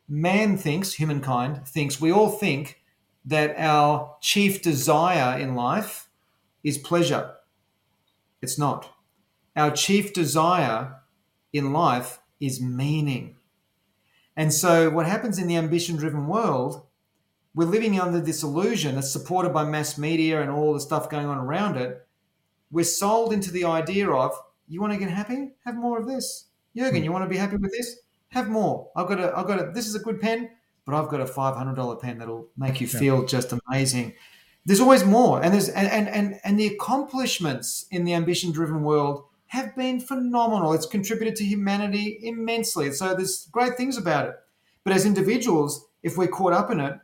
"Man 0.09 0.59
thinks, 0.59 0.95
humankind 0.95 1.67
thinks, 1.67 2.01
we 2.01 2.13
all 2.13 2.29
think." 2.29 2.81
that 3.25 3.55
our 3.59 4.17
chief 4.21 4.63
desire 4.63 5.39
in 5.39 5.55
life 5.55 6.09
is 6.65 6.79
pleasure. 6.79 7.35
It's 8.41 8.59
not. 8.59 8.95
Our 9.55 9.71
chief 9.71 10.13
desire 10.13 10.97
in 11.53 11.73
life 11.73 12.21
is 12.41 12.61
meaning. 12.61 13.37
And 14.41 14.53
so, 14.55 14.89
what 14.89 15.07
happens 15.07 15.39
in 15.39 15.47
the 15.49 15.57
ambition 15.57 15.97
driven 15.97 16.27
world, 16.27 16.87
we're 17.55 17.67
living 17.67 18.01
under 18.01 18.21
this 18.21 18.43
illusion 18.43 18.95
that's 18.95 19.13
supported 19.13 19.53
by 19.53 19.65
mass 19.65 19.99
media 19.99 20.41
and 20.41 20.51
all 20.51 20.73
the 20.73 20.81
stuff 20.81 21.11
going 21.11 21.27
on 21.27 21.39
around 21.39 21.77
it. 21.77 22.07
We're 22.71 22.85
sold 22.85 23.33
into 23.33 23.51
the 23.51 23.65
idea 23.65 24.09
of, 24.09 24.33
you 24.67 24.81
want 24.81 24.93
to 24.95 24.99
get 24.99 25.11
happy? 25.11 25.51
Have 25.65 25.77
more 25.77 25.99
of 25.99 26.07
this. 26.07 26.47
Jurgen, 26.77 26.99
hmm. 26.99 27.05
you 27.05 27.13
want 27.13 27.25
to 27.25 27.29
be 27.29 27.37
happy 27.37 27.57
with 27.57 27.73
this? 27.73 27.99
Have 28.29 28.49
more. 28.49 28.91
I've 28.97 29.09
got 29.09 29.21
a, 29.21 29.37
I've 29.37 29.47
got 29.47 29.61
a, 29.61 29.73
this 29.73 29.87
is 29.87 29.95
a 29.95 29.99
good 29.99 30.21
pen 30.21 30.51
but 30.91 30.95
I've 30.95 31.09
got 31.09 31.21
a 31.21 31.27
five 31.27 31.57
hundred 31.57 31.77
dollar 31.77 31.97
pen 31.97 32.19
that'll 32.19 32.49
make 32.57 32.81
you 32.81 32.87
feel 32.89 33.25
just 33.25 33.53
amazing. 33.53 34.15
There's 34.67 34.81
always 34.81 35.05
more, 35.05 35.43
and 35.43 35.55
there's 35.55 35.69
and 35.69 35.89
and 35.89 36.09
and, 36.09 36.41
and 36.45 36.59
the 36.59 36.67
accomplishments 36.67 37.87
in 37.91 38.05
the 38.05 38.15
ambition 38.15 38.53
driven 38.53 38.83
world 38.83 39.25
have 39.51 39.75
been 39.75 39.99
phenomenal. 39.99 40.73
It's 40.73 40.87
contributed 40.87 41.35
to 41.37 41.45
humanity 41.45 42.21
immensely. 42.23 42.93
So 42.93 43.17
there's 43.17 43.49
great 43.51 43.77
things 43.77 43.99
about 43.99 44.29
it. 44.29 44.37
But 44.85 44.93
as 44.93 45.05
individuals, 45.05 45.87
if 46.05 46.17
we're 46.17 46.29
caught 46.29 46.53
up 46.53 46.71
in 46.71 46.79
it, 46.79 46.95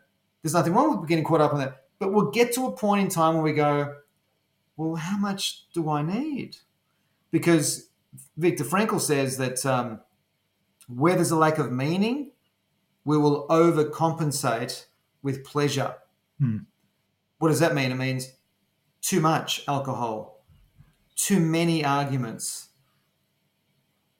there's 0.42 0.54
nothing 0.54 0.72
wrong 0.72 1.00
with 1.00 1.09
getting 1.09 1.24
caught 1.24 1.40
up 1.40 1.54
in 1.54 1.61
it. 1.61 1.72
But 1.98 2.12
we'll 2.12 2.30
get 2.30 2.54
to 2.54 2.66
a 2.66 2.72
point 2.72 3.02
in 3.02 3.09
time 3.09 3.35
where 3.35 3.42
we 3.42 3.52
go, 3.52 3.96
well, 4.76 4.94
how 4.94 5.18
much 5.18 5.64
do 5.72 5.90
I 5.90 6.02
need? 6.02 6.59
Because 7.32 7.90
Viktor 8.37 8.62
Frankl 8.62 9.00
says 9.00 9.38
that 9.38 9.66
um, 9.66 10.00
where 10.87 11.16
there's 11.16 11.33
a 11.33 11.37
lack 11.37 11.58
of 11.58 11.73
meaning, 11.73 12.31
we 13.04 13.18
will 13.18 13.48
overcompensate 13.48 14.85
with 15.21 15.42
pleasure. 15.42 15.96
Hmm. 16.38 16.58
What 17.38 17.48
does 17.48 17.58
that 17.58 17.75
mean? 17.75 17.90
It 17.90 17.96
means 17.96 18.31
too 19.02 19.21
much 19.21 19.64
alcohol, 19.66 20.35
too 21.17 21.40
many 21.40 21.85
arguments, 21.85 22.69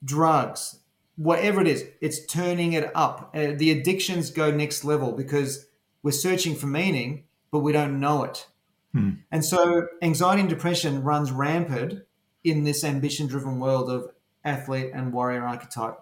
drugs, 0.03 0.79
whatever 1.15 1.61
it 1.61 1.67
is, 1.67 1.85
it's 2.01 2.25
turning 2.25 2.73
it 2.73 2.91
up. 2.95 3.31
Uh, 3.33 3.53
the 3.55 3.71
addictions 3.71 4.31
go 4.31 4.51
next 4.51 4.83
level 4.83 5.11
because 5.11 5.67
we're 6.03 6.11
searching 6.11 6.55
for 6.55 6.67
meaning, 6.67 7.25
but 7.51 7.59
we 7.59 7.71
don't 7.71 7.99
know 7.99 8.23
it. 8.23 8.47
Hmm. 8.93 9.11
And 9.31 9.45
so 9.45 9.87
anxiety 10.01 10.41
and 10.41 10.49
depression 10.49 11.03
runs 11.03 11.31
rampant 11.31 12.03
in 12.43 12.63
this 12.63 12.83
ambition 12.83 13.27
driven 13.27 13.59
world 13.59 13.89
of 13.89 14.09
athlete 14.43 14.91
and 14.93 15.13
warrior 15.13 15.45
archetype. 15.45 15.99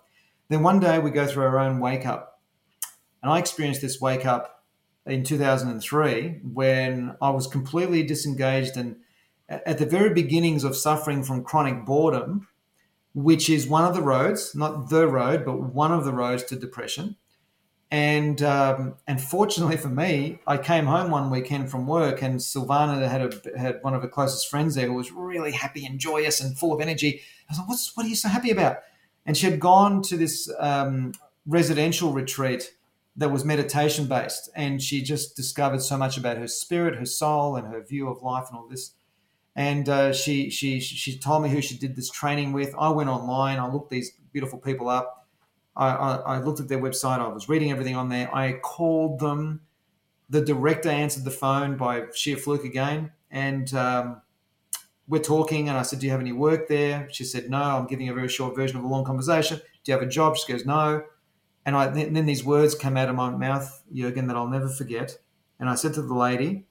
Then 0.50 0.64
one 0.64 0.80
day 0.80 1.00
we 1.00 1.10
go 1.10 1.26
through 1.26 1.44
our 1.44 1.60
own 1.60 1.80
wake 1.80 2.06
up 2.06 2.42
and 3.24 3.34
I 3.34 3.40
experienced 3.40 3.82
this 3.82 4.00
wake 4.00 4.26
up 4.26 4.64
in 5.08 5.24
2003 5.24 6.42
when 6.44 7.16
I 7.22 7.32
was 7.32 7.48
completely 7.48 8.04
disengaged 8.04 8.78
and 8.78 8.98
at 9.50 9.78
the 9.78 9.86
very 9.86 10.14
beginnings 10.14 10.64
of 10.64 10.76
suffering 10.76 11.24
from 11.24 11.44
chronic 11.44 11.86
boredom, 11.86 12.48
which 13.14 13.50
is 13.50 13.68
one 13.68 13.86
of 13.86 13.96
the 13.96 14.02
roads, 14.02 14.56
not 14.56 14.90
the 14.90 15.08
road, 15.08 15.46
but 15.46 15.74
one 15.74 15.92
of 15.92 16.04
the 16.04 16.12
roads 16.12 16.44
to 16.46 16.56
depression. 16.56 17.16
And 17.92 18.42
um, 18.42 18.96
and 19.08 19.22
fortunately 19.22 19.78
for 19.78 19.90
me, 19.90 20.40
I 20.48 20.58
came 20.58 20.86
home 20.86 21.12
one 21.12 21.30
weekend 21.30 21.70
from 21.70 21.86
work, 21.86 22.22
and 22.22 22.40
Silvana 22.40 23.08
had 23.08 23.22
a, 23.22 23.58
had 23.58 23.84
one 23.84 23.94
of 23.94 24.02
her 24.02 24.08
closest 24.08 24.50
friends 24.50 24.76
there 24.76 24.88
who 24.88 24.94
was 24.94 25.12
really 25.12 25.52
happy 25.52 25.86
and 25.86 26.00
joyous 26.00 26.42
and 26.42 26.58
full 26.58 26.74
of 26.74 26.82
energy. 26.82 27.22
I 27.48 27.52
was 27.52 27.60
like, 27.60 27.70
"What's 27.70 27.96
what 27.96 28.06
are 28.06 28.10
you 28.10 28.16
so 28.16 28.28
happy 28.28 28.50
about?" 28.50 28.80
And 29.26 29.38
she 29.38 29.46
had 29.50 29.60
gone 29.60 30.02
to 30.04 30.18
this 30.18 30.52
um, 30.60 31.14
residential 31.46 32.12
retreat 32.12 32.74
that 33.16 33.32
was 33.32 33.46
meditation 33.46 34.08
based, 34.08 34.50
and 34.56 34.82
she 34.82 35.02
just 35.02 35.36
discovered 35.36 35.82
so 35.82 35.96
much 35.96 36.18
about 36.18 36.38
her 36.38 36.48
spirit, 36.48 36.96
her 36.96 37.06
soul, 37.06 37.56
and 37.56 37.68
her 37.68 37.82
view 37.82 38.10
of 38.10 38.24
life, 38.24 38.48
and 38.50 38.58
all 38.58 38.68
this 38.68 38.94
and 39.56 39.88
uh, 39.88 40.14
she 40.14 40.50
she 40.50 40.80
she 40.80 41.18
told 41.18 41.44
me 41.44 41.50
who 41.50 41.62
she 41.62 41.78
did 41.78 41.96
this 41.96 42.10
training 42.10 42.54
with. 42.54 42.74
I 42.78 42.90
went 42.90 43.10
online, 43.10 43.60
I 43.60 43.72
looked 43.72 43.90
these 43.90 44.12
beautiful 44.32 44.60
people 44.60 44.90
up. 44.90 45.26
I, 45.78 45.90
I, 45.90 46.40
looked 46.40 46.62
at 46.62 46.70
their 46.70 46.80
website. 46.80 47.20
I 47.20 47.28
was 47.28 47.50
reading 47.50 47.70
everything 47.70 47.98
on 47.98 48.08
there. 48.08 48.34
I 48.34 48.54
called 48.54 49.20
them. 49.20 49.60
The 50.30 50.40
director 50.40 50.88
answered 50.88 51.26
the 51.26 51.32
phone 51.32 51.76
by 51.76 52.06
sheer 52.14 52.38
fluke 52.38 52.64
again, 52.64 53.12
and 53.30 53.74
um, 53.74 54.22
we're 55.08 55.22
talking. 55.22 55.68
And 55.68 55.78
I 55.78 55.82
said, 55.82 56.00
"Do 56.00 56.06
you 56.06 56.12
have 56.12 56.22
any 56.22 56.32
work 56.32 56.70
there?" 56.70 57.10
She 57.12 57.26
said, 57.26 57.50
"No." 57.50 57.62
I'm 57.62 57.88
giving 57.88 58.08
a 58.08 58.14
very 58.14 58.30
short 58.30 58.56
version 58.56 58.78
of 58.78 58.86
a 58.86 58.88
long 58.88 59.04
conversation. 59.04 59.58
Do 59.58 59.92
you 59.92 59.98
have 59.98 60.08
a 60.08 60.10
job? 60.10 60.38
She 60.38 60.52
goes, 60.52 60.66
"No." 60.66 61.04
And 61.66 61.76
I 61.76 61.88
then, 61.88 62.14
then 62.14 62.26
these 62.26 62.44
words 62.44 62.74
came 62.76 62.96
out 62.96 63.10
of 63.10 63.16
my 63.16 63.30
mouth, 63.32 63.84
Jurgen, 63.94 64.28
that 64.28 64.38
I'll 64.38 64.48
never 64.48 64.70
forget. 64.70 65.18
And 65.60 65.70
I 65.70 65.76
said 65.76 65.94
to 65.96 66.02
the 66.02 66.14
lady, 66.14 66.66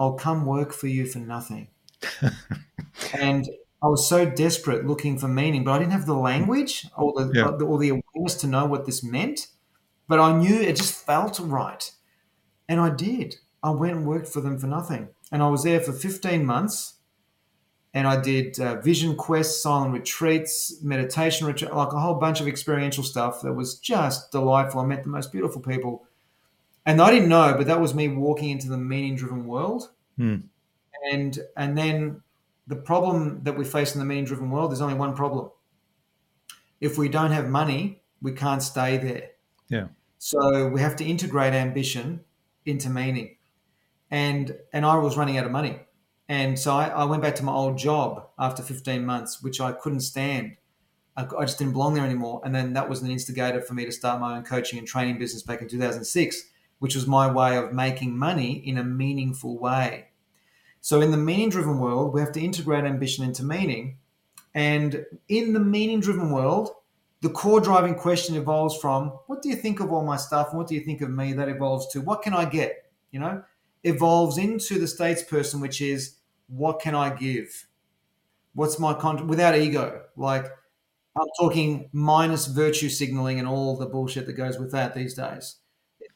I'll 0.00 0.14
come 0.14 0.46
work 0.46 0.72
for 0.72 0.86
you 0.86 1.04
for 1.04 1.18
nothing. 1.18 1.68
and 3.20 3.46
I 3.82 3.86
was 3.86 4.08
so 4.08 4.24
desperate 4.24 4.86
looking 4.86 5.18
for 5.18 5.28
meaning, 5.28 5.62
but 5.62 5.72
I 5.72 5.78
didn't 5.78 5.92
have 5.92 6.06
the 6.06 6.14
language 6.14 6.86
or 6.96 7.12
the, 7.12 7.30
yeah. 7.34 7.48
or 7.48 7.78
the 7.78 7.90
awareness 7.90 8.34
to 8.36 8.46
know 8.46 8.64
what 8.64 8.86
this 8.86 9.04
meant. 9.04 9.48
But 10.08 10.18
I 10.18 10.36
knew 10.36 10.58
it 10.58 10.76
just 10.76 10.94
felt 10.94 11.38
right. 11.38 11.92
And 12.66 12.80
I 12.80 12.88
did. 12.88 13.36
I 13.62 13.70
went 13.70 13.94
and 13.94 14.06
worked 14.06 14.28
for 14.28 14.40
them 14.40 14.58
for 14.58 14.66
nothing. 14.66 15.10
And 15.30 15.42
I 15.42 15.48
was 15.48 15.64
there 15.64 15.80
for 15.80 15.92
15 15.92 16.46
months. 16.46 16.94
And 17.92 18.06
I 18.06 18.20
did 18.20 18.58
uh, 18.58 18.80
vision 18.80 19.16
quests, 19.16 19.62
silent 19.62 19.92
retreats, 19.92 20.82
meditation 20.82 21.46
retreat, 21.46 21.74
like 21.74 21.92
a 21.92 22.00
whole 22.00 22.14
bunch 22.14 22.40
of 22.40 22.48
experiential 22.48 23.04
stuff 23.04 23.42
that 23.42 23.52
was 23.52 23.78
just 23.78 24.32
delightful. 24.32 24.80
I 24.80 24.86
met 24.86 25.02
the 25.02 25.10
most 25.10 25.30
beautiful 25.30 25.60
people 25.60 26.06
and 26.86 27.00
I 27.00 27.10
didn't 27.10 27.28
know, 27.28 27.54
but 27.56 27.66
that 27.66 27.80
was 27.80 27.94
me 27.94 28.08
walking 28.08 28.50
into 28.50 28.68
the 28.68 28.78
meaning-driven 28.78 29.46
world. 29.46 29.90
Hmm. 30.16 30.36
And 31.12 31.38
and 31.56 31.76
then 31.76 32.22
the 32.66 32.76
problem 32.76 33.40
that 33.44 33.56
we 33.56 33.64
face 33.64 33.94
in 33.94 33.98
the 33.98 34.04
meaning-driven 34.04 34.50
world 34.50 34.72
is 34.72 34.80
only 34.80 34.94
one 34.94 35.14
problem. 35.14 35.50
If 36.80 36.96
we 36.96 37.08
don't 37.08 37.32
have 37.32 37.48
money, 37.48 38.02
we 38.22 38.32
can't 38.32 38.62
stay 38.62 38.96
there. 38.96 39.30
Yeah. 39.68 39.88
So 40.18 40.68
we 40.68 40.80
have 40.80 40.96
to 40.96 41.04
integrate 41.04 41.54
ambition 41.54 42.20
into 42.64 42.90
meaning. 42.90 43.36
And 44.10 44.56
and 44.72 44.84
I 44.84 44.96
was 44.96 45.16
running 45.16 45.38
out 45.38 45.46
of 45.46 45.52
money. 45.52 45.80
And 46.28 46.58
so 46.58 46.72
I, 46.72 46.88
I 46.88 47.04
went 47.04 47.22
back 47.22 47.34
to 47.36 47.44
my 47.44 47.52
old 47.52 47.76
job 47.76 48.28
after 48.38 48.62
15 48.62 49.04
months, 49.04 49.42
which 49.42 49.60
I 49.60 49.72
couldn't 49.72 50.00
stand. 50.00 50.56
I, 51.16 51.26
I 51.36 51.44
just 51.44 51.58
didn't 51.58 51.72
belong 51.72 51.94
there 51.94 52.04
anymore. 52.04 52.40
And 52.44 52.54
then 52.54 52.72
that 52.74 52.88
was 52.88 53.02
an 53.02 53.10
instigator 53.10 53.60
for 53.60 53.74
me 53.74 53.84
to 53.84 53.90
start 53.90 54.20
my 54.20 54.36
own 54.36 54.44
coaching 54.44 54.78
and 54.78 54.86
training 54.86 55.18
business 55.18 55.42
back 55.42 55.60
in 55.60 55.68
2006 55.68 56.49
which 56.80 56.94
was 56.94 57.06
my 57.06 57.30
way 57.30 57.56
of 57.56 57.72
making 57.72 58.18
money 58.18 58.52
in 58.52 58.76
a 58.76 58.84
meaningful 58.84 59.58
way. 59.58 60.08
So, 60.80 61.02
in 61.02 61.10
the 61.10 61.16
meaning 61.18 61.50
driven 61.50 61.78
world, 61.78 62.12
we 62.12 62.20
have 62.20 62.32
to 62.32 62.40
integrate 62.40 62.84
ambition 62.84 63.22
into 63.22 63.44
meaning. 63.44 63.98
And 64.54 65.04
in 65.28 65.52
the 65.52 65.60
meaning 65.60 66.00
driven 66.00 66.32
world, 66.32 66.70
the 67.20 67.28
core 67.28 67.60
driving 67.60 67.94
question 67.94 68.34
evolves 68.34 68.76
from 68.78 69.08
what 69.26 69.42
do 69.42 69.50
you 69.50 69.56
think 69.56 69.80
of 69.80 69.92
all 69.92 70.02
my 70.02 70.16
stuff 70.16 70.48
and 70.48 70.58
what 70.58 70.66
do 70.66 70.74
you 70.74 70.80
think 70.80 71.02
of 71.02 71.10
me? 71.10 71.34
That 71.34 71.50
evolves 71.50 71.86
to 71.88 72.00
what 72.00 72.22
can 72.22 72.32
I 72.32 72.46
get? 72.46 72.90
You 73.12 73.20
know, 73.20 73.44
evolves 73.84 74.38
into 74.38 74.78
the 74.78 74.86
states 74.86 75.22
person, 75.22 75.60
which 75.60 75.82
is 75.82 76.16
what 76.48 76.80
can 76.80 76.94
I 76.94 77.10
give? 77.10 77.66
What's 78.54 78.78
my 78.78 78.94
content 78.94 79.28
without 79.28 79.54
ego? 79.54 80.02
Like, 80.16 80.46
I'm 81.14 81.28
talking 81.38 81.90
minus 81.92 82.46
virtue 82.46 82.88
signaling 82.88 83.38
and 83.38 83.46
all 83.46 83.76
the 83.76 83.86
bullshit 83.86 84.24
that 84.26 84.32
goes 84.32 84.58
with 84.58 84.72
that 84.72 84.94
these 84.94 85.12
days 85.12 85.56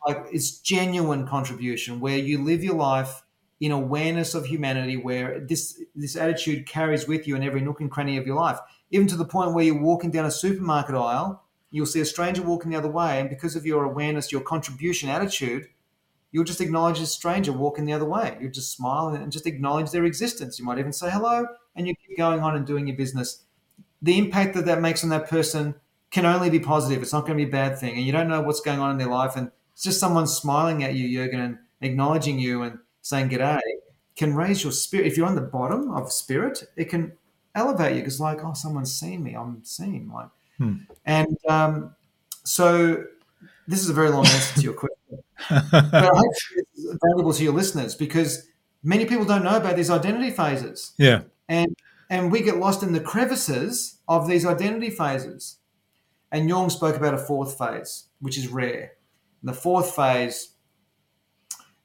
like 0.07 0.27
it's 0.33 0.59
genuine 0.59 1.27
contribution 1.27 2.01
where 2.01 2.19
you 2.19 2.43
live 2.43 2.63
your 2.63 2.77
life 2.77 3.23
in 3.61 3.73
awareness 3.73 4.35
of 4.35 4.47
humanity 4.47 4.97
where 4.97 5.41
this 5.41 5.81
this 5.95 6.17
attitude 6.17 6.67
carries 6.67 7.07
with 7.09 7.27
you 7.27 7.37
in 7.37 7.43
every 7.43 7.61
nook 7.61 7.81
and 7.81 7.91
cranny 7.91 8.17
of 8.17 8.27
your 8.27 8.37
life. 8.37 8.59
Even 8.91 9.07
to 9.07 9.17
the 9.17 9.25
point 9.25 9.55
where 9.55 9.65
you're 9.65 9.81
walking 9.81 10.11
down 10.11 10.27
a 10.27 10.31
supermarket 10.31 10.95
aisle 10.95 11.43
you'll 11.71 11.87
see 11.87 12.01
a 12.01 12.05
stranger 12.05 12.43
walking 12.43 12.71
the 12.71 12.77
other 12.77 12.91
way 12.91 13.19
and 13.19 13.29
because 13.29 13.57
of 13.57 13.67
your 13.67 13.85
awareness 13.85 14.31
your 14.31 14.41
contribution 14.41 15.09
attitude 15.09 15.67
you'll 16.35 16.43
just 16.45 16.61
acknowledge 16.61 16.99
a 16.99 17.07
stranger 17.07 17.53
walking 17.53 17.85
the 17.85 17.93
other 17.93 18.05
way. 18.05 18.37
You'll 18.41 18.51
just 18.51 18.77
smile 18.77 19.09
and 19.09 19.31
just 19.31 19.47
acknowledge 19.47 19.93
their 19.93 20.05
existence. 20.05 20.59
You 20.59 20.65
might 20.65 20.81
even 20.81 20.93
say 20.93 21.09
hello 21.09 21.47
and 21.77 21.87
you 21.87 21.95
keep 21.95 22.19
going 22.19 22.41
on 22.41 22.57
and 22.57 22.67
doing 22.67 22.89
your 22.89 22.97
business. 22.97 23.45
The 24.03 24.19
impact 24.19 24.55
that 24.55 24.67
that 24.67 24.81
makes 24.81 25.05
on 25.05 25.11
that 25.11 25.31
person 25.31 25.77
can 26.11 26.27
only 26.27 26.51
be 26.51 26.59
positive. 26.59 27.03
It's 27.03 27.13
not 27.13 27.25
going 27.25 27.39
to 27.39 27.45
be 27.45 27.49
a 27.49 27.53
bad 27.53 27.79
thing 27.79 27.95
and 27.95 28.05
you 28.05 28.11
don't 28.11 28.29
know 28.29 28.41
what's 28.41 28.61
going 28.61 28.81
on 28.81 28.91
in 28.91 28.99
their 28.99 29.09
life 29.09 29.37
and 29.37 29.53
it's 29.75 29.83
just 29.83 30.01
someone 30.01 30.27
smiling 30.27 30.85
at 30.85 30.95
you, 30.95 31.09
Jurgen, 31.13 31.41
and 31.41 31.59
acknowledging 31.81 32.39
you 32.39 32.63
and 32.63 32.79
saying 33.03 33.29
g'day 33.29 33.61
can 34.17 34.35
raise 34.35 34.63
your 34.63 34.73
spirit. 34.73 35.07
If 35.07 35.17
you're 35.17 35.27
on 35.27 35.35
the 35.35 35.41
bottom 35.41 35.91
of 35.91 36.13
spirit, 36.13 36.65
it 36.77 36.85
can 36.85 37.13
elevate 37.55 37.97
you 37.97 38.01
because, 38.01 38.21
like, 38.21 38.45
oh, 38.45 38.53
someone's 38.55 38.95
seen 38.99 39.23
me. 39.23 39.35
I'm 39.35 39.65
seen. 39.65 40.11
Like, 40.15 40.29
hmm. 40.59 40.77
and 41.05 41.37
um, 41.49 41.95
so 42.45 43.05
this 43.67 43.81
is 43.81 43.91
a 43.91 43.93
very 43.93 44.11
long 44.11 44.27
answer 44.27 44.55
to 44.55 44.61
your 44.61 44.75
question, 44.75 45.25
but 45.71 45.95
I 45.95 46.07
hope 46.07 46.33
it's 46.55 46.97
valuable 47.05 47.33
to 47.33 47.43
your 47.43 47.53
listeners 47.53 47.95
because 47.95 48.47
many 48.83 49.05
people 49.07 49.25
don't 49.25 49.43
know 49.43 49.57
about 49.57 49.75
these 49.75 49.91
identity 49.91 50.31
phases. 50.31 50.93
Yeah, 50.99 51.23
and 51.49 51.75
and 52.11 52.31
we 52.31 52.43
get 52.43 52.59
lost 52.59 52.85
in 52.85 52.93
the 52.93 53.01
crevices 53.01 53.99
of 54.07 54.29
these 54.29 54.47
identity 54.47 54.91
phases. 54.91 55.59
And 56.31 56.49
Jung 56.49 56.69
spoke 56.69 56.97
about 56.97 57.15
a 57.15 57.19
fourth 57.19 57.57
phase, 57.57 58.09
which 58.21 58.37
is 58.37 58.49
rare. 58.49 58.93
And 59.45 59.55
the 59.55 59.61
fourth 59.61 59.95
phase 59.95 60.55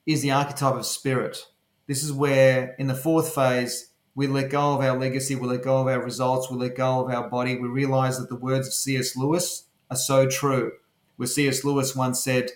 is 0.06 0.22
the 0.22 0.32
archetype 0.32 0.76
of 0.76 0.86
spirit. 0.86 1.46
This 1.88 2.06
is 2.06 2.14
where, 2.14 2.74
in 2.80 2.88
the 2.88 2.96
fourth 2.96 3.36
phase, 3.36 3.90
we 4.16 4.28
let 4.28 4.50
go 4.50 4.76
of 4.76 4.80
our 4.80 4.98
legacy, 4.98 5.36
we 5.36 5.46
let 5.46 5.64
go 5.64 5.82
of 5.82 5.88
our 5.88 6.02
results, 6.02 6.50
we 6.50 6.56
let 6.56 6.78
go 6.78 7.04
of 7.04 7.12
our 7.12 7.30
body. 7.30 7.58
We 7.58 7.68
realize 7.68 8.18
that 8.18 8.30
the 8.30 8.38
words 8.38 8.66
of 8.66 8.74
C.S. 8.74 9.18
Lewis 9.18 9.66
are 9.92 9.98
so 9.98 10.26
true. 10.26 10.72
Where 11.18 11.28
C.S. 11.28 11.66
Lewis 11.66 11.98
once 11.98 12.24
said, 12.24 12.50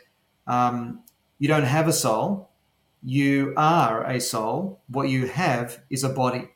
um, 0.48 1.02
You 1.38 1.50
don't 1.50 1.64
have 1.64 1.90
a 1.90 1.94
soul, 1.94 2.52
you 3.04 3.54
are 3.58 4.06
a 4.06 4.22
soul. 4.22 4.84
What 4.88 5.10
you 5.10 5.28
have 5.28 5.82
is 5.90 6.06
a 6.06 6.10
body. 6.10 6.48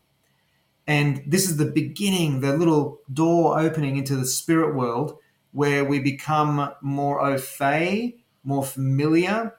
And 0.87 1.21
this 1.27 1.49
is 1.49 1.57
the 1.57 1.65
beginning, 1.65 2.39
the 2.39 2.55
little 2.55 3.01
door 3.11 3.59
opening 3.59 3.97
into 3.97 4.15
the 4.15 4.25
spirit 4.25 4.73
world 4.73 5.17
where 5.51 5.83
we 5.83 5.99
become 5.99 6.71
more 6.81 7.19
au 7.19 7.37
fait 7.37 8.23
more 8.47 8.63
familiar, 8.63 9.53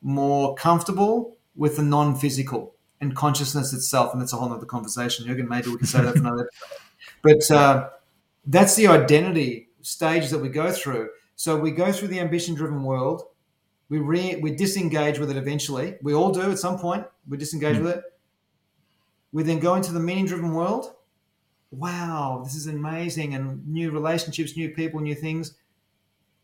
more 0.00 0.54
comfortable 0.54 1.36
with 1.56 1.76
the 1.76 1.82
non-physical 1.82 2.72
and 3.00 3.14
consciousness 3.16 3.72
itself. 3.72 4.12
And 4.12 4.22
that's 4.22 4.32
a 4.32 4.36
whole 4.36 4.52
other 4.52 4.64
conversation. 4.64 5.26
Jürgen, 5.26 5.48
maybe 5.48 5.70
we 5.70 5.76
can 5.76 5.86
say 5.88 6.02
that 6.02 6.12
for 6.14 6.20
another. 6.20 6.48
But 7.22 7.50
uh, 7.50 7.88
that's 8.46 8.76
the 8.76 8.86
identity 8.86 9.70
stage 9.82 10.30
that 10.30 10.38
we 10.38 10.50
go 10.50 10.70
through. 10.70 11.08
So 11.34 11.56
we 11.56 11.72
go 11.72 11.90
through 11.90 12.08
the 12.08 12.20
ambition-driven 12.20 12.84
world. 12.84 13.22
We 13.88 13.98
re- 13.98 14.36
we 14.36 14.54
disengage 14.54 15.18
with 15.18 15.30
it 15.30 15.36
eventually. 15.36 15.96
We 16.00 16.14
all 16.14 16.30
do 16.30 16.50
at 16.50 16.58
some 16.58 16.78
point. 16.78 17.06
We 17.28 17.38
disengage 17.38 17.78
mm. 17.78 17.82
with 17.82 17.96
it. 17.96 18.04
We 19.32 19.42
then 19.42 19.58
go 19.58 19.74
into 19.74 19.92
the 19.92 20.00
meaning-driven 20.00 20.52
world. 20.52 20.94
Wow, 21.72 22.42
this 22.44 22.54
is 22.54 22.68
amazing, 22.68 23.34
and 23.34 23.66
new 23.66 23.90
relationships, 23.90 24.56
new 24.56 24.70
people, 24.70 25.00
new 25.00 25.16
things 25.16 25.54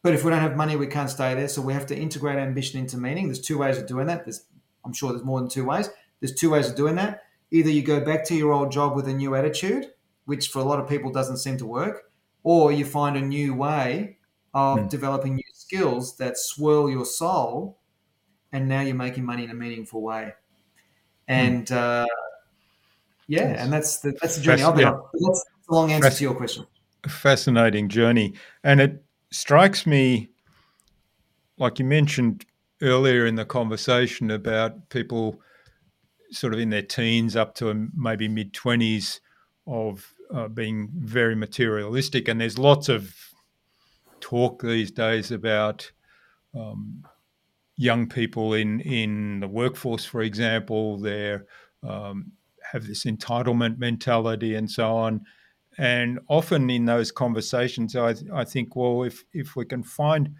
but 0.04 0.12
if 0.12 0.22
we 0.22 0.30
don't 0.30 0.42
have 0.42 0.54
money, 0.54 0.76
we 0.76 0.86
can't 0.86 1.08
stay 1.08 1.34
there. 1.34 1.48
So 1.48 1.62
we 1.62 1.72
have 1.72 1.86
to 1.86 1.96
integrate 1.96 2.38
ambition 2.38 2.78
into 2.78 2.98
meaning. 2.98 3.26
There's 3.26 3.40
two 3.40 3.56
ways 3.56 3.78
of 3.78 3.86
doing 3.86 4.06
that. 4.08 4.26
There's, 4.26 4.44
I'm 4.84 4.92
sure 4.92 5.10
there's 5.10 5.24
more 5.24 5.40
than 5.40 5.48
two 5.48 5.64
ways. 5.64 5.88
There's 6.20 6.34
two 6.34 6.50
ways 6.50 6.68
of 6.68 6.76
doing 6.76 6.96
that. 6.96 7.22
Either 7.50 7.70
you 7.70 7.82
go 7.82 8.04
back 8.04 8.22
to 8.26 8.34
your 8.34 8.52
old 8.52 8.70
job 8.70 8.94
with 8.94 9.08
a 9.08 9.14
new 9.14 9.34
attitude, 9.34 9.86
which 10.26 10.48
for 10.48 10.58
a 10.58 10.62
lot 10.62 10.78
of 10.78 10.86
people 10.86 11.10
doesn't 11.10 11.38
seem 11.38 11.56
to 11.56 11.64
work, 11.64 12.02
or 12.42 12.70
you 12.70 12.84
find 12.84 13.16
a 13.16 13.20
new 13.22 13.54
way 13.54 14.18
of 14.52 14.78
mm. 14.78 14.88
developing 14.90 15.36
new 15.36 15.42
skills 15.54 16.18
that 16.18 16.36
swirl 16.36 16.90
your 16.90 17.06
soul, 17.06 17.78
and 18.52 18.68
now 18.68 18.82
you're 18.82 18.94
making 18.94 19.24
money 19.24 19.44
in 19.44 19.50
a 19.50 19.54
meaningful 19.54 20.02
way. 20.02 20.34
And 21.28 21.66
mm. 21.66 21.76
uh, 21.76 22.06
yeah, 23.26 23.62
and 23.62 23.72
that's 23.72 24.00
the, 24.00 24.14
that's 24.20 24.36
the 24.36 24.42
journey 24.42 24.62
I've 24.62 24.76
been 24.76 24.88
on. 24.88 25.00
That's 25.14 25.46
a 25.70 25.74
long 25.74 25.92
answer 25.92 26.10
to 26.10 26.24
your 26.24 26.34
question. 26.34 26.66
Fascinating 27.08 27.88
journey, 27.88 28.34
and 28.62 28.82
it 28.82 29.04
strikes 29.34 29.86
me, 29.86 30.28
like 31.58 31.78
you 31.78 31.84
mentioned 31.84 32.46
earlier 32.80 33.26
in 33.26 33.34
the 33.34 33.44
conversation 33.44 34.30
about 34.30 34.88
people 34.90 35.40
sort 36.30 36.52
of 36.52 36.60
in 36.60 36.70
their 36.70 36.82
teens 36.82 37.36
up 37.36 37.54
to 37.56 37.88
maybe 37.96 38.28
mid 38.28 38.52
20s 38.52 39.20
of 39.66 40.14
uh, 40.32 40.48
being 40.48 40.88
very 40.94 41.34
materialistic. 41.34 42.28
And 42.28 42.40
there's 42.40 42.58
lots 42.58 42.88
of 42.88 43.14
talk 44.20 44.62
these 44.62 44.90
days 44.90 45.30
about 45.30 45.90
um, 46.54 47.04
young 47.76 48.08
people 48.08 48.54
in, 48.54 48.80
in 48.80 49.40
the 49.40 49.48
workforce, 49.48 50.04
for 50.04 50.22
example, 50.22 50.98
they 50.98 51.38
um, 51.82 52.32
have 52.72 52.86
this 52.86 53.04
entitlement 53.04 53.78
mentality 53.78 54.54
and 54.54 54.70
so 54.70 54.96
on. 54.96 55.24
And 55.78 56.20
often 56.28 56.70
in 56.70 56.84
those 56.84 57.10
conversations, 57.10 57.96
I, 57.96 58.14
I 58.32 58.44
think, 58.44 58.76
well, 58.76 59.02
if, 59.02 59.24
if 59.32 59.56
we 59.56 59.64
can 59.64 59.82
find 59.82 60.34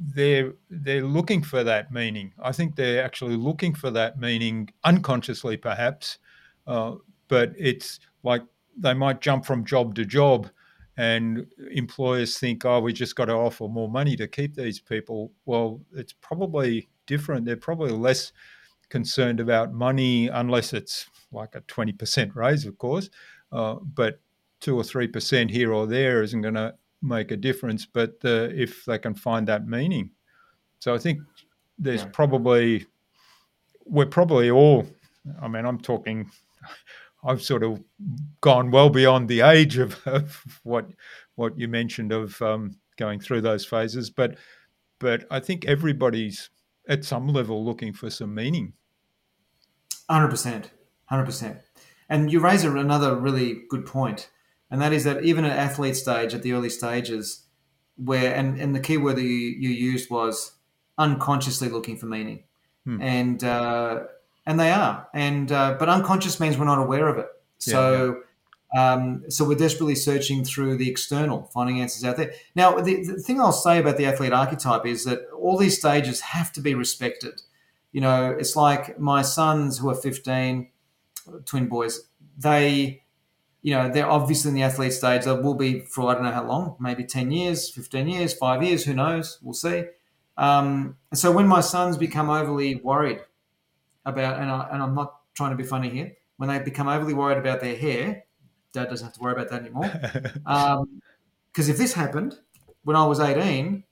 they're 0.00 0.54
they're 0.70 1.04
looking 1.04 1.42
for 1.42 1.62
that 1.62 1.92
meaning. 1.92 2.32
I 2.42 2.52
think 2.52 2.74
they're 2.74 3.04
actually 3.04 3.36
looking 3.36 3.74
for 3.74 3.90
that 3.90 4.18
meaning 4.18 4.70
unconsciously, 4.84 5.58
perhaps, 5.58 6.18
uh, 6.66 6.94
but 7.28 7.52
it's 7.58 8.00
like 8.22 8.42
they 8.78 8.94
might 8.94 9.20
jump 9.20 9.44
from 9.44 9.64
job 9.64 9.94
to 9.96 10.06
job, 10.06 10.48
and 10.96 11.46
employers 11.70 12.38
think, 12.38 12.64
oh, 12.64 12.80
we 12.80 12.94
just 12.94 13.14
got 13.14 13.26
to 13.26 13.34
offer 13.34 13.68
more 13.68 13.90
money 13.90 14.16
to 14.16 14.26
keep 14.26 14.54
these 14.54 14.80
people. 14.80 15.32
Well, 15.44 15.82
it's 15.94 16.14
probably 16.14 16.88
different. 17.06 17.44
They're 17.44 17.56
probably 17.56 17.92
less 17.92 18.32
concerned 18.88 19.38
about 19.38 19.74
money, 19.74 20.28
unless 20.28 20.72
it's 20.72 21.10
like 21.30 21.54
a 21.54 21.60
twenty 21.62 21.92
percent 21.92 22.34
raise, 22.34 22.64
of 22.64 22.78
course, 22.78 23.10
uh, 23.52 23.76
but 23.94 24.20
two 24.60 24.76
or 24.76 24.84
three 24.84 25.08
percent 25.08 25.50
here 25.50 25.72
or 25.72 25.86
there 25.86 26.22
isn't 26.22 26.42
going 26.42 26.54
to 26.54 26.74
make 27.02 27.30
a 27.30 27.36
difference, 27.36 27.86
but 27.86 28.16
uh, 28.24 28.48
if 28.52 28.84
they 28.84 28.98
can 28.98 29.14
find 29.14 29.48
that 29.48 29.66
meaning. 29.66 30.10
So 30.80 30.94
I 30.94 30.98
think 30.98 31.20
there's 31.78 32.04
probably, 32.04 32.86
we're 33.84 34.06
probably 34.06 34.50
all, 34.50 34.86
I 35.40 35.48
mean, 35.48 35.64
I'm 35.64 35.80
talking, 35.80 36.30
I've 37.24 37.42
sort 37.42 37.62
of 37.62 37.82
gone 38.40 38.70
well 38.70 38.90
beyond 38.90 39.28
the 39.28 39.42
age 39.42 39.78
of, 39.78 39.98
of 40.06 40.42
what 40.62 40.86
what 41.36 41.58
you 41.58 41.68
mentioned 41.68 42.12
of 42.12 42.40
um, 42.42 42.76
going 42.96 43.20
through 43.20 43.40
those 43.40 43.64
phases, 43.64 44.10
but 44.10 44.36
but 44.98 45.24
I 45.30 45.40
think 45.40 45.64
everybody's 45.64 46.50
at 46.88 47.04
some 47.04 47.28
level 47.28 47.64
looking 47.64 47.92
for 47.92 48.10
some 48.10 48.34
meaning. 48.34 48.74
Hundred 50.08 50.28
percent, 50.28 50.70
hundred 51.06 51.24
percent. 51.24 51.58
And 52.10 52.30
you 52.30 52.40
raise 52.40 52.64
another 52.64 53.16
really 53.16 53.62
good 53.70 53.86
point 53.86 54.28
and 54.70 54.80
that 54.80 54.92
is 54.92 55.04
that 55.04 55.24
even 55.24 55.44
at 55.44 55.56
athlete 55.56 55.96
stage, 55.96 56.32
at 56.32 56.42
the 56.42 56.52
early 56.52 56.70
stages, 56.70 57.46
where 57.96 58.34
and, 58.34 58.58
and 58.58 58.74
the 58.74 58.80
key 58.80 58.96
word 58.96 59.16
that 59.16 59.22
you, 59.22 59.28
you 59.28 59.70
used 59.70 60.10
was 60.10 60.52
unconsciously 60.96 61.68
looking 61.68 61.96
for 61.96 62.06
meaning, 62.06 62.44
hmm. 62.84 63.02
and 63.02 63.42
uh, 63.42 64.04
and 64.46 64.60
they 64.60 64.70
are, 64.70 65.08
and 65.12 65.50
uh, 65.50 65.76
but 65.78 65.88
unconscious 65.88 66.38
means 66.38 66.56
we're 66.56 66.64
not 66.64 66.78
aware 66.78 67.08
of 67.08 67.18
it. 67.18 67.26
So. 67.58 68.06
Yeah. 68.06 68.24
Um, 68.72 69.24
so 69.28 69.44
we're 69.44 69.58
desperately 69.58 69.96
searching 69.96 70.44
through 70.44 70.76
the 70.76 70.88
external, 70.88 71.50
finding 71.52 71.80
answers 71.80 72.04
out 72.04 72.16
there. 72.16 72.32
Now, 72.54 72.78
the, 72.78 73.02
the, 73.02 73.14
thing 73.14 73.40
I'll 73.40 73.50
say 73.50 73.80
about 73.80 73.96
the 73.96 74.06
athlete 74.06 74.32
archetype 74.32 74.86
is 74.86 75.04
that 75.06 75.28
all 75.36 75.58
these 75.58 75.76
stages 75.76 76.20
have 76.20 76.52
to 76.52 76.60
be 76.60 76.76
respected. 76.76 77.42
You 77.90 78.00
know, 78.00 78.30
it's 78.30 78.54
like 78.54 78.96
my 78.96 79.22
sons 79.22 79.78
who 79.78 79.90
are 79.90 79.96
15, 79.96 80.68
twin 81.44 81.66
boys, 81.66 82.08
they 82.38 83.02
you 83.62 83.74
know, 83.74 83.90
they're 83.90 84.08
obviously 84.08 84.48
in 84.48 84.54
the 84.54 84.62
athlete 84.62 84.92
stage. 84.92 85.24
They 85.24 85.32
will 85.32 85.54
be 85.54 85.80
for 85.80 86.10
I 86.10 86.14
don't 86.14 86.24
know 86.24 86.32
how 86.32 86.46
long, 86.46 86.76
maybe 86.80 87.04
10 87.04 87.30
years, 87.30 87.68
15 87.68 88.08
years, 88.08 88.32
five 88.32 88.62
years, 88.62 88.84
who 88.84 88.94
knows? 88.94 89.38
We'll 89.42 89.54
see. 89.54 89.84
Um, 90.36 90.96
so 91.12 91.30
when 91.30 91.46
my 91.46 91.60
sons 91.60 91.96
become 91.98 92.30
overly 92.30 92.76
worried 92.76 93.20
about, 94.06 94.40
and, 94.40 94.50
I, 94.50 94.68
and 94.72 94.82
I'm 94.82 94.94
not 94.94 95.14
trying 95.34 95.50
to 95.50 95.56
be 95.56 95.64
funny 95.64 95.90
here, 95.90 96.16
when 96.38 96.48
they 96.48 96.58
become 96.58 96.88
overly 96.88 97.12
worried 97.12 97.36
about 97.36 97.60
their 97.60 97.76
hair, 97.76 98.24
dad 98.72 98.88
doesn't 98.88 99.06
have 99.08 99.14
to 99.14 99.20
worry 99.20 99.32
about 99.32 99.50
that 99.50 99.60
anymore. 99.60 99.90
Because 99.92 100.38
um, 100.46 101.00
if 101.54 101.76
this 101.76 101.92
happened 101.92 102.38
when 102.84 102.96
I 102.96 103.04
was 103.04 103.20
18, 103.20 103.84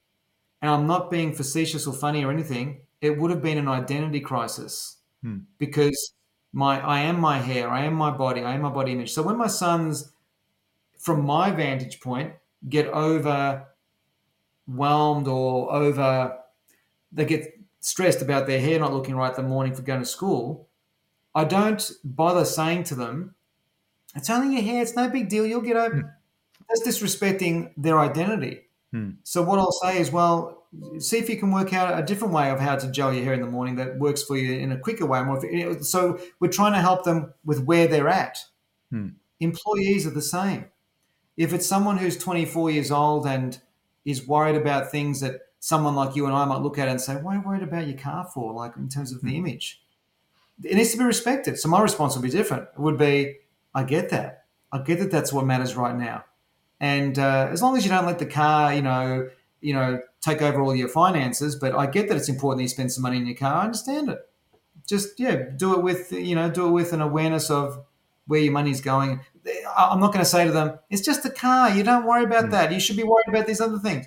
and 0.61 0.71
I'm 0.71 0.87
not 0.87 1.11
being 1.11 1.35
facetious 1.35 1.87
or 1.87 1.93
funny 1.93 2.25
or 2.25 2.31
anything, 2.31 2.81
it 3.03 3.19
would 3.19 3.31
have 3.31 3.43
been 3.43 3.59
an 3.59 3.69
identity 3.69 4.21
crisis 4.21 4.97
hmm. 5.23 5.39
because 5.59 6.15
my 6.53 6.81
I 6.81 7.01
am 7.01 7.21
my 7.21 7.39
hair, 7.39 7.69
I 7.69 7.85
am 7.85 7.95
my 7.95 8.11
body, 8.11 8.43
I 8.43 8.55
am 8.55 8.63
my 8.63 8.71
body 8.71 8.93
image. 8.93 9.13
So 9.13 9.23
when 9.23 9.37
my 9.37 9.47
sons, 9.47 10.13
from 10.99 11.25
my 11.25 11.51
vantage 11.51 12.01
point, 12.01 12.33
get 12.69 12.87
overwhelmed 12.89 13.67
or 15.29 15.73
over, 15.73 16.39
they 17.13 17.25
get 17.25 17.59
stressed 17.81 18.23
about 18.23 18.47
their 18.47 18.61
hair 18.61 18.79
not 18.79 18.93
looking 18.93 19.15
right 19.15 19.35
the 19.35 19.43
morning 19.43 19.75
for 19.75 19.83
going 19.83 20.01
to 20.01 20.07
school. 20.07 20.69
I 21.35 21.45
don't 21.45 21.91
bother 22.03 22.45
saying 22.45 22.85
to 22.85 22.95
them, 22.95 23.35
"It's 24.15 24.31
only 24.31 24.55
your 24.55 24.63
hair; 24.63 24.83
it's 24.83 24.97
no 24.97 25.09
big 25.09 25.29
deal. 25.29 25.47
You'll 25.47 25.61
get 25.61 25.77
over." 25.77 25.95
Mm. 25.95 26.15
That's 26.69 26.87
disrespecting 26.87 27.73
their 27.77 27.99
identity. 27.99 28.63
Hmm. 28.93 29.11
So 29.23 29.43
what 29.43 29.59
I'll 29.59 29.73
say 29.73 30.01
is, 30.01 30.11
well, 30.11 30.58
see 30.99 31.19
if 31.19 31.29
you 31.29 31.37
can 31.37 31.51
work 31.51 31.73
out 31.73 31.99
a 31.99 32.05
different 32.05 32.35
way 32.35 32.51
of 32.51 32.61
how 32.61 32.77
to 32.77 32.91
gel 32.91 33.13
your 33.13 33.25
hair 33.25 33.33
in 33.33 33.41
the 33.41 33.47
morning 33.47 33.77
that 33.77 33.99
works 33.99 34.23
for 34.23 34.37
you 34.37 34.59
in 34.59 34.73
a 34.73 34.79
quicker 34.79 35.07
way. 35.07 35.23
So 35.81 36.21
we're 36.41 36.51
trying 36.51 36.73
to 36.73 36.81
help 36.81 37.05
them 37.05 37.33
with 37.45 37.65
where 37.65 37.87
they're 37.87 38.09
at. 38.09 38.39
Hmm. 38.91 39.09
Employees 39.41 40.07
are 40.07 40.11
the 40.11 40.23
same. 40.23 40.67
If 41.37 41.53
it's 41.53 41.67
someone 41.67 41.99
who's 41.99 42.19
24 42.19 42.71
years 42.71 42.91
old 42.91 43.27
and 43.27 43.59
is 44.05 44.27
worried 44.27 44.57
about 44.57 44.91
things 44.91 45.21
that 45.21 45.41
someone 45.61 45.95
like 45.95 46.17
you 46.17 46.27
and 46.27 46.35
I 46.35 46.45
might 46.45 46.61
look 46.61 46.79
at 46.79 46.89
and 46.89 47.01
say, 47.01 47.15
"Why 47.15 47.35
are 47.35 47.39
you 47.39 47.43
worried 47.47 47.63
about 47.63 47.87
your 47.87 47.99
car 47.99 48.29
for?" 48.33 48.53
Like 48.53 48.77
in 48.77 48.89
terms 48.89 49.13
of 49.13 49.21
the 49.21 49.31
hmm. 49.31 49.37
image, 49.37 49.83
it 50.63 50.75
needs 50.75 50.93
to 50.93 50.99
be 50.99 51.05
respected. 51.05 51.59
So 51.59 51.69
my 51.69 51.81
response 51.81 52.15
would 52.15 52.23
be 52.23 52.31
different. 52.31 52.65
It 52.65 52.81
would 52.81 52.99
be, 52.99 53.37
"I 53.75 53.85
get 53.85 54.11
that. 54.11 54.45
I 54.73 54.79
get 54.79 54.99
that. 54.99 55.11
That's 55.11 55.33
what 55.33 55.47
matters 55.47 55.77
right 55.77 55.97
now." 55.97 56.25
And 56.81 57.19
uh, 57.19 57.49
as 57.51 57.63
long 57.63 57.77
as 57.77 57.85
you 57.85 57.91
don't 57.91 58.07
let 58.07 58.19
the 58.19 58.27
car, 58.27 58.75
you 58.75 58.83
know, 58.83 59.29
you 59.61 59.75
know, 59.75 60.01
take 60.21 60.43
over 60.43 60.61
all 60.61 60.75
your 60.75 60.89
finances. 60.89 61.57
But 61.57 61.75
I 61.75 61.87
get 61.87 62.09
that 62.09 62.17
it's 62.17 62.29
important 62.29 62.59
that 62.59 62.63
you 62.65 62.69
spend 62.69 62.93
some 62.93 63.03
money 63.03 63.17
in 63.17 63.27
your 63.27 63.37
car. 63.37 63.57
I 63.57 63.65
understand 63.65 64.09
it. 64.11 64.19
Just 64.87 65.21
yeah, 65.21 65.43
do 65.57 65.75
it 65.75 65.83
with 65.83 66.13
you 66.13 66.35
know, 66.35 66.51
do 66.51 66.69
it 66.69 66.73
with 66.73 66.93
an 66.93 67.01
awareness 67.01 67.51
of 67.51 67.85
where 68.27 68.41
your 68.41 68.53
money's 68.53 68.81
going. 68.81 69.21
I'm 69.77 70.01
not 70.01 70.13
going 70.13 70.25
to 70.25 70.31
say 70.31 70.45
to 70.45 70.53
them, 70.53 70.79
it's 70.91 71.03
just 71.03 71.25
a 71.25 71.31
car. 71.31 71.71
You 71.71 71.83
don't 71.83 72.05
worry 72.05 72.25
about 72.25 72.47
mm. 72.47 72.51
that. 72.51 72.73
You 72.73 72.81
should 72.81 72.97
be 72.97 73.03
worried 73.03 73.29
about 73.29 73.47
these 73.47 73.61
other 73.61 73.79
things 73.79 74.07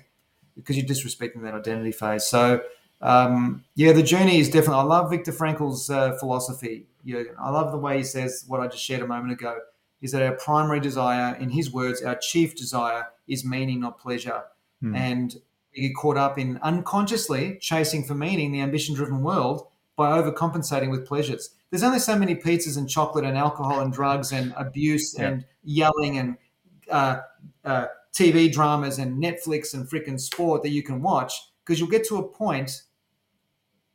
because 0.56 0.76
you're 0.76 0.86
disrespecting 0.86 1.42
that 1.42 1.54
identity 1.54 1.92
phase. 1.92 2.24
So 2.24 2.62
um, 3.02 3.64
yeah, 3.74 3.92
the 3.92 4.02
journey 4.02 4.38
is 4.38 4.48
definitely. 4.48 4.76
I 4.76 4.82
love 4.82 5.10
Viktor 5.10 5.32
Frankl's 5.32 5.90
uh, 5.90 6.16
philosophy. 6.18 6.86
Jürgen. 7.04 7.34
I 7.38 7.50
love 7.50 7.72
the 7.72 7.78
way 7.78 7.98
he 7.98 8.04
says 8.04 8.44
what 8.46 8.60
I 8.60 8.68
just 8.68 8.84
shared 8.84 9.02
a 9.02 9.06
moment 9.06 9.32
ago. 9.32 9.58
Is 10.00 10.12
that 10.12 10.22
our 10.22 10.36
primary 10.36 10.80
desire, 10.80 11.34
in 11.36 11.50
his 11.50 11.72
words, 11.72 12.02
our 12.02 12.16
chief 12.16 12.56
desire 12.56 13.06
is 13.28 13.44
meaning, 13.44 13.80
not 13.80 13.98
pleasure. 13.98 14.42
Mm. 14.82 14.96
And 14.96 15.36
we 15.74 15.82
get 15.82 15.94
caught 15.96 16.16
up 16.16 16.38
in 16.38 16.58
unconsciously 16.62 17.58
chasing 17.60 18.04
for 18.04 18.14
meaning, 18.14 18.52
the 18.52 18.60
ambition 18.60 18.94
driven 18.94 19.22
world, 19.22 19.68
by 19.96 20.20
overcompensating 20.20 20.90
with 20.90 21.06
pleasures. 21.06 21.50
There's 21.70 21.82
only 21.82 21.98
so 21.98 22.18
many 22.18 22.34
pizzas 22.34 22.76
and 22.76 22.88
chocolate 22.88 23.24
and 23.24 23.36
alcohol 23.36 23.80
and 23.80 23.92
drugs 23.92 24.32
and 24.32 24.52
abuse 24.56 25.14
yeah. 25.18 25.28
and 25.28 25.44
yelling 25.64 26.18
and 26.18 26.36
uh, 26.90 27.20
uh, 27.64 27.86
TV 28.12 28.52
dramas 28.52 28.98
and 28.98 29.22
Netflix 29.22 29.74
and 29.74 29.88
freaking 29.88 30.20
sport 30.20 30.62
that 30.62 30.70
you 30.70 30.82
can 30.82 31.00
watch 31.00 31.32
because 31.64 31.80
you'll 31.80 31.88
get 31.88 32.06
to 32.08 32.16
a 32.16 32.28
point 32.28 32.82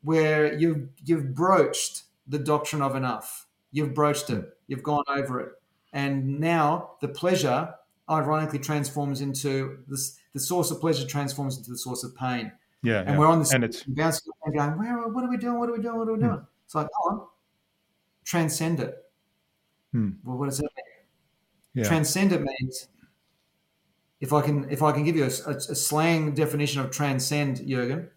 where 0.02 0.54
you've 0.58 0.90
you've 1.06 1.34
broached 1.34 2.04
the 2.28 2.40
doctrine 2.40 2.82
of 2.82 2.96
enough. 2.96 3.48
You've 3.72 3.94
broached 3.94 4.30
it. 4.30 4.46
You've 4.68 4.84
gone 4.84 5.04
over 5.08 5.40
it, 5.42 5.52
and 5.94 6.40
now 6.40 6.92
the 7.02 7.10
pleasure 7.10 7.74
ironically 8.10 8.60
transforms 8.60 9.22
into 9.22 9.80
this 9.88 10.18
the 10.34 10.40
source 10.40 10.72
of 10.72 10.80
pleasure 10.80 11.06
transforms 11.06 11.58
into 11.58 11.72
the 11.72 11.78
source 11.78 12.04
of 12.04 12.16
pain. 12.16 12.52
Yeah, 12.84 13.00
and 13.00 13.10
yeah. 13.10 13.18
we're 13.18 13.28
on 13.28 13.40
this 13.40 13.54
and 13.54 13.64
it's 13.64 13.84
bouncing 13.84 14.32
and 14.46 14.56
going, 14.56 14.78
where 14.78 15.08
what 15.08 15.24
are 15.24 15.30
we 15.30 15.38
doing? 15.38 15.60
What 15.60 15.70
are 15.70 15.74
we 15.74 15.82
doing? 15.82 15.98
What 15.98 16.08
are 16.08 16.14
we 16.14 16.20
doing? 16.20 16.32
Hmm. 16.32 16.44
It's 16.66 16.76
like, 16.76 16.88
on, 17.06 17.28
transcend 18.24 18.80
it. 18.80 18.96
Hmm. 19.92 20.12
Well, 20.24 20.38
what 20.38 20.46
does 20.46 20.58
that 20.58 20.64
mean? 20.64 21.84
Yeah. 21.84 21.88
Transcend 21.88 22.34
it 22.34 22.42
means 22.42 22.88
if 24.20 24.34
I 24.34 24.42
can 24.42 24.70
if 24.70 24.82
I 24.82 24.92
can 24.92 25.04
give 25.04 25.16
you 25.16 25.24
a, 25.24 25.50
a, 25.50 25.56
a 25.56 25.76
slang 25.76 26.34
definition 26.34 26.82
of 26.82 26.92
transcend, 26.92 27.58
Jürgen, 27.58 28.10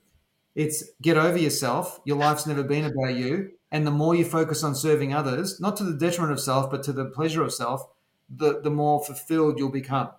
it's 0.54 0.84
get 1.02 1.16
over 1.16 1.38
yourself. 1.38 2.00
Your 2.04 2.16
life's 2.16 2.46
never 2.46 2.62
been 2.62 2.84
about 2.84 3.14
you, 3.14 3.52
and 3.70 3.86
the 3.86 3.90
more 3.90 4.14
you 4.14 4.24
focus 4.24 4.62
on 4.64 4.74
serving 4.74 5.12
others, 5.12 5.60
not 5.60 5.76
to 5.76 5.84
the 5.84 5.94
detriment 5.94 6.32
of 6.32 6.40
self, 6.40 6.70
but 6.70 6.82
to 6.84 6.92
the 6.92 7.06
pleasure 7.06 7.42
of 7.42 7.52
self, 7.52 7.86
the, 8.30 8.60
the 8.60 8.70
more 8.70 9.04
fulfilled 9.04 9.58
you'll 9.58 9.70
become. 9.70 10.10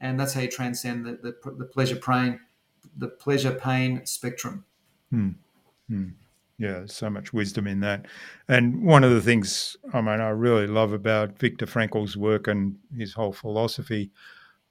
And 0.00 0.18
that's 0.18 0.34
how 0.34 0.42
you 0.42 0.48
transcend 0.48 1.04
the, 1.04 1.12
the, 1.42 1.50
the 1.50 1.64
pleasure 1.64 1.96
pain, 1.96 2.40
the 2.96 3.08
pleasure 3.08 3.52
pain 3.52 4.06
spectrum. 4.06 4.64
Hmm. 5.10 5.30
Hmm. 5.88 6.08
Yeah, 6.58 6.82
so 6.86 7.08
much 7.08 7.32
wisdom 7.32 7.66
in 7.68 7.80
that. 7.80 8.06
And 8.48 8.82
one 8.82 9.04
of 9.04 9.12
the 9.12 9.20
things 9.20 9.76
I 9.92 10.00
mean 10.00 10.20
I 10.20 10.30
really 10.30 10.66
love 10.66 10.92
about 10.92 11.38
Viktor 11.38 11.66
Frankl's 11.66 12.16
work 12.16 12.48
and 12.48 12.76
his 12.96 13.14
whole 13.14 13.32
philosophy, 13.32 14.10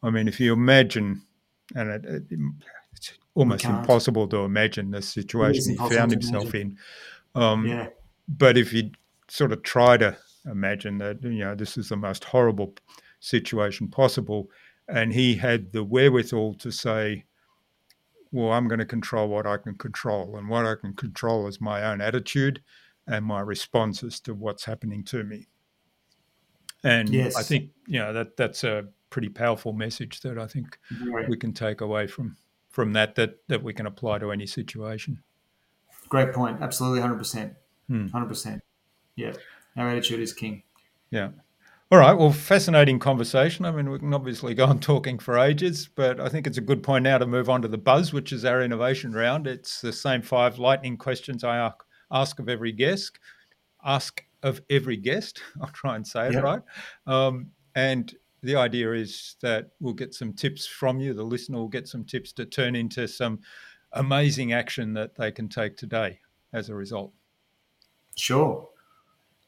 I 0.03 0.09
mean, 0.09 0.27
if 0.27 0.39
you 0.39 0.51
imagine, 0.51 1.21
and 1.75 1.89
it, 1.89 2.05
it, 2.05 2.39
it's 2.93 3.13
almost 3.35 3.63
impossible 3.63 4.27
to 4.27 4.39
imagine 4.39 4.91
the 4.91 5.01
situation 5.01 5.77
he 5.77 5.95
found 5.95 6.11
himself 6.11 6.53
in. 6.53 6.77
Um, 7.35 7.65
yeah. 7.65 7.87
But 8.27 8.57
if 8.57 8.73
you 8.73 8.91
sort 9.29 9.53
of 9.53 9.63
try 9.63 9.95
to 9.97 10.17
imagine 10.49 10.97
that 10.99 11.21
you 11.23 11.39
know 11.39 11.55
this 11.55 11.77
is 11.77 11.89
the 11.89 11.97
most 11.97 12.23
horrible 12.23 12.73
situation 13.19 13.87
possible, 13.87 14.49
and 14.87 15.13
he 15.13 15.35
had 15.35 15.71
the 15.73 15.83
wherewithal 15.83 16.55
to 16.55 16.71
say, 16.71 17.25
"Well, 18.31 18.51
I'm 18.51 18.67
going 18.67 18.79
to 18.79 18.85
control 18.85 19.27
what 19.27 19.45
I 19.47 19.57
can 19.57 19.75
control, 19.75 20.37
and 20.37 20.49
what 20.49 20.65
I 20.65 20.75
can 20.75 20.93
control 20.93 21.47
is 21.47 21.59
my 21.61 21.83
own 21.83 22.01
attitude 22.01 22.61
and 23.07 23.25
my 23.25 23.41
responses 23.41 24.19
to 24.21 24.33
what's 24.33 24.65
happening 24.65 25.03
to 25.05 25.23
me." 25.23 25.47
And 26.83 27.09
Yes. 27.09 27.35
I 27.35 27.43
think 27.43 27.71
you 27.87 27.99
know 27.99 28.13
that 28.13 28.37
that's 28.37 28.63
a 28.63 28.87
pretty 29.09 29.29
powerful 29.29 29.73
message 29.73 30.19
that 30.21 30.37
I 30.37 30.47
think 30.47 30.77
Very- 30.91 31.27
we 31.27 31.37
can 31.37 31.53
take 31.53 31.81
away 31.81 32.07
from 32.07 32.37
from 32.69 32.93
that 32.93 33.15
that 33.15 33.47
that 33.47 33.63
we 33.63 33.73
can 33.73 33.85
apply 33.87 34.19
to 34.19 34.31
any 34.31 34.45
situation. 34.45 35.23
Great 36.09 36.33
point. 36.33 36.61
Absolutely, 36.61 37.01
hundred 37.01 37.17
percent. 37.17 37.53
Hmm. 37.87 38.07
Hundred 38.07 38.27
percent. 38.27 38.61
Yeah, 39.15 39.33
our 39.77 39.89
attitude 39.89 40.19
is 40.19 40.33
king. 40.33 40.63
Yeah. 41.11 41.29
All 41.89 41.99
right. 41.99 42.13
Well, 42.17 42.33
fascinating 42.33 42.99
conversation. 42.99 43.63
I 43.63 43.71
mean, 43.71 43.89
we 43.89 43.99
can 43.99 44.13
obviously 44.13 44.53
go 44.53 44.65
on 44.65 44.79
talking 44.81 45.19
for 45.19 45.37
ages, 45.37 45.87
but 45.95 46.19
I 46.19 46.27
think 46.27 46.45
it's 46.45 46.57
a 46.57 46.61
good 46.61 46.83
point 46.83 47.03
now 47.03 47.17
to 47.17 47.25
move 47.25 47.49
on 47.49 47.61
to 47.61 47.67
the 47.69 47.77
buzz, 47.77 48.11
which 48.11 48.33
is 48.33 48.43
our 48.43 48.61
innovation 48.61 49.13
round. 49.13 49.47
It's 49.47 49.79
the 49.79 49.93
same 49.93 50.21
five 50.21 50.59
lightning 50.59 50.97
questions 50.97 51.43
I 51.45 51.71
ask 52.11 52.39
of 52.39 52.49
every 52.49 52.73
guest. 52.73 53.19
Ask 53.85 54.21
of 54.43 54.59
every 54.69 54.97
guest. 54.97 55.41
I'll 55.61 55.69
try 55.69 55.95
and 55.95 56.05
say 56.05 56.27
it 56.27 56.33
Yep. 56.33 56.43
right. 56.43 56.61
Um, 57.05 57.51
and 57.75 58.13
the 58.43 58.55
idea 58.55 58.91
is 58.91 59.35
that 59.41 59.69
we'll 59.79 59.93
get 59.93 60.13
some 60.13 60.33
tips 60.33 60.67
from 60.67 60.99
you. 60.99 61.13
The 61.13 61.23
listener 61.23 61.57
will 61.57 61.67
get 61.69 61.87
some 61.87 62.03
tips 62.03 62.33
to 62.33 62.45
turn 62.45 62.75
into 62.75 63.07
some 63.07 63.39
amazing 63.93 64.51
action 64.51 64.93
that 64.93 65.15
they 65.15 65.31
can 65.31 65.47
take 65.47 65.77
today 65.77 66.19
as 66.53 66.69
a 66.69 66.75
result. 66.75 67.13
Sure. 68.15 68.67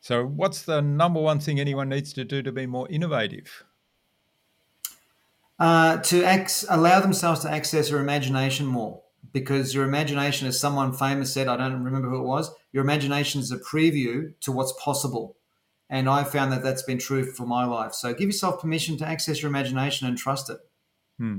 So, 0.01 0.25
what's 0.25 0.61
the 0.63 0.81
number 0.81 1.19
one 1.19 1.39
thing 1.39 1.59
anyone 1.59 1.89
needs 1.89 2.13
to 2.13 2.23
do 2.23 2.41
to 2.41 2.51
be 2.51 2.65
more 2.65 2.87
innovative? 2.89 3.63
Uh, 5.59 5.97
to 5.97 6.23
ex- 6.23 6.65
allow 6.69 7.01
themselves 7.01 7.41
to 7.41 7.51
access 7.51 7.89
their 7.89 7.99
imagination 7.99 8.65
more, 8.65 9.01
because 9.33 9.73
your 9.73 9.83
imagination, 9.83 10.47
as 10.47 10.57
someone 10.57 10.93
famous 10.93 11.33
said, 11.33 11.49
I 11.49 11.57
don't 11.57 11.83
remember 11.83 12.07
who 12.09 12.19
it 12.19 12.25
was. 12.27 12.49
Your 12.71 12.81
imagination 12.83 13.41
is 13.41 13.51
a 13.51 13.57
preview 13.57 14.33
to 14.39 14.53
what's 14.53 14.71
possible, 14.81 15.35
and 15.89 16.07
I 16.09 16.23
found 16.23 16.53
that 16.53 16.63
that's 16.63 16.83
been 16.83 16.97
true 16.97 17.25
for 17.33 17.45
my 17.45 17.65
life. 17.65 17.93
So 17.93 18.13
give 18.13 18.27
yourself 18.29 18.61
permission 18.61 18.95
to 18.99 19.05
access 19.07 19.41
your 19.41 19.49
imagination 19.49 20.07
and 20.07 20.17
trust 20.17 20.49
it. 20.49 20.59
Hmm. 21.17 21.37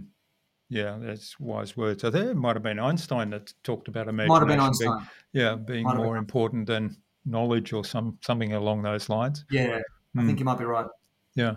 Yeah, 0.69 0.99
that's 1.01 1.41
wise 1.41 1.75
words. 1.77 2.05
I 2.05 2.11
think 2.11 2.27
it 2.27 2.37
might 2.37 2.55
have 2.57 2.63
been 2.63 2.79
Einstein 2.79 3.31
that 3.31 3.55
talked 3.65 3.89
about 3.89 4.07
imagination. 4.07 4.29
Might 4.49 4.59
have 4.61 4.79
been 4.79 4.79
being- 4.87 5.09
yeah, 5.33 5.55
being 5.55 5.85
Might 5.85 5.97
more 5.97 6.17
important 6.19 6.67
than 6.67 6.99
knowledge 7.25 7.73
or 7.73 7.85
some 7.85 8.19
something 8.23 8.53
along 8.53 8.83
those 8.83 9.09
lines. 9.09 9.45
Yeah, 9.51 9.81
I 10.17 10.23
Hmm. 10.23 10.27
think 10.27 10.39
you 10.39 10.45
might 10.45 10.59
be 10.59 10.65
right. 10.65 10.87
Yeah. 11.35 11.57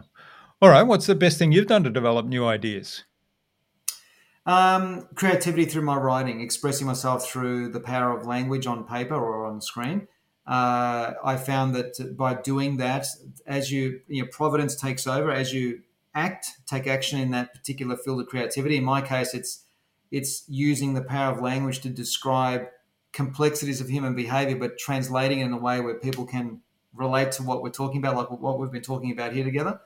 All 0.62 0.70
right. 0.70 0.84
What's 0.84 1.08
the 1.08 1.16
best 1.16 1.38
thing 1.38 1.52
you've 1.52 1.68
done 1.68 1.84
to 1.84 1.90
develop 1.90 2.26
new 2.26 2.46
ideas? 2.46 3.06
Um, 4.46 5.08
creativity 5.16 5.66
through 5.66 5.84
my 5.84 5.96
writing, 5.96 6.42
expressing 6.42 6.86
myself 6.86 7.26
through 7.30 7.70
the 7.70 7.80
power 7.80 8.18
of 8.18 8.26
language 8.28 8.68
on 8.68 8.86
paper 8.86 9.16
or 9.16 9.46
on 9.46 9.62
screen. 9.62 10.08
Uh, 10.46 11.14
I 11.24 11.38
found 11.38 11.74
that 11.76 12.18
by 12.18 12.34
doing 12.34 12.76
that, 12.78 13.06
as 13.48 13.72
you, 13.72 14.02
you 14.08 14.24
know, 14.24 14.30
providence 14.30 14.76
takes 14.76 15.08
over, 15.08 15.32
as 15.32 15.54
you 15.54 15.84
act, 16.14 16.48
take 16.66 16.88
action 16.88 17.20
in 17.20 17.32
that 17.32 17.54
particular 17.54 17.96
field 17.96 18.20
of 18.20 18.28
creativity. 18.28 18.76
In 18.76 18.84
my 18.84 19.02
case, 19.02 19.34
it's 19.34 19.66
it's 20.12 20.44
using 20.48 20.94
the 20.94 21.02
power 21.02 21.34
of 21.34 21.42
language 21.42 21.80
to 21.80 21.90
describe 21.90 22.68
complexities 23.14 23.80
of 23.80 23.88
human 23.88 24.16
behavior, 24.16 24.58
but 24.58 24.78
translating 24.78 25.40
it 25.40 25.46
in 25.46 25.54
a 25.54 25.58
way 25.58 25.80
where 25.80 25.96
people 25.96 26.26
can 26.26 26.62
relate 26.94 27.32
to 27.34 27.44
what 27.44 27.62
we're 27.62 27.70
talking 27.70 27.98
about, 27.98 28.16
like 28.16 28.30
what 28.32 28.60
we've 28.60 28.72
been 28.72 28.82
talking 28.82 29.12
about 29.12 29.34
here 29.34 29.44
together. 29.44 29.80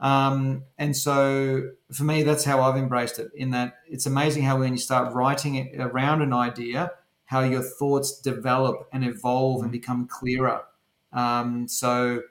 Um, 0.00 0.64
and 0.76 0.96
so 0.96 1.70
for 1.92 2.04
me, 2.04 2.24
that's 2.24 2.44
how 2.44 2.60
I've 2.60 2.76
embraced 2.76 3.18
it. 3.18 3.30
In 3.34 3.50
that, 3.50 3.74
it's 3.88 4.06
amazing 4.06 4.42
how 4.42 4.58
when 4.58 4.72
you 4.72 4.78
start 4.78 5.14
writing 5.14 5.54
it 5.54 5.80
around 5.80 6.20
an 6.20 6.32
idea, 6.32 6.90
how 7.26 7.40
your 7.40 7.62
thoughts 7.62 8.20
develop 8.20 8.88
and 8.92 9.04
evolve 9.04 9.62
and 9.62 9.70
become 9.72 10.06
clearer. 10.06 10.62
Um, 11.12 11.68
so 11.68 12.22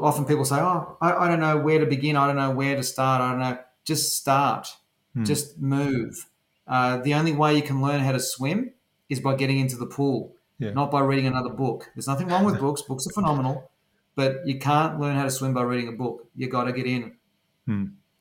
often 0.00 0.26
people 0.26 0.44
say, 0.44 0.56
"Oh, 0.56 0.96
I, 1.00 1.14
I 1.14 1.28
don't 1.28 1.40
know 1.40 1.56
where 1.58 1.78
to 1.78 1.86
begin. 1.86 2.16
I 2.16 2.26
don't 2.26 2.36
know 2.36 2.50
where 2.50 2.76
to 2.76 2.82
start. 2.82 3.22
I 3.22 3.30
don't 3.30 3.40
know." 3.40 3.58
Just 3.84 4.16
start. 4.16 4.68
Hmm. 5.14 5.24
Just 5.24 5.58
move. 5.58 6.26
Uh, 6.66 6.98
the 6.98 7.14
only 7.14 7.32
way 7.32 7.56
you 7.56 7.62
can 7.62 7.80
learn 7.80 8.00
how 8.00 8.12
to 8.12 8.20
swim 8.20 8.72
is 9.08 9.20
by 9.20 9.34
getting 9.34 9.58
into 9.58 9.76
the 9.76 9.86
pool, 9.86 10.34
Yeah. 10.58 10.72
not 10.72 10.90
by 10.90 11.00
reading 11.00 11.26
another 11.26 11.50
book. 11.50 11.90
There's 11.94 12.08
nothing 12.08 12.28
wrong 12.28 12.44
with 12.44 12.58
books. 12.58 12.82
Books 12.82 13.06
are 13.06 13.12
phenomenal, 13.12 13.70
but 14.14 14.46
you 14.46 14.58
can't 14.58 14.98
learn 15.00 15.16
how 15.16 15.24
to 15.24 15.30
swim 15.30 15.54
by 15.54 15.62
reading 15.62 15.88
a 15.88 15.92
book. 15.92 16.26
You 16.34 16.48
got 16.48 16.64
to 16.64 16.72
get 16.72 16.86
in. 16.86 17.16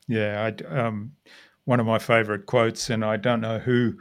Yeah, 0.07 0.51
I, 0.51 0.63
um, 0.79 1.15
one 1.65 1.79
of 1.79 1.85
my 1.85 1.97
favorite 1.99 2.45
quotes, 2.45 2.89
and 2.89 3.03
I 3.03 3.17
don't 3.17 3.41
know 3.41 3.59
who 3.59 3.97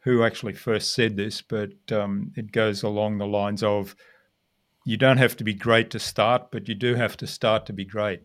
who 0.00 0.22
actually 0.22 0.52
first 0.52 0.94
said 0.94 1.16
this, 1.16 1.42
but 1.42 1.72
um, 1.90 2.32
it 2.36 2.52
goes 2.52 2.82
along 2.84 3.18
the 3.18 3.26
lines 3.26 3.62
of, 3.62 3.96
"You 4.84 4.96
don't 4.96 5.16
have 5.18 5.36
to 5.36 5.44
be 5.44 5.52
great 5.52 5.90
to 5.90 5.98
start, 5.98 6.50
but 6.52 6.68
you 6.68 6.74
do 6.76 6.94
have 6.94 7.16
to 7.18 7.26
start 7.26 7.66
to 7.66 7.72
be 7.72 7.84
great." 7.84 8.22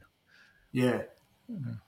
Yeah, 0.71 1.01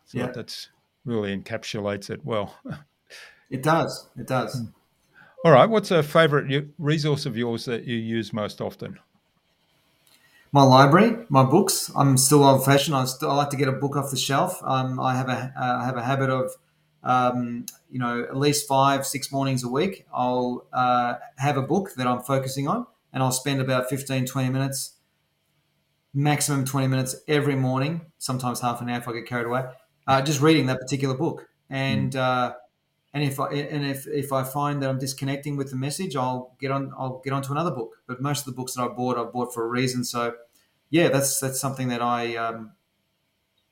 So 0.06 0.18
Yeah. 0.18 0.32
that's 0.32 0.70
really 1.06 1.38
encapsulates 1.38 2.10
it 2.10 2.26
well. 2.26 2.58
it 3.50 3.62
does. 3.64 4.10
It 4.18 4.28
does. 4.28 4.64
All 5.44 5.52
right, 5.52 5.70
what's 5.70 5.92
a 5.92 6.02
favorite 6.04 6.74
resource 6.78 7.26
of 7.26 7.38
yours 7.38 7.66
that 7.66 7.84
you 7.86 7.98
use 7.98 8.34
most 8.34 8.62
often? 8.62 9.00
my 10.54 10.62
library, 10.64 11.26
my 11.30 11.44
books. 11.44 11.92
I'm 11.96 12.16
still 12.16 12.44
old 12.44 12.64
fashioned. 12.64 12.96
I 12.96 13.06
still 13.06 13.32
I 13.32 13.36
like 13.36 13.50
to 13.50 13.58
get 13.58 13.68
a 13.68 13.72
book 13.72 13.98
off 13.98 14.12
the 14.12 14.18
shelf. 14.18 14.62
Um, 14.64 15.00
I 15.00 15.16
have 15.16 15.28
a 15.28 15.54
uh, 15.60 15.78
I 15.82 15.86
have 15.86 15.98
a 15.98 16.04
habit 16.04 16.30
of, 16.30 16.52
um, 17.04 17.66
you 17.92 18.00
know, 18.00 18.22
at 18.22 18.38
least 18.38 18.68
five 18.68 19.06
six 19.06 19.32
mornings 19.32 19.64
a 19.64 19.70
week. 19.70 20.06
I'll 20.14 20.66
uh, 20.72 21.16
have 21.38 21.58
a 21.58 21.64
book 21.64 21.96
that 21.98 22.06
I'm 22.06 22.22
focusing 22.22 22.68
on, 22.68 22.86
and 23.12 23.24
I'll 23.24 23.32
spend 23.32 23.62
about 23.62 23.90
15, 23.90 24.28
20 24.28 24.50
minutes, 24.50 24.94
maximum 26.14 26.66
twenty 26.66 26.88
minutes 26.88 27.16
every 27.28 27.56
morning. 27.56 28.02
Sometimes 28.20 28.62
half 28.62 28.80
an 28.80 28.90
hour 28.90 29.00
if 29.00 29.08
I 29.08 29.14
get 29.14 29.26
carried 29.26 29.48
away, 29.48 29.66
uh, 30.06 30.22
just 30.22 30.40
reading 30.40 30.68
that 30.68 30.80
particular 30.80 31.16
book. 31.16 31.48
And 31.68 32.16
uh, 32.16 32.54
and 33.14 33.24
if 33.24 33.40
I 33.40 33.50
and 33.54 33.86
if, 33.86 34.08
if 34.08 34.34
I 34.34 34.44
find 34.44 34.82
that 34.82 34.90
I'm 34.90 35.00
disconnecting 35.00 35.56
with 35.58 35.70
the 35.70 35.76
message, 35.76 36.16
I'll 36.16 36.56
get 36.60 36.72
on 36.72 36.92
I'll 36.98 37.20
get 37.24 37.34
onto 37.34 37.52
another 37.52 37.72
book. 37.72 37.98
But 38.08 38.22
most 38.22 38.40
of 38.42 38.46
the 38.46 38.54
books 38.54 38.74
that 38.76 38.84
I 38.84 38.88
bought, 38.88 39.18
I 39.18 39.24
bought 39.24 39.54
for 39.54 39.66
a 39.66 39.70
reason. 39.70 40.04
So 40.04 40.36
yeah, 40.90 41.10
that's 41.10 41.40
that's 41.40 41.60
something 41.60 41.90
that 41.90 42.02
I 42.02 42.36
um, 42.38 42.74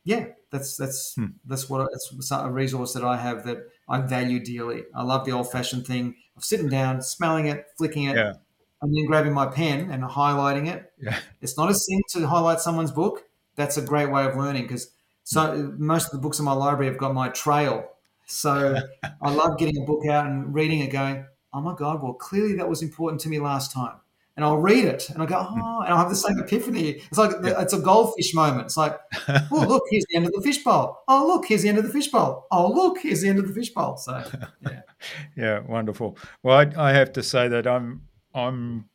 yeah 0.03 0.27
that's 0.49 0.75
that's 0.77 1.15
Hmm. 1.15 1.27
that's 1.45 1.69
what 1.69 1.87
it's 1.93 2.31
a 2.31 2.49
resource 2.49 2.93
that 2.93 3.03
I 3.03 3.17
have 3.17 3.45
that 3.45 3.57
I 3.87 4.01
value 4.01 4.43
dearly. 4.43 4.83
I 4.95 5.03
love 5.03 5.25
the 5.25 5.31
old 5.31 5.51
fashioned 5.51 5.85
thing 5.85 6.15
of 6.35 6.43
sitting 6.43 6.69
down, 6.69 7.01
smelling 7.01 7.47
it, 7.47 7.67
flicking 7.77 8.05
it, 8.05 8.15
Yeah. 8.15 8.33
and 8.81 8.95
then 8.95 9.05
grabbing 9.05 9.33
my 9.33 9.47
pen 9.47 9.91
and 9.91 10.03
highlighting 10.03 10.67
it. 10.67 10.91
Yeah, 10.99 11.19
It's 11.41 11.57
not 11.57 11.69
a 11.69 11.73
sin 11.73 12.01
to 12.11 12.27
highlight 12.27 12.59
someone's 12.61 12.91
book. 12.91 13.25
That's 13.55 13.77
a 13.77 13.81
great 13.81 14.11
way 14.11 14.25
of 14.25 14.35
learning 14.35 14.63
because 14.63 14.91
so 15.23 15.73
most 15.77 16.05
of 16.07 16.11
the 16.13 16.17
books 16.19 16.39
in 16.39 16.45
my 16.45 16.53
library 16.53 16.87
have 16.87 16.97
got 16.97 17.13
my 17.13 17.29
trail. 17.29 17.90
So 18.31 18.77
I 19.21 19.33
love 19.33 19.57
getting 19.57 19.81
a 19.81 19.85
book 19.85 20.05
out 20.07 20.25
and 20.25 20.53
reading 20.53 20.79
it, 20.79 20.91
going, 20.91 21.25
"Oh 21.53 21.61
my 21.61 21.75
god! 21.75 22.01
Well, 22.01 22.13
clearly 22.13 22.53
that 22.55 22.69
was 22.69 22.81
important 22.81 23.21
to 23.21 23.29
me 23.29 23.39
last 23.39 23.71
time." 23.73 23.97
And 24.37 24.45
I'll 24.45 24.57
read 24.57 24.85
it 24.85 25.09
and 25.09 25.21
I 25.21 25.25
go, 25.25 25.35
"Oh," 25.37 25.81
and 25.81 25.89
I'll 25.93 25.97
have 25.99 26.09
the 26.09 26.15
same 26.15 26.39
epiphany. 26.39 26.91
It's 27.09 27.17
like 27.17 27.31
it's 27.43 27.73
a 27.73 27.79
goldfish 27.79 28.33
moment. 28.33 28.65
It's 28.67 28.77
like, 28.77 28.97
"Oh, 29.27 29.65
look, 29.67 29.83
here's 29.91 30.05
the 30.09 30.15
end 30.15 30.25
of 30.25 30.31
the 30.31 30.41
fishbowl. 30.41 31.03
Oh, 31.09 31.27
look, 31.27 31.45
here's 31.45 31.63
the 31.63 31.69
end 31.69 31.77
of 31.77 31.83
the 31.83 31.91
fishbowl. 31.91 32.47
Oh, 32.51 32.71
look, 32.71 32.99
here's 32.99 33.21
the 33.21 33.27
end 33.29 33.39
of 33.39 33.47
the 33.47 33.53
fishbowl." 33.53 33.97
So 33.97 34.23
yeah, 34.61 34.81
yeah, 35.35 35.59
wonderful. 35.59 36.17
Well, 36.41 36.57
I, 36.57 36.89
I 36.89 36.93
have 36.93 37.11
to 37.13 37.23
say 37.23 37.49
that 37.49 37.67
I'm 37.67 38.03
I'm 38.33 38.85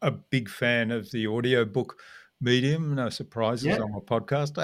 a 0.00 0.10
big 0.10 0.48
fan 0.48 0.90
of 0.90 1.10
the 1.10 1.26
audiobook 1.26 2.00
medium. 2.40 2.94
No 2.94 3.10
surprises 3.10 3.66
Yeah. 3.66 3.78
on 3.80 3.92
my 3.92 3.98
podcast. 3.98 4.56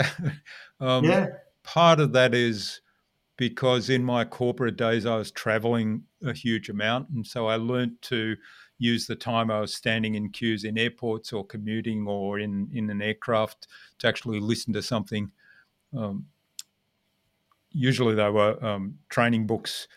um, 0.80 1.04
yeah, 1.04 1.26
part 1.62 2.00
of 2.00 2.12
that 2.14 2.34
is 2.34 2.80
because 3.42 3.90
in 3.90 4.04
my 4.04 4.24
corporate 4.24 4.76
days 4.76 5.04
I 5.04 5.16
was 5.16 5.32
traveling 5.32 6.04
a 6.24 6.32
huge 6.32 6.68
amount, 6.68 7.08
and 7.08 7.26
so 7.26 7.48
I 7.48 7.56
learnt 7.56 8.00
to 8.02 8.36
use 8.78 9.08
the 9.08 9.16
time 9.16 9.50
I 9.50 9.58
was 9.58 9.74
standing 9.74 10.14
in 10.14 10.30
queues 10.30 10.62
in 10.62 10.78
airports 10.78 11.32
or 11.32 11.44
commuting 11.44 12.06
or 12.06 12.38
in 12.38 12.68
in 12.72 12.88
an 12.88 13.02
aircraft 13.02 13.66
to 13.98 14.06
actually 14.06 14.38
listen 14.38 14.72
to 14.74 14.80
something. 14.80 15.32
Um, 15.92 16.26
usually 17.72 18.14
they 18.14 18.30
were 18.30 18.64
um, 18.64 18.96
training 19.08 19.48
books, 19.48 19.88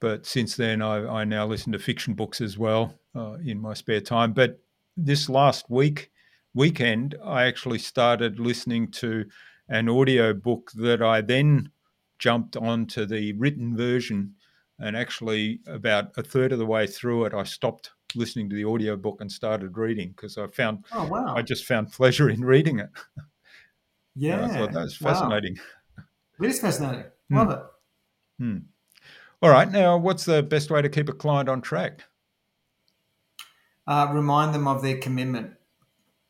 but 0.00 0.24
since 0.24 0.56
then 0.56 0.80
I, 0.80 1.20
I 1.20 1.24
now 1.24 1.46
listen 1.46 1.72
to 1.72 1.78
fiction 1.78 2.14
books 2.14 2.40
as 2.40 2.56
well 2.56 2.94
uh, 3.14 3.34
in 3.44 3.60
my 3.60 3.74
spare 3.74 4.00
time. 4.00 4.32
But 4.32 4.58
this 4.96 5.28
last 5.28 5.68
week 5.68 6.10
weekend, 6.54 7.14
I 7.22 7.44
actually 7.44 7.80
started 7.80 8.40
listening 8.40 8.90
to 9.02 9.26
an 9.68 9.90
audio 9.90 10.32
book 10.32 10.70
that 10.76 11.02
I 11.02 11.20
then 11.20 11.70
jumped 12.18 12.56
onto 12.56 13.06
the 13.06 13.32
written 13.34 13.76
version. 13.76 14.34
And 14.78 14.96
actually, 14.96 15.60
about 15.66 16.12
a 16.18 16.22
third 16.22 16.52
of 16.52 16.58
the 16.58 16.66
way 16.66 16.86
through 16.86 17.24
it, 17.24 17.34
I 17.34 17.44
stopped 17.44 17.92
listening 18.14 18.48
to 18.50 18.56
the 18.56 18.64
audiobook 18.64 19.20
and 19.20 19.30
started 19.32 19.76
reading 19.76 20.10
because 20.10 20.36
I 20.38 20.46
found 20.48 20.84
Oh 20.92 21.06
wow! 21.08 21.34
I 21.34 21.42
just 21.42 21.64
found 21.64 21.92
pleasure 21.92 22.28
in 22.28 22.44
reading 22.44 22.78
it. 22.80 22.90
yeah, 24.14 24.44
I 24.44 24.48
thought 24.48 24.72
that 24.72 24.82
was 24.82 25.00
Wow. 25.00 25.12
fascinating. 25.12 25.58
It 26.40 26.46
is 26.46 26.60
fascinating. 26.60 27.04
Hmm. 27.28 27.36
Love 27.36 27.50
it. 27.50 27.60
Hmm. 28.38 28.58
All 29.42 29.50
right, 29.50 29.70
now 29.70 29.96
what's 29.98 30.24
the 30.24 30.42
best 30.42 30.70
way 30.70 30.82
to 30.82 30.88
keep 30.88 31.08
a 31.08 31.12
client 31.12 31.48
on 31.48 31.60
track? 31.62 32.04
Uh, 33.86 34.10
remind 34.12 34.54
them 34.54 34.66
of 34.66 34.82
their 34.82 34.98
commitment, 34.98 35.54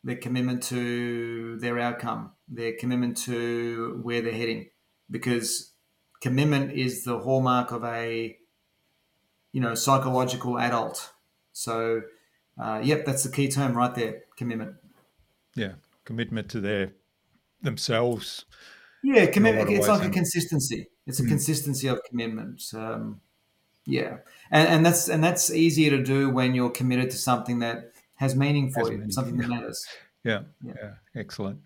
their 0.04 0.16
commitment 0.16 0.62
to 0.64 1.58
their 1.58 1.78
outcome, 1.78 2.32
their 2.48 2.74
commitment 2.74 3.16
to 3.16 4.00
where 4.02 4.20
they're 4.20 4.32
heading, 4.32 4.68
because 5.10 5.72
commitment 6.20 6.72
is 6.72 7.04
the 7.04 7.18
hallmark 7.18 7.72
of 7.72 7.84
a, 7.84 8.36
you 9.52 9.60
know, 9.60 9.74
psychological 9.74 10.58
adult. 10.58 11.12
So, 11.52 12.02
uh, 12.58 12.80
yep, 12.82 13.04
that's 13.04 13.22
the 13.22 13.30
key 13.30 13.48
term 13.48 13.74
right 13.74 13.94
there, 13.94 14.22
commitment. 14.36 14.76
Yeah, 15.54 15.72
commitment 16.04 16.48
to 16.50 16.60
their 16.60 16.92
themselves. 17.62 18.44
Yeah, 19.02 19.26
commitment. 19.26 19.70
It's 19.70 19.88
like 19.88 20.04
a 20.06 20.10
consistency. 20.10 20.88
It's 21.06 21.20
a 21.20 21.22
Mm. 21.22 21.28
consistency 21.28 21.86
of 21.88 22.00
commitment. 22.08 22.62
Um, 22.74 23.20
yeah, 23.86 24.18
and 24.50 24.68
and 24.68 24.86
that's 24.86 25.08
and 25.08 25.22
that's 25.22 25.50
easier 25.50 25.90
to 25.90 26.02
do 26.02 26.28
when 26.28 26.54
you're 26.54 26.70
committed 26.70 27.10
to 27.10 27.16
something 27.16 27.60
that 27.60 27.92
has 28.16 28.34
meaning 28.34 28.70
for 28.70 28.80
Has 28.80 28.88
you, 28.90 28.96
meaning, 28.96 29.10
something 29.12 29.36
that 29.36 29.48
matters. 29.48 29.86
Yeah, 30.24 30.42
Yeah. 30.62 30.72
yeah, 30.76 30.94
excellent. 31.14 31.60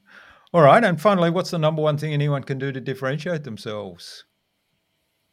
All 0.52 0.60
right, 0.62 0.84
and 0.84 1.00
finally, 1.00 1.30
what's 1.30 1.50
the 1.50 1.58
number 1.58 1.80
one 1.80 1.96
thing 1.96 2.12
anyone 2.12 2.42
can 2.42 2.58
do 2.58 2.72
to 2.72 2.80
differentiate 2.80 3.44
themselves? 3.44 4.24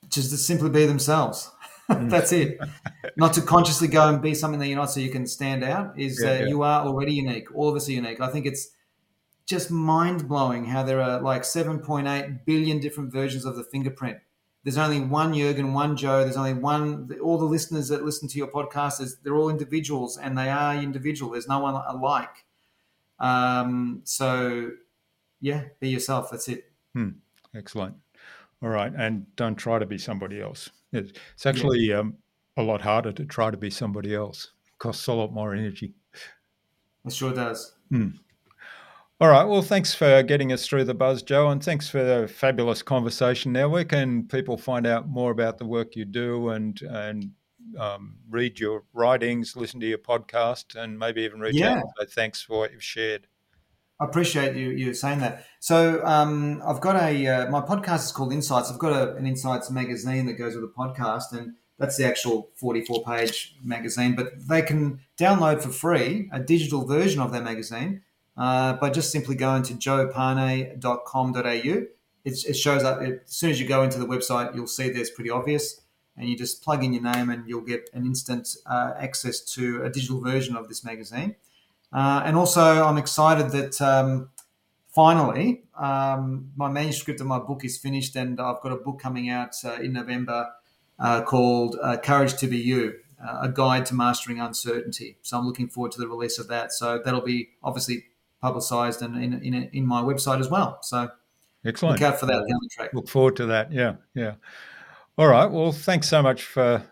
Just 0.10 0.32
to 0.32 0.38
simply 0.38 0.70
be 0.70 0.86
themselves. 0.86 1.52
Mm. 1.90 2.10
that's 2.10 2.34
it. 2.34 2.60
Not 3.16 3.32
to 3.36 3.42
consciously 3.42 3.88
go 3.88 4.10
and 4.10 4.22
be 4.22 4.34
something 4.34 4.60
that 4.60 4.68
you're 4.68 4.76
not, 4.76 4.92
so 4.92 5.00
you 5.00 5.10
can 5.10 5.26
stand 5.26 5.64
out. 5.64 5.98
Is 5.98 6.22
Yeah, 6.22 6.32
uh, 6.32 6.34
yeah. 6.34 6.46
you 6.48 6.62
are 6.62 6.86
already 6.86 7.14
unique. 7.14 7.48
All 7.56 7.70
of 7.70 7.78
us 7.78 7.88
are 7.88 7.94
unique. 7.94 8.20
I 8.20 8.28
think 8.28 8.46
it's 8.46 8.72
just 9.46 9.72
mind 9.72 10.28
blowing 10.28 10.66
how 10.66 10.84
there 10.84 11.02
are 11.02 11.22
like 11.22 11.44
7.8 11.44 12.44
billion 12.46 12.80
different 12.82 13.14
versions 13.14 13.46
of 13.46 13.56
the 13.56 13.64
fingerprint. 13.64 14.18
There's 14.66 14.78
only 14.78 15.00
one 15.00 15.34
Jurgen, 15.34 15.74
one 15.74 15.96
Joe. 15.96 16.26
There's 16.26 16.36
only 16.36 16.54
one. 16.54 17.10
All 17.24 17.38
the 17.38 17.46
listeners 17.46 17.88
that 17.88 18.04
listen 18.04 18.28
to 18.28 18.38
your 18.38 18.48
podcast, 18.48 19.00
is 19.00 19.18
they're 19.20 19.38
all 19.38 19.50
individuals, 19.50 20.18
and 20.18 20.38
they 20.38 20.50
are 20.50 20.76
individual. 20.76 21.32
There's 21.32 21.48
no 21.48 21.60
one 21.60 21.76
alike. 21.76 22.46
Um, 23.18 24.02
so, 24.04 24.72
yeah, 25.40 25.64
be 25.80 25.88
yourself. 25.88 26.32
That's 26.32 26.50
it. 26.50 26.70
Excellent. 27.56 27.96
All 28.62 28.70
right, 28.70 28.92
and 28.98 29.26
don't 29.36 29.56
try 29.56 29.78
to 29.78 29.86
be 29.86 29.98
somebody 29.98 30.42
else. 30.42 30.70
It's, 30.92 31.12
it's 31.34 31.46
actually 31.46 31.94
um, 31.94 32.16
a 32.58 32.64
lot 32.64 32.82
harder 32.82 33.12
to 33.12 33.26
try 33.26 33.52
to 33.52 33.58
be 33.58 33.70
somebody 33.70 34.16
else. 34.16 34.52
It 34.66 34.80
costs 34.80 35.08
a 35.08 35.14
lot 35.14 35.32
more 35.32 35.54
energy. 35.54 35.94
It 37.06 37.14
sure 37.14 37.34
does. 37.34 37.76
All 39.20 39.30
right. 39.30 39.46
Well, 39.46 39.62
thanks 39.64 39.96
for 39.96 40.22
getting 40.22 40.52
us 40.52 40.68
through 40.68 40.84
the 40.84 40.94
buzz, 40.94 41.24
Joe, 41.24 41.50
and 41.50 41.64
thanks 41.64 41.90
for 41.90 42.04
the 42.04 42.28
fabulous 42.28 42.84
conversation. 42.84 43.52
Now, 43.52 43.68
where 43.70 43.86
can 43.86 44.28
people 44.28 44.58
find 44.58 44.86
out 44.86 45.08
more 45.08 45.32
about 45.32 45.58
the 45.58 45.66
work 45.66 45.96
you 45.96 46.06
do 46.06 46.50
and 46.50 46.80
and 46.84 47.32
um, 47.80 48.16
read 48.30 48.60
your 48.60 48.84
writings, 48.94 49.56
listen 49.56 49.80
to 49.80 49.88
your 49.88 49.98
podcast, 49.98 50.76
and 50.76 50.98
maybe 50.98 51.24
even 51.24 51.40
reach 51.40 51.56
Yeah. 51.56 51.80
out? 51.80 51.86
So, 52.00 52.06
thanks 52.06 52.42
for 52.42 52.60
what 52.60 52.72
you've 52.72 52.84
shared. 52.84 53.28
I 54.00 54.06
appreciate 54.06 54.56
you 54.56 54.70
you 54.70 54.94
saying 54.94 55.20
that. 55.20 55.46
So 55.60 56.06
um, 56.06 56.62
I've 56.66 56.82
got 56.82 57.02
a 57.02 57.28
uh, 57.28 57.50
my 57.50 57.62
podcast 57.62 58.06
is 58.06 58.12
called 58.12 58.32
Insights. 58.32 58.72
I've 58.72 58.80
got 58.80 58.94
a, 58.94 59.16
an 59.16 59.26
Insights 59.26 59.72
magazine 59.72 60.28
that 60.28 60.34
goes 60.34 60.56
with 60.56 60.64
the 60.64 60.72
podcast, 60.72 61.32
and 61.32 61.56
that's 61.80 61.98
the 61.98 62.06
actual 62.06 62.50
forty 62.56 62.82
four 62.82 63.04
page 63.04 63.56
magazine. 63.64 64.16
But 64.16 64.48
they 64.48 64.62
can 64.62 65.00
download 65.20 65.62
for 65.62 65.70
free 65.70 66.30
a 66.32 66.40
digital 66.40 66.86
version 66.86 67.22
of 67.22 67.32
that 67.32 67.44
magazine 67.44 68.04
uh, 68.38 68.74
by 68.74 68.92
just 68.92 69.12
simply 69.12 69.36
going 69.36 69.64
to 69.64 69.74
joepane.com.au. 69.74 71.86
It's, 72.24 72.46
it 72.46 72.56
shows 72.56 72.84
up 72.84 73.02
it, 73.02 73.24
as 73.26 73.36
soon 73.36 73.50
as 73.50 73.60
you 73.60 73.68
go 73.68 73.82
into 73.82 73.98
the 73.98 74.06
website. 74.06 74.54
You'll 74.54 74.68
see 74.68 74.90
there's 74.90 75.10
pretty 75.10 75.32
obvious, 75.32 75.82
and 76.16 76.30
you 76.30 76.38
just 76.38 76.64
plug 76.64 76.84
in 76.84 76.94
your 76.94 77.02
name, 77.02 77.32
and 77.32 77.50
you'll 77.50 77.62
get 77.62 77.90
an 77.94 78.06
instant 78.06 78.48
uh, 78.68 78.94
access 78.98 79.42
to 79.56 79.82
a 79.84 79.90
digital 79.90 80.22
version 80.22 80.56
of 80.56 80.68
this 80.68 80.84
magazine. 80.84 81.36
Uh, 81.92 82.22
and 82.26 82.36
also, 82.36 82.84
I'm 82.84 82.98
excited 82.98 83.52
that 83.52 83.82
um, 83.82 84.30
finally 84.90 85.64
um, 85.80 86.52
my 86.56 86.70
manuscript 86.70 87.22
of 87.22 87.28
my 87.28 87.40
book 87.40 87.64
is 87.64 87.78
finished, 87.78 88.16
and 88.16 88.40
I've 88.40 88.62
got 88.62 88.72
a 88.72 88.78
book 88.78 89.00
coming 89.00 89.30
out 89.30 89.56
uh, 89.64 89.74
in 89.76 89.94
November 89.94 90.50
uh, 91.00 91.22
called 91.22 91.78
uh, 91.82 91.98
Courage 91.98 92.36
to 92.38 92.48
Be 92.48 92.58
You 92.58 92.96
uh, 93.24 93.40
A 93.44 93.50
Guide 93.50 93.86
to 93.88 93.96
Mastering 93.96 94.40
Uncertainty. 94.40 95.18
So 95.22 95.38
I'm 95.38 95.46
looking 95.46 95.70
forward 95.70 95.92
to 95.94 96.00
the 96.00 96.08
release 96.08 96.40
of 96.40 96.48
that. 96.48 96.74
So 96.74 97.02
that'll 97.04 97.22
be 97.22 97.50
obviously 97.64 98.06
publicized 98.42 99.02
and 99.02 99.16
in, 99.24 99.42
in, 99.42 99.70
in 99.74 99.86
my 99.86 100.02
website 100.02 100.40
as 100.40 100.50
well. 100.50 100.80
So 100.82 101.10
Excellent. 101.66 102.00
look 102.00 102.08
out 102.08 102.20
for 102.20 102.26
that 102.28 102.34
down 102.34 102.60
the 102.62 102.70
track. 102.72 102.94
Look 102.94 103.08
forward 103.08 103.36
to 103.38 103.46
that. 103.48 103.72
Yeah, 103.72 103.96
yeah. 104.14 104.36
All 105.18 105.28
right. 105.28 105.50
Well, 105.50 105.72
thanks 105.72 106.08
so 106.08 106.22
much 106.22 106.44
for 106.44 106.84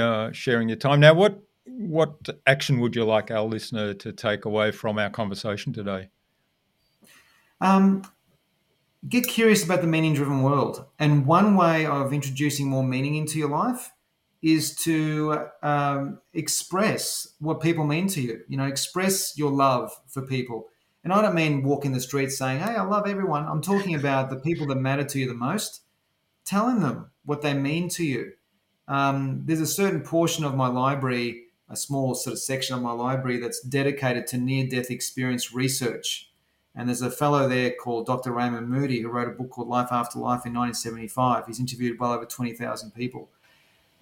uh, 0.00 0.32
sharing 0.32 0.68
your 0.68 0.78
time. 0.78 1.00
Now, 1.00 1.14
what 1.14 1.42
what 1.66 2.28
action 2.46 2.80
would 2.80 2.94
you 2.94 3.04
like 3.04 3.30
our 3.30 3.44
listener 3.44 3.94
to 3.94 4.12
take 4.12 4.44
away 4.44 4.70
from 4.70 4.98
our 4.98 5.10
conversation 5.10 5.72
today? 5.72 6.08
Um, 7.60 8.02
get 9.08 9.26
curious 9.26 9.64
about 9.64 9.80
the 9.80 9.86
meaning 9.86 10.14
driven 10.14 10.42
world. 10.42 10.84
And 10.98 11.26
one 11.26 11.56
way 11.56 11.86
of 11.86 12.12
introducing 12.12 12.68
more 12.68 12.84
meaning 12.84 13.16
into 13.16 13.38
your 13.38 13.48
life 13.48 13.92
is 14.42 14.74
to 14.76 15.46
um, 15.62 16.20
express 16.34 17.34
what 17.38 17.60
people 17.60 17.84
mean 17.84 18.08
to 18.08 18.20
you. 18.20 18.40
You 18.46 18.58
know, 18.58 18.66
express 18.66 19.38
your 19.38 19.50
love 19.50 19.90
for 20.06 20.20
people. 20.20 20.68
And 21.02 21.12
I 21.12 21.22
don't 21.22 21.34
mean 21.34 21.62
walk 21.62 21.84
in 21.84 21.92
the 21.92 22.00
streets 22.00 22.36
saying, 22.36 22.60
hey, 22.60 22.74
I 22.74 22.82
love 22.84 23.06
everyone. 23.06 23.46
I'm 23.46 23.62
talking 23.62 23.94
about 23.94 24.30
the 24.30 24.36
people 24.36 24.66
that 24.66 24.76
matter 24.76 25.04
to 25.04 25.18
you 25.18 25.28
the 25.28 25.34
most, 25.34 25.82
telling 26.44 26.80
them 26.80 27.10
what 27.24 27.42
they 27.42 27.54
mean 27.54 27.88
to 27.90 28.04
you. 28.04 28.32
Um, 28.86 29.42
there's 29.46 29.60
a 29.60 29.66
certain 29.66 30.02
portion 30.02 30.44
of 30.44 30.54
my 30.54 30.68
library, 30.68 31.43
a 31.68 31.76
small 31.76 32.14
sort 32.14 32.34
of 32.34 32.38
section 32.40 32.76
of 32.76 32.82
my 32.82 32.92
library 32.92 33.38
that's 33.38 33.60
dedicated 33.60 34.26
to 34.28 34.36
near 34.36 34.66
death 34.66 34.90
experience 34.90 35.52
research. 35.52 36.30
And 36.74 36.88
there's 36.88 37.02
a 37.02 37.10
fellow 37.10 37.48
there 37.48 37.72
called 37.72 38.06
Dr. 38.06 38.32
Raymond 38.32 38.68
Moody 38.68 39.00
who 39.00 39.08
wrote 39.08 39.28
a 39.28 39.32
book 39.32 39.50
called 39.50 39.68
Life 39.68 39.88
After 39.90 40.18
Life 40.18 40.44
in 40.44 40.52
1975. 40.52 41.46
He's 41.46 41.60
interviewed 41.60 41.98
well 41.98 42.12
over 42.12 42.24
20,000 42.24 42.90
people. 42.92 43.28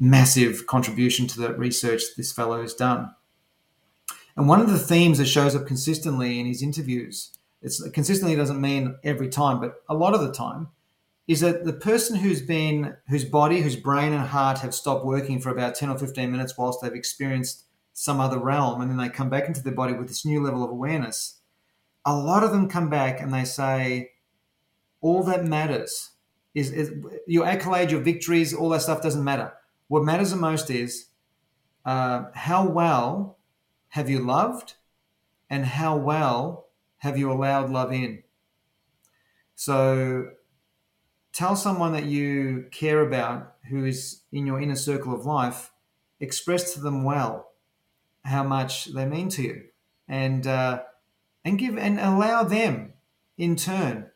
Massive 0.00 0.66
contribution 0.66 1.26
to 1.28 1.40
the 1.40 1.54
research 1.54 2.02
this 2.16 2.32
fellow 2.32 2.62
has 2.62 2.74
done. 2.74 3.14
And 4.36 4.48
one 4.48 4.60
of 4.60 4.70
the 4.70 4.78
themes 4.78 5.18
that 5.18 5.26
shows 5.26 5.54
up 5.54 5.66
consistently 5.66 6.40
in 6.40 6.46
his 6.46 6.62
interviews, 6.62 7.30
it's 7.60 7.86
consistently 7.90 8.34
doesn't 8.34 8.60
mean 8.60 8.96
every 9.04 9.28
time, 9.28 9.60
but 9.60 9.82
a 9.88 9.94
lot 9.94 10.14
of 10.14 10.22
the 10.22 10.32
time, 10.32 10.68
is 11.29 11.41
that 11.41 11.64
the 11.64 11.73
person 11.73 12.16
who's 12.16 12.43
been, 12.43 12.97
whose 13.09 13.25
body, 13.25 13.61
whose 13.61 13.77
brain 13.77 14.12
and 14.12 14.29
heart 14.29 14.59
have 14.59 14.75
stopped 14.75 15.05
working 15.05 15.41
for 15.41 15.51
about 15.51 15.75
10 15.75 15.89
or 15.89 15.99
15 15.99 16.31
minutes 16.31 16.59
whilst 16.59 16.81
they've 16.83 16.93
experienced 16.93 17.64
some 17.93 18.20
other 18.20 18.39
realm, 18.39 18.81
and 18.81 18.91
then 18.91 18.99
they 18.99 19.09
come 19.09 19.31
back 19.31 19.47
into 19.47 19.62
their 19.62 19.75
body 19.75 19.93
with 19.93 20.09
this 20.09 20.25
new 20.25 20.43
level 20.43 20.64
of 20.64 20.70
awareness, 20.70 21.41
a 22.05 22.14
lot 22.14 22.43
of 22.43 22.51
them 22.51 22.68
come 22.68 22.91
back 22.91 23.20
and 23.20 23.33
they 23.33 23.45
say, 23.45 24.11
all 25.01 25.23
that 25.23 25.45
matters 25.45 26.11
is, 26.55 26.70
is 26.70 26.93
your 27.27 27.47
accolade, 27.47 27.91
your 27.91 28.01
victories, 28.01 28.53
all 28.53 28.68
that 28.70 28.83
stuff 28.83 29.03
doesn't 29.03 29.25
matter. 29.25 29.53
What 29.89 30.05
matters 30.05 30.31
the 30.31 30.37
most 30.37 30.70
is 30.70 31.09
uh, 31.85 32.25
how 32.35 32.66
well 32.66 33.39
have 33.91 34.09
you 34.09 34.20
loved 34.20 34.75
and 35.51 35.66
how 35.66 35.97
well 35.97 36.68
have 36.99 37.18
you 37.18 37.31
allowed 37.31 37.70
love 37.70 37.93
in. 37.93 38.23
So 39.55 40.31
tell 41.33 41.57
someone 41.57 41.93
that 41.93 42.05
you 42.05 42.66
care 42.70 43.01
about 43.01 43.55
who 43.70 43.85
is 43.85 44.22
in 44.33 44.47
your 44.47 44.61
inner 44.61 44.76
circle 44.76 45.14
of 45.14 45.24
life, 45.24 45.70
express 46.20 46.74
to 46.74 46.80
them 46.80 47.05
well 47.05 47.49
how 48.24 48.43
much 48.43 48.87
they 48.87 49.05
mean 49.07 49.28
to 49.30 49.43
you. 49.43 49.62
And 50.09 50.47
uh, 50.47 50.83
and 51.45 51.59
give 51.59 51.76
and 51.78 51.99
allow 51.99 52.45
them 52.45 52.93
in 53.39 53.57
turn 53.57 54.07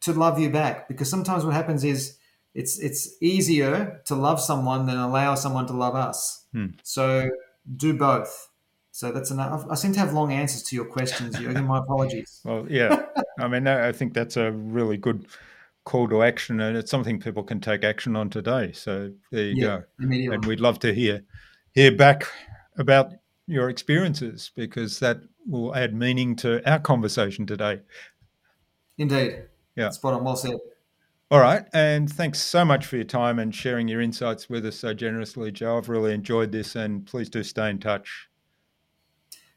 to 0.00 0.12
love 0.12 0.38
you 0.38 0.50
back 0.50 0.88
because 0.88 1.08
sometimes 1.08 1.44
what 1.44 1.54
happens 1.54 1.84
is 1.84 2.16
it's 2.54 2.78
it's 2.78 3.16
easier 3.20 4.00
to 4.06 4.14
love 4.14 4.40
someone 4.40 4.86
than 4.86 4.96
allow 4.96 5.34
someone 5.34 5.66
to 5.66 5.72
love 5.72 5.94
us 5.94 6.44
Hmm. 6.52 6.66
so 6.82 7.30
do 7.76 7.92
both 7.94 8.48
so 8.90 9.12
that's 9.12 9.30
enough 9.30 9.64
i 9.70 9.74
seem 9.74 9.92
to 9.92 9.98
have 10.00 10.12
long 10.12 10.32
answers 10.32 10.62
to 10.64 10.76
your 10.76 10.86
questions 10.86 11.36
Jürgen. 11.36 11.66
my 11.66 11.78
apologies 11.78 12.40
Well, 12.44 12.66
yeah. 12.70 13.06
I 13.38 13.48
mean, 13.48 13.66
I 13.66 13.88
I 13.88 13.92
think 13.92 14.14
that's 14.14 14.36
a 14.36 14.50
really 14.52 14.96
good 14.96 15.26
call 15.88 16.06
to 16.06 16.22
action, 16.22 16.60
and 16.60 16.76
it's 16.76 16.90
something 16.90 17.18
people 17.18 17.42
can 17.42 17.60
take 17.60 17.82
action 17.82 18.14
on 18.14 18.28
today. 18.28 18.70
So 18.72 19.10
there 19.32 19.44
you 19.44 19.54
yeah 19.56 19.80
go. 19.98 20.34
And 20.34 20.44
we'd 20.44 20.60
love 20.60 20.78
to 20.80 20.94
hear 20.94 21.22
hear 21.72 21.90
back 21.90 22.24
about 22.76 23.14
your 23.46 23.70
experiences 23.70 24.52
because 24.54 25.00
that 25.00 25.16
will 25.46 25.74
add 25.74 25.94
meaning 25.94 26.36
to 26.36 26.70
our 26.70 26.78
conversation 26.78 27.46
today. 27.46 27.80
indeed 28.98 29.44
Yeah. 29.76 29.88
spot 29.88 30.12
on 30.12 30.24
well 30.24 30.36
said 30.36 30.58
All 31.30 31.40
right, 31.40 31.64
and 31.72 32.12
thanks 32.12 32.38
so 32.40 32.64
much 32.66 32.84
for 32.84 32.96
your 32.96 33.06
time 33.06 33.38
and 33.38 33.54
sharing 33.54 33.88
your 33.88 34.02
insights 34.02 34.50
with 34.50 34.66
us 34.66 34.76
so 34.76 34.92
generously, 34.92 35.50
Joe. 35.50 35.78
I've 35.78 35.88
really 35.88 36.12
enjoyed 36.12 36.52
this, 36.52 36.76
and 36.76 37.06
please 37.06 37.30
do 37.30 37.42
stay 37.42 37.70
in 37.70 37.78
touch. 37.78 38.28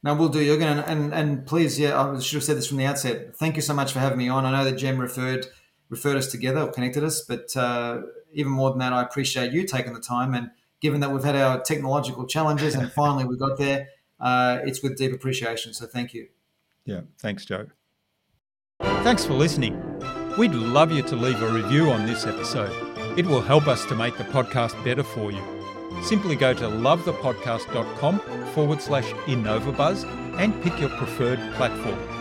No, 0.04 0.16
we'll 0.16 0.30
do, 0.30 0.40
Jürgen. 0.40 0.66
And, 0.66 0.80
and, 0.92 1.14
and 1.14 1.46
please, 1.46 1.80
yeah, 1.80 2.02
I 2.02 2.20
should 2.20 2.38
have 2.38 2.44
said 2.44 2.58
this 2.58 2.68
from 2.68 2.78
the 2.78 2.86
outset. 2.86 3.36
Thank 3.38 3.56
you 3.56 3.62
so 3.62 3.74
much 3.74 3.94
for 3.94 4.00
having 4.00 4.18
me 4.18 4.30
on. 4.30 4.46
I 4.46 4.52
know 4.52 4.66
that 4.66 4.78
Jem 4.78 4.98
referred 4.98 5.46
referred 5.92 6.18
us 6.18 6.28
together 6.28 6.62
or 6.62 6.72
connected 6.72 7.04
us, 7.04 7.22
but 7.22 7.56
uh, 7.56 8.02
even 8.34 8.52
more 8.52 8.72
than 8.72 8.80
that, 8.80 8.94
I 8.94 9.04
appreciate 9.04 9.52
you 9.52 9.68
taking 9.68 9.94
the 9.94 10.00
time. 10.00 10.34
And 10.34 10.50
given 10.80 11.02
that 11.02 11.12
we've 11.12 11.24
had 11.24 11.36
our 11.36 11.62
technological 11.62 12.26
challenges 12.26 12.74
and 12.74 12.92
finally 12.94 13.26
we 13.26 13.38
got 13.38 13.60
there, 13.60 13.90
uh, 14.20 14.60
it's 14.64 14.82
with 14.82 14.98
deep 14.98 15.14
appreciation. 15.14 15.74
So 15.74 15.86
thank 15.86 16.14
you. 16.14 16.30
Yeah, 16.86 17.02
thanks, 17.20 17.46
Joe. 17.46 17.68
Thanks 18.80 19.26
for 19.26 19.34
listening. 19.34 19.80
We'd 20.38 20.54
love 20.54 20.92
you 20.92 21.04
to 21.04 21.16
leave 21.16 21.42
a 21.44 21.52
review 21.52 21.92
on 21.92 22.08
this 22.08 22.26
episode. 22.26 22.72
It 23.20 23.28
will 23.28 23.42
help 23.42 23.68
us 23.68 23.86
to 23.88 23.96
make 23.96 24.18
the 24.18 24.24
podcast 24.24 24.82
better 24.84 25.04
for 25.04 25.32
you. 25.32 25.44
Simply 26.04 26.36
go 26.36 26.54
to 26.54 26.64
lovethepodcast.com 26.64 28.20
forward 28.54 28.82
slash 28.82 29.12
InnovaBuzz 29.26 30.06
and 30.40 30.60
pick 30.64 30.80
your 30.80 30.90
preferred 30.90 31.40
platform. 31.56 32.21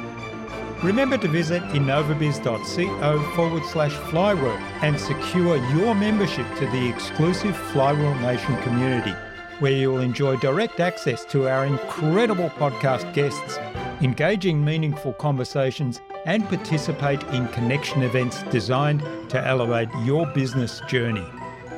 Remember 0.83 1.19
to 1.19 1.29
visit 1.29 1.63
innovabiz.co 1.75 3.33
forward 3.35 3.65
slash 3.67 3.93
flywheel 4.11 4.57
and 4.81 4.99
secure 4.99 5.57
your 5.75 5.95
membership 5.95 6.47
to 6.57 6.67
the 6.69 6.89
exclusive 6.89 7.55
Flywheel 7.55 8.15
Nation 8.21 8.57
community, 8.63 9.13
where 9.59 9.73
you'll 9.73 10.01
enjoy 10.01 10.37
direct 10.37 10.81
access 10.81 11.27
to 11.27 11.51
our 11.51 11.67
incredible 11.67 12.49
podcast 12.51 13.13
guests, 13.13 13.59
engaging 14.01 14.65
meaningful 14.65 15.13
conversations, 15.13 16.01
and 16.25 16.49
participate 16.49 17.23
in 17.25 17.47
connection 17.49 18.03
events 18.03 18.43
designed 18.45 19.03
to 19.29 19.47
elevate 19.47 19.91
your 20.03 20.25
business 20.29 20.81
journey. 20.89 21.27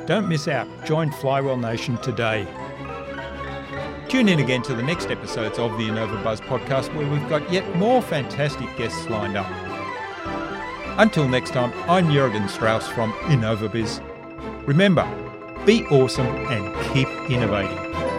Don't 0.05 0.29
miss 0.29 0.47
out. 0.47 0.67
Join 0.85 1.11
Flywheel 1.11 1.57
Nation 1.57 1.97
today. 1.97 2.47
Tune 4.09 4.29
in 4.29 4.39
again 4.39 4.61
to 4.63 4.75
the 4.75 4.83
next 4.83 5.09
episodes 5.09 5.57
of 5.57 5.71
the 5.77 5.87
InnovaBuzz 5.87 6.41
podcast 6.41 6.93
where 6.95 7.09
we've 7.09 7.27
got 7.29 7.51
yet 7.51 7.75
more 7.75 8.01
fantastic 8.01 8.69
guests 8.77 9.09
lined 9.09 9.35
up. 9.35 9.47
Until 10.99 11.27
next 11.27 11.51
time, 11.51 11.73
I'm 11.89 12.11
Jurgen 12.11 12.47
Strauss 12.47 12.87
from 12.87 13.11
InnovaBiz. 13.23 14.01
Remember, 14.67 15.07
be 15.65 15.85
awesome 15.87 16.27
and 16.27 16.93
keep 16.93 17.07
innovating. 17.29 18.12